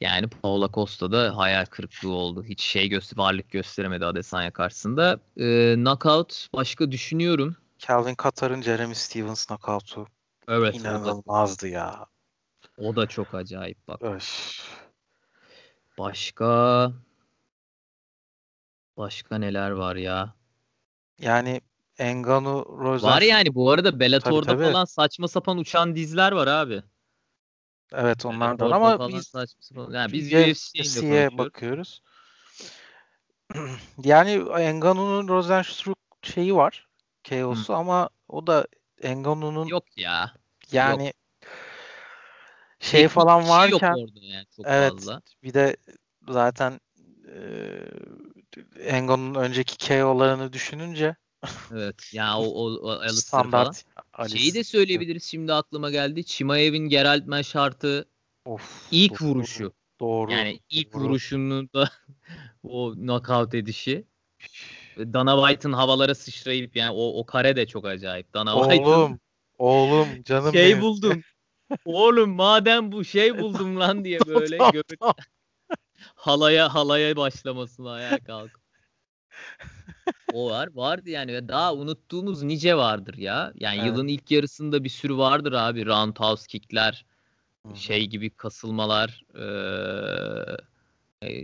[0.00, 2.44] yani Paula Costa da hayal kırıklığı oldu.
[2.44, 5.20] Hiç şey göster varlık gösteremedi Adesanya karşısında.
[5.40, 7.56] Ee, knockout başka düşünüyorum.
[7.78, 10.06] Calvin Katar'ın Jeremy Stevens knockout'u.
[10.48, 10.74] Evet.
[10.74, 12.06] İnanılmazdı o da, ya.
[12.78, 14.02] O da çok acayip bak.
[14.02, 14.60] Öf.
[15.98, 16.92] Başka
[18.96, 20.34] başka neler var ya?
[21.18, 21.60] Yani
[22.00, 23.08] Engano Rosen.
[23.08, 24.72] Var yani bu arada Bellator'da tabii, tabii.
[24.72, 26.82] falan saçma sapan uçan dizler var abi.
[27.92, 29.92] Evet onlardan ama biz saçma sapan.
[29.92, 32.02] Yani biz UFC'ye bakıyoruz.
[34.04, 36.86] yani Engano'nun Rosenstruck şeyi var.
[37.28, 38.66] KO'su ama o da
[39.02, 40.34] Engano'nun yok ya.
[40.72, 41.14] Yani yok.
[42.80, 45.22] şey Teknik falan varken yani çok evet fazla.
[45.42, 45.76] bir de
[46.28, 46.80] zaten
[47.28, 47.38] e,
[48.78, 51.16] Engon'un önceki KO'larını düşününce
[51.72, 52.14] Evet.
[52.14, 54.28] Ya o, o, o Alistair Standart falan.
[54.28, 56.24] Şeyi de söyleyebiliriz şimdi aklıma geldi.
[56.24, 58.08] Chimaev'in Geralt şartı
[58.44, 59.72] of, ilk doğru, vuruşu.
[60.00, 60.32] Doğru.
[60.32, 61.02] Yani ilk doğru.
[61.02, 61.90] vuruşunu da
[62.62, 64.04] o knockout edişi.
[64.98, 68.34] Dana White'ın havalara sıçrayıp yani o, o kare de çok acayip.
[68.34, 69.20] Dana oğlum, White'ın
[69.58, 70.82] oğlum canım şey benim.
[70.82, 71.22] buldum.
[71.84, 75.00] oğlum madem bu şey buldum lan diye böyle göbek
[76.14, 78.60] halaya halaya başlamasına ayağa kalk
[80.32, 80.68] o var.
[80.74, 81.48] Vardı yani.
[81.48, 83.52] Daha unuttuğumuz nice vardır ya.
[83.54, 83.86] Yani evet.
[83.86, 85.86] yılın ilk yarısında bir sürü vardır abi.
[85.86, 87.04] Roundhouse kickler,
[87.74, 89.24] şey gibi kasılmalar,
[91.22, 91.40] ee,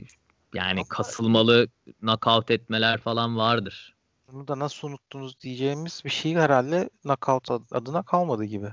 [0.54, 1.68] yani kasılmalı
[2.00, 3.96] knockout etmeler falan vardır.
[4.32, 8.68] Bunu da nasıl unuttunuz diyeceğimiz bir şey herhalde knockout adına kalmadı gibi.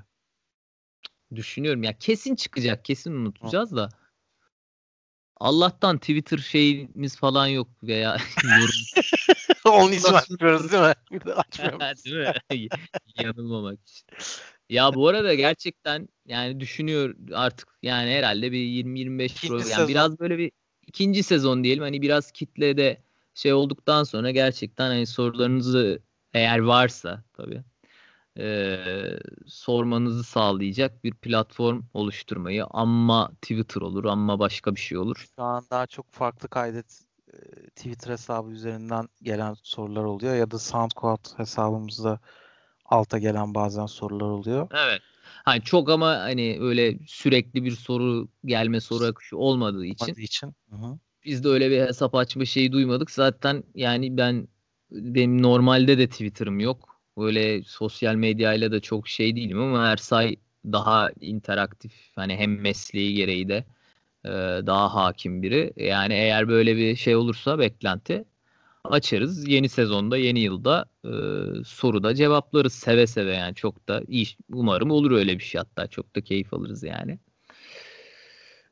[1.36, 3.76] Düşünüyorum ya kesin çıkacak, kesin unutacağız Hı.
[3.76, 3.90] da.
[5.38, 8.70] Allah'tan Twitter şeyimiz falan yok veya yorum.
[9.70, 10.94] Onun için açmıyoruz değil mi?
[11.12, 12.06] Bir de açmıyoruz.
[12.06, 12.68] değil mi?
[13.24, 14.08] Yanılmamak için.
[14.70, 20.38] Ya bu arada gerçekten yani düşünüyor artık yani herhalde bir 20-25 pro yani biraz böyle
[20.38, 20.52] bir
[20.88, 23.02] ikinci sezon diyelim hani biraz kitlede
[23.34, 26.00] şey olduktan sonra gerçekten hani sorularınızı
[26.34, 27.64] eğer varsa tabii
[28.40, 28.78] e,
[29.48, 35.30] sormanızı sağlayacak bir platform oluşturmayı ama Twitter olur ama başka bir şey olur.
[35.36, 37.04] Şu an daha çok farklı kaydet
[37.76, 42.20] Twitter hesabı üzerinden gelen sorular oluyor ya da SoundCloud hesabımızda
[42.86, 44.68] alta gelen bazen sorular oluyor.
[44.74, 45.02] Evet.
[45.24, 50.06] Hani çok ama hani öyle sürekli bir soru gelme soru akışı olmadığı için.
[50.06, 50.54] Olmadığı için.
[50.70, 51.00] Hı-hı.
[51.26, 53.12] Biz de öyle bir hesap açma şeyi duymadık.
[53.12, 54.48] Zaten yani ben
[54.92, 57.02] benim normalde de Twitter'ım yok.
[57.18, 60.36] Böyle sosyal medyayla da çok şey değilim ama Ersay
[60.66, 63.66] daha interaktif hani hem mesleği gereği de
[64.26, 64.30] e,
[64.66, 65.74] daha hakim biri.
[65.78, 68.26] Yani eğer böyle bir şey olursa beklenti
[68.84, 69.48] açarız.
[69.48, 71.12] Yeni sezonda, yeni yılda e,
[71.66, 74.28] soruda cevaplarız seve seve yani çok da iyi.
[74.50, 77.20] Umarım olur öyle bir şey hatta çok da keyif alırız yani.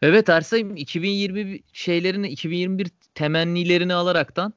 [0.02, 4.54] Evet Ersay'ım 2020 şeylerini 2021 temennilerini alaraktan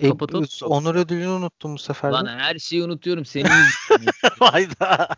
[0.00, 0.46] E, kapatalım.
[0.62, 2.10] onur ödülünü unuttum bu sefer.
[2.10, 4.12] Lan her şeyi unutuyorum yüzünden.
[4.38, 5.08] Hayda.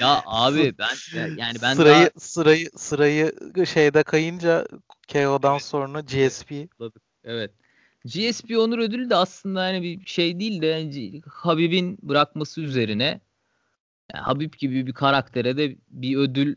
[0.00, 3.32] ya abi ben yani ben sırayı daha sırayı sırayı
[3.66, 4.66] şeyde kayınca
[5.12, 6.52] KO'dan sonra GSP.
[7.24, 7.50] evet.
[8.04, 13.20] GSP Onur Ödülü de aslında hani bir şey değil de yani Habib'in bırakması üzerine
[14.14, 16.56] yani Habib gibi bir karaktere de bir ödül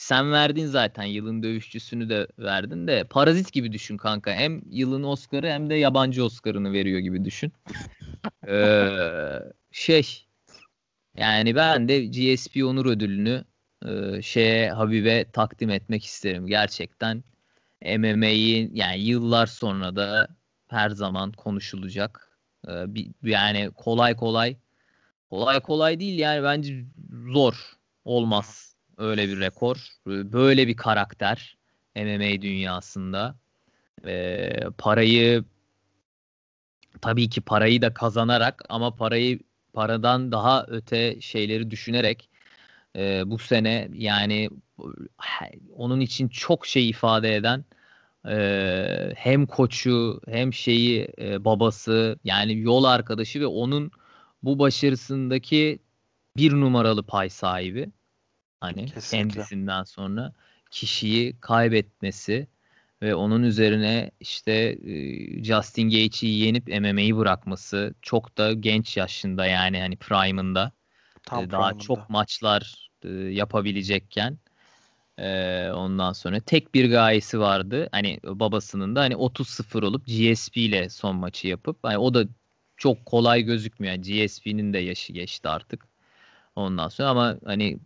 [0.00, 4.32] sen verdin zaten yılın dövüşçüsünü de verdin de parazit gibi düşün kanka.
[4.32, 7.52] Hem yılın Oscar'ı hem de yabancı Oscar'ını veriyor gibi düşün.
[8.48, 8.88] ee,
[9.70, 10.26] şey
[11.16, 13.44] yani ben de GSP Onur Ödülünü
[13.86, 16.46] e, şeye Habib'e takdim etmek isterim.
[16.46, 17.24] Gerçekten
[17.82, 20.28] MMA'yi yani yıllar sonra da
[20.68, 22.38] her zaman konuşulacak.
[22.66, 24.56] Bir, yani kolay kolay
[25.30, 26.84] kolay kolay değil yani bence
[27.32, 28.69] zor olmaz
[29.00, 29.76] öyle bir rekor.
[30.06, 31.56] Böyle bir karakter
[31.96, 33.36] MMA dünyasında.
[34.06, 35.44] Ee, parayı
[37.00, 39.40] tabii ki parayı da kazanarak ama parayı
[39.72, 42.30] paradan daha öte şeyleri düşünerek
[42.96, 44.50] e, bu sene yani
[45.76, 47.64] onun için çok şey ifade eden
[48.28, 53.90] e, hem koçu hem şeyi e, babası yani yol arkadaşı ve onun
[54.42, 55.78] bu başarısındaki
[56.36, 57.90] bir numaralı pay sahibi.
[58.60, 59.28] Hani Kesinlikle.
[59.28, 60.32] kendisinden sonra
[60.70, 62.46] kişiyi kaybetmesi
[63.02, 69.80] ve onun üzerine işte e, Justin Gaethje'yi yenip MMA'yi bırakması çok da genç yaşında yani
[69.80, 70.72] hani prime'ında
[71.22, 71.84] Tam e, daha prime'ında.
[71.84, 74.38] çok maçlar e, yapabilecekken
[75.74, 77.88] ondan sonra tek bir gayesi vardı.
[77.92, 82.24] Hani babasının da hani 30-0 olup GSP ile son maçı yapıp hani o da
[82.76, 83.94] çok kolay gözükmüyor.
[83.94, 85.88] Yani GSP'nin de yaşı geçti artık.
[86.56, 87.78] Ondan sonra ama hani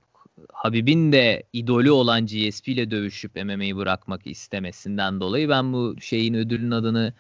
[0.52, 6.70] Habib'in de idolü olan GSP ile dövüşüp MMA'yi bırakmak istemesinden dolayı ben bu şeyin ödülün
[6.70, 7.12] adını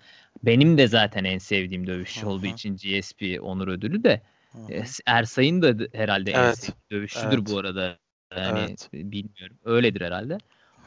[0.42, 4.22] benim de zaten en sevdiğim dövüşçü olduğu için GSP onur ödülü de
[4.52, 4.72] Hı hı.
[4.72, 7.50] e, Ersay'ın da herhalde en Evet, sevdiği dövüşçüdür evet.
[7.50, 7.98] bu arada.
[8.36, 8.88] Yani Evet.
[8.92, 9.56] bilmiyorum.
[9.64, 10.38] Öyledir herhalde.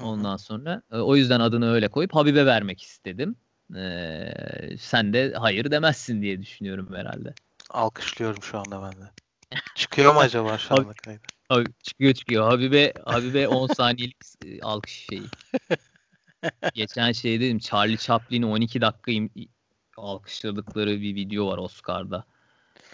[0.01, 3.35] Ondan sonra e, o yüzden adını öyle koyup Habib'e vermek istedim.
[3.75, 7.33] Ee, sen de hayır demezsin diye düşünüyorum herhalde.
[7.69, 9.11] Alkışlıyorum şu anda ben de.
[9.75, 11.21] Çıkıyor mu acaba şu anda kaydı?
[11.49, 12.47] Abi, çıkıyor çıkıyor.
[12.47, 15.23] Habibe Habibe 10 saniyelik e, alkış şeyi.
[16.73, 19.11] Geçen şey dedim Charlie Chaplin'i 12 dakika
[19.97, 22.23] alkışladıkları bir video var Oscar'da.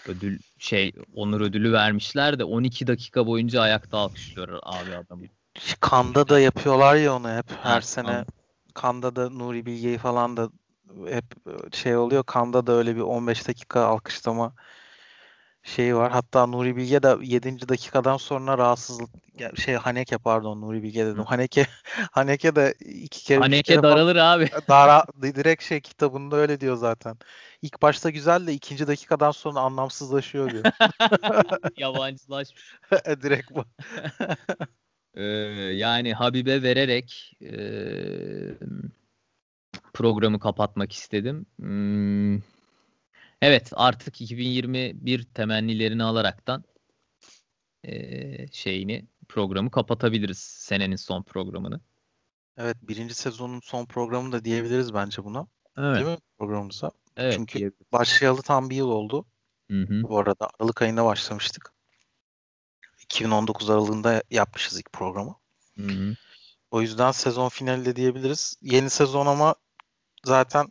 [0.08, 5.24] Ödül şey onur ödülü vermişler de 12 dakika boyunca ayakta alkışlıyor abi adamı.
[5.80, 8.06] Kanda da yapıyorlar ya onu hep her Ha, sene.
[8.06, 8.26] Kanda.
[8.74, 10.50] Kanda da Nuri Bilge'yi falan da
[11.08, 11.24] hep
[11.74, 12.24] şey oluyor.
[12.24, 14.54] Kanda da öyle bir 15 dakika alkışlama
[15.64, 16.12] şeyi var.
[16.12, 17.68] Hatta Nuri Bilge de 7.
[17.68, 19.10] dakikadan sonra rahatsızlık
[19.56, 21.24] şey Haneke pardon Nuri Bilge dedim.
[21.24, 21.66] Haneke
[22.12, 24.50] Haneke de iki kere Haneke kere falan- daralır abi.
[24.68, 27.16] Dara, direkt şey kitabında öyle diyor zaten.
[27.62, 30.64] İlk başta güzel de ikinci dakikadan sonra anlamsızlaşıyor diyor.
[31.76, 32.62] Yabancılaşmış.
[33.22, 33.64] direkt bu.
[35.14, 35.22] Ee,
[35.74, 37.56] yani Habib'e vererek e,
[39.92, 41.46] programı kapatmak istedim.
[41.56, 42.36] Hmm,
[43.44, 46.64] evet artık 2021 temennilerini alaraktan
[47.84, 50.38] e, şeyini programı kapatabiliriz.
[50.38, 51.80] Senenin son programını.
[52.56, 55.46] Evet birinci sezonun son programı da diyebiliriz bence buna.
[55.78, 55.96] Evet.
[55.96, 56.90] Değil mi programımıza?
[57.16, 57.34] Evet.
[57.36, 57.92] Çünkü- diyebiliriz.
[57.92, 59.26] Başlayalı tam bir yıl oldu.
[59.70, 60.02] Hı hı.
[60.02, 61.74] Bu arada Aralık ayında başlamıştık.
[63.02, 65.36] 2019 aralığında yapmışız ilk programı.
[65.78, 66.14] Hı hı.
[66.70, 68.56] O yüzden sezon finali de diyebiliriz.
[68.62, 69.54] Yeni sezon ama
[70.24, 70.66] zaten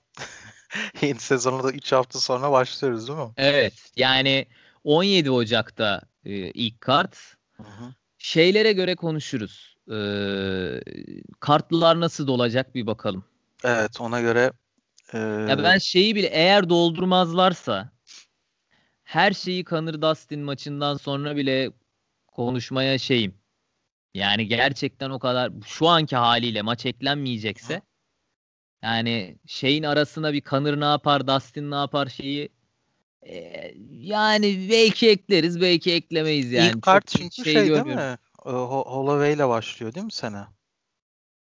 [1.01, 3.31] yeni sezona da 3 hafta sonra başlıyoruz değil mi?
[3.37, 3.73] Evet.
[3.95, 4.45] Yani
[4.83, 7.17] 17 Ocak'ta e, ilk kart.
[7.57, 7.93] Hı hı.
[8.17, 9.73] Şeylere göre konuşuruz.
[9.91, 10.81] Ee,
[11.39, 13.25] kartlılar nasıl dolacak bir bakalım.
[13.63, 14.51] Evet ona göre
[15.13, 17.91] e, Ya ben şeyi bile eğer doldurmazlarsa
[19.03, 21.71] her şeyi Conor Dustin maçından sonra bile
[22.27, 23.35] konuşmaya şeyim.
[24.13, 27.81] Yani gerçekten o kadar şu anki haliyle maç eklenmeyecekse
[28.83, 32.49] yani şeyin arasına bir Conor ne yapar, Dustin ne yapar şeyi
[33.21, 36.69] e, yani belki ekleriz, belki eklemeyiz yani.
[36.69, 38.17] ilk kart Çok çünkü şey şey, değil mi?
[38.37, 40.43] Ho- Holloway ile başlıyor değil mi sene?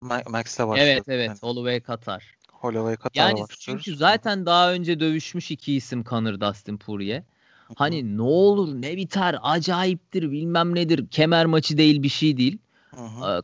[0.02, 0.78] Ma- Max'le başlıyor.
[0.78, 2.36] Evet evet Yani Holloway Katar.
[2.52, 3.84] Holloway Katar'la Yani başlıyoruz.
[3.84, 7.22] çünkü zaten daha önce dövüşmüş iki isim Conor Dustin Poirier.
[7.74, 12.58] Hani ne olur ne biter acayiptir bilmem nedir kemer maçı değil bir şey değil.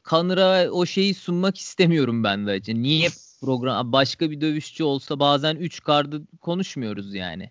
[0.03, 2.61] Kanır'a o şeyi sunmak istemiyorum ben de.
[2.69, 3.09] Niye
[3.43, 7.51] program başka bir dövüşçü olsa bazen 3 kardı konuşmuyoruz yani.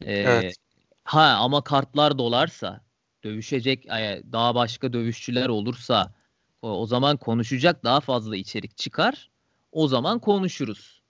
[0.00, 0.56] Ee, evet.
[1.04, 2.80] Ha ama kartlar dolarsa
[3.24, 3.86] dövüşecek
[4.32, 6.14] daha başka dövüşçüler olursa
[6.62, 9.30] o, zaman konuşacak daha fazla içerik çıkar.
[9.72, 11.00] O zaman konuşuruz.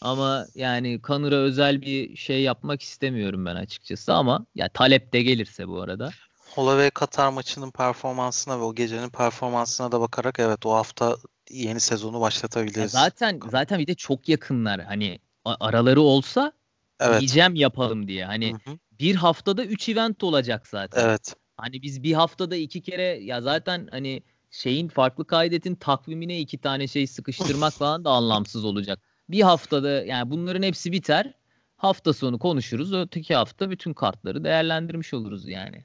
[0.00, 5.68] Ama yani Kanır'a özel bir şey yapmak istemiyorum ben açıkçası ama ya talep de gelirse
[5.68, 6.10] bu arada.
[6.54, 11.16] Holloway Katar maçının performansına ve o gecenin performansına da bakarak evet o hafta
[11.52, 12.76] yeni sezonu başlatabiliriz.
[12.78, 14.80] Ya zaten zaten bir de çok yakınlar.
[14.80, 16.52] Hani araları olsa
[17.00, 17.20] evet.
[17.20, 18.24] diyeceğim yapalım diye.
[18.24, 18.78] Hani hı hı.
[19.00, 21.08] bir haftada 3 event olacak zaten.
[21.08, 21.34] Evet.
[21.56, 26.88] Hani biz bir haftada iki kere ya zaten hani şeyin farklı kaydetin takvimine iki tane
[26.88, 28.98] şey sıkıştırmak falan da anlamsız olacak.
[29.28, 31.34] Bir haftada yani bunların hepsi biter.
[31.76, 32.92] Hafta sonu konuşuruz.
[32.92, 35.84] Öteki hafta bütün kartları değerlendirmiş oluruz yani.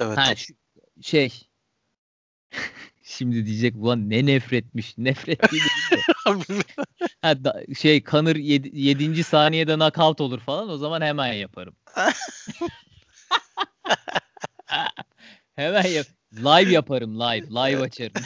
[0.00, 0.18] Evet.
[0.18, 0.34] Ha,
[1.02, 1.48] şey
[3.06, 4.98] Şimdi diyecek bu ne nefretmiş.
[4.98, 6.00] Nefret değil de.
[7.22, 9.24] ha, da, şey Kanır 7.
[9.24, 11.76] saniyede knockout olur falan o zaman hemen yaparım.
[15.56, 16.06] hemen yap.
[16.32, 17.46] Live yaparım live.
[17.46, 18.12] Live açarım.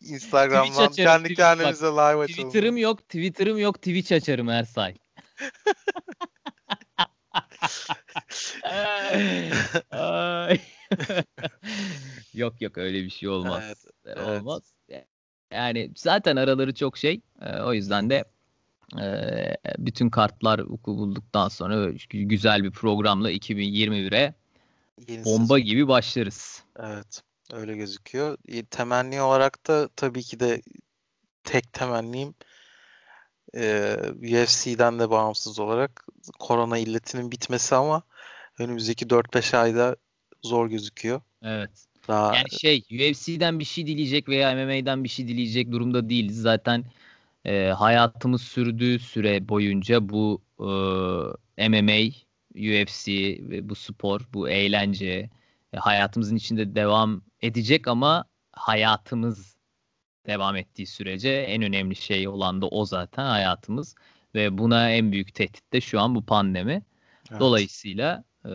[0.00, 2.26] Instagram'dan açarım, kendi Twitch, kendimize live açalım.
[2.26, 4.94] Twitter'ım yok, Twitter'ım yok, Twitch açarım Ersay.
[12.34, 13.62] Yok yok öyle bir şey olmaz.
[13.66, 14.18] Evet, evet.
[14.18, 14.62] Olmaz.
[15.52, 17.20] Yani zaten araları çok şey.
[17.42, 18.24] E, o yüzden de
[19.00, 24.34] e, bütün kartlar vuku bulduktan sonra güzel bir programla 2021'e
[25.08, 25.60] Yeni bomba sezon.
[25.60, 26.62] gibi başlarız.
[26.78, 27.22] Evet.
[27.52, 28.38] Öyle gözüküyor.
[28.70, 30.62] Temenni olarak da tabii ki de
[31.44, 32.34] tek temennim
[33.56, 36.06] e, UFC'den de bağımsız olarak
[36.38, 38.02] korona illetinin bitmesi ama
[38.58, 39.96] önümüzdeki 4-5 ayda
[40.42, 41.20] zor gözüküyor.
[41.42, 41.70] Evet.
[42.08, 42.36] Daha...
[42.36, 46.40] Yani şey UFC'den bir şey dileyecek veya MMA'den bir şey dileyecek durumda değiliz.
[46.40, 46.84] Zaten
[47.44, 52.12] e, hayatımız sürdüğü süre boyunca bu e, MMA,
[52.54, 53.08] UFC
[53.50, 55.30] ve bu spor, bu eğlence
[55.72, 59.56] e, hayatımızın içinde devam edecek ama hayatımız
[60.30, 63.94] devam ettiği sürece en önemli şey olan da o zaten hayatımız
[64.34, 66.82] ve buna en büyük tehdit de şu an bu pandemi.
[67.30, 67.40] Evet.
[67.40, 68.52] Dolayısıyla e,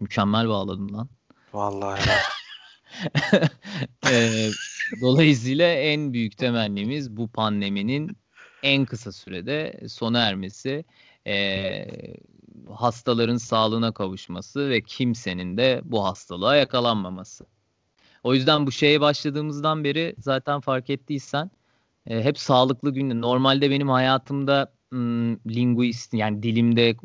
[0.00, 1.08] mükemmel bağladım lan.
[1.52, 2.00] Vallahi.
[4.10, 4.48] e,
[5.00, 8.16] dolayısıyla en büyük temennimiz bu pandeminin
[8.62, 10.84] en kısa sürede sona ermesi,
[11.26, 11.86] e,
[12.74, 17.46] hastaların sağlığına kavuşması ve kimsenin de bu hastalığa yakalanmaması.
[18.26, 21.50] O yüzden bu şeye başladığımızdan beri zaten fark ettiysen
[22.06, 23.22] e, hep sağlıklı gün.
[23.22, 26.96] Normalde benim hayatımda m, linguist yani dilimde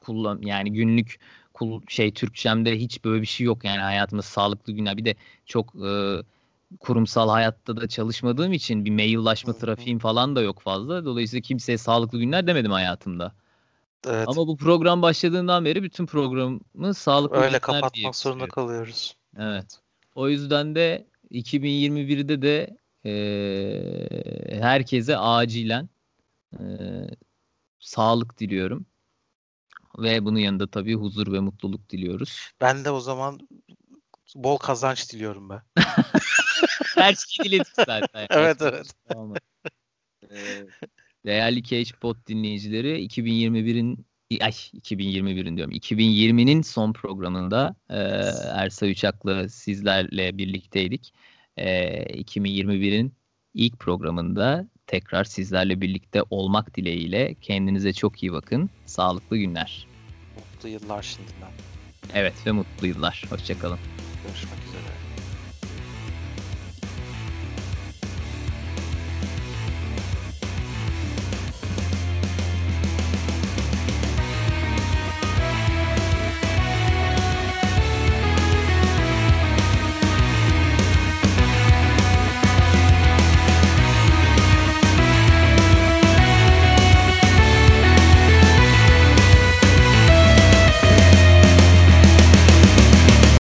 [0.00, 1.20] kullan yani günlük
[1.54, 4.96] kul, şey Türkçemde hiç böyle bir şey yok yani hayatımda sağlıklı günler.
[4.96, 5.14] Bir de
[5.46, 6.22] çok e,
[6.80, 11.04] kurumsal hayatta da çalışmadığım için bir maillaşma trafiğim falan da yok fazla.
[11.04, 13.32] Dolayısıyla kimseye sağlıklı günler demedim hayatımda.
[14.06, 14.28] Evet.
[14.28, 19.16] Ama bu program başladığından beri bütün programı sağlıklı Öyle kapatmak zorunda kalıyoruz.
[19.38, 19.85] Evet.
[20.16, 25.88] O yüzden de 2021'de de e, herkese acilen
[26.52, 26.62] e,
[27.78, 28.86] sağlık diliyorum.
[29.98, 32.50] Ve bunun yanında tabii huzur ve mutluluk diliyoruz.
[32.60, 33.48] Ben de o zaman
[34.34, 35.62] bol kazanç diliyorum ben.
[36.94, 38.26] Her şeyi diledik zaten.
[38.30, 38.86] evet evet.
[39.08, 39.34] Tamam.
[40.30, 40.66] Ee,
[41.26, 47.96] değerli Cage Pod dinleyicileri 2021'in ay 2021'in diyorum 2020'nin son programında e,
[48.54, 51.14] Ersa Uçak'la sizlerle birlikteydik.
[51.56, 53.12] E, 2021'in
[53.54, 58.70] ilk programında tekrar sizlerle birlikte olmak dileğiyle kendinize çok iyi bakın.
[58.86, 59.86] Sağlıklı günler.
[60.36, 61.50] Mutlu yıllar şimdiden.
[62.14, 63.24] Evet ve mutlu yıllar.
[63.30, 63.78] Hoşçakalın.
[64.26, 65.05] Görüşmek üzere.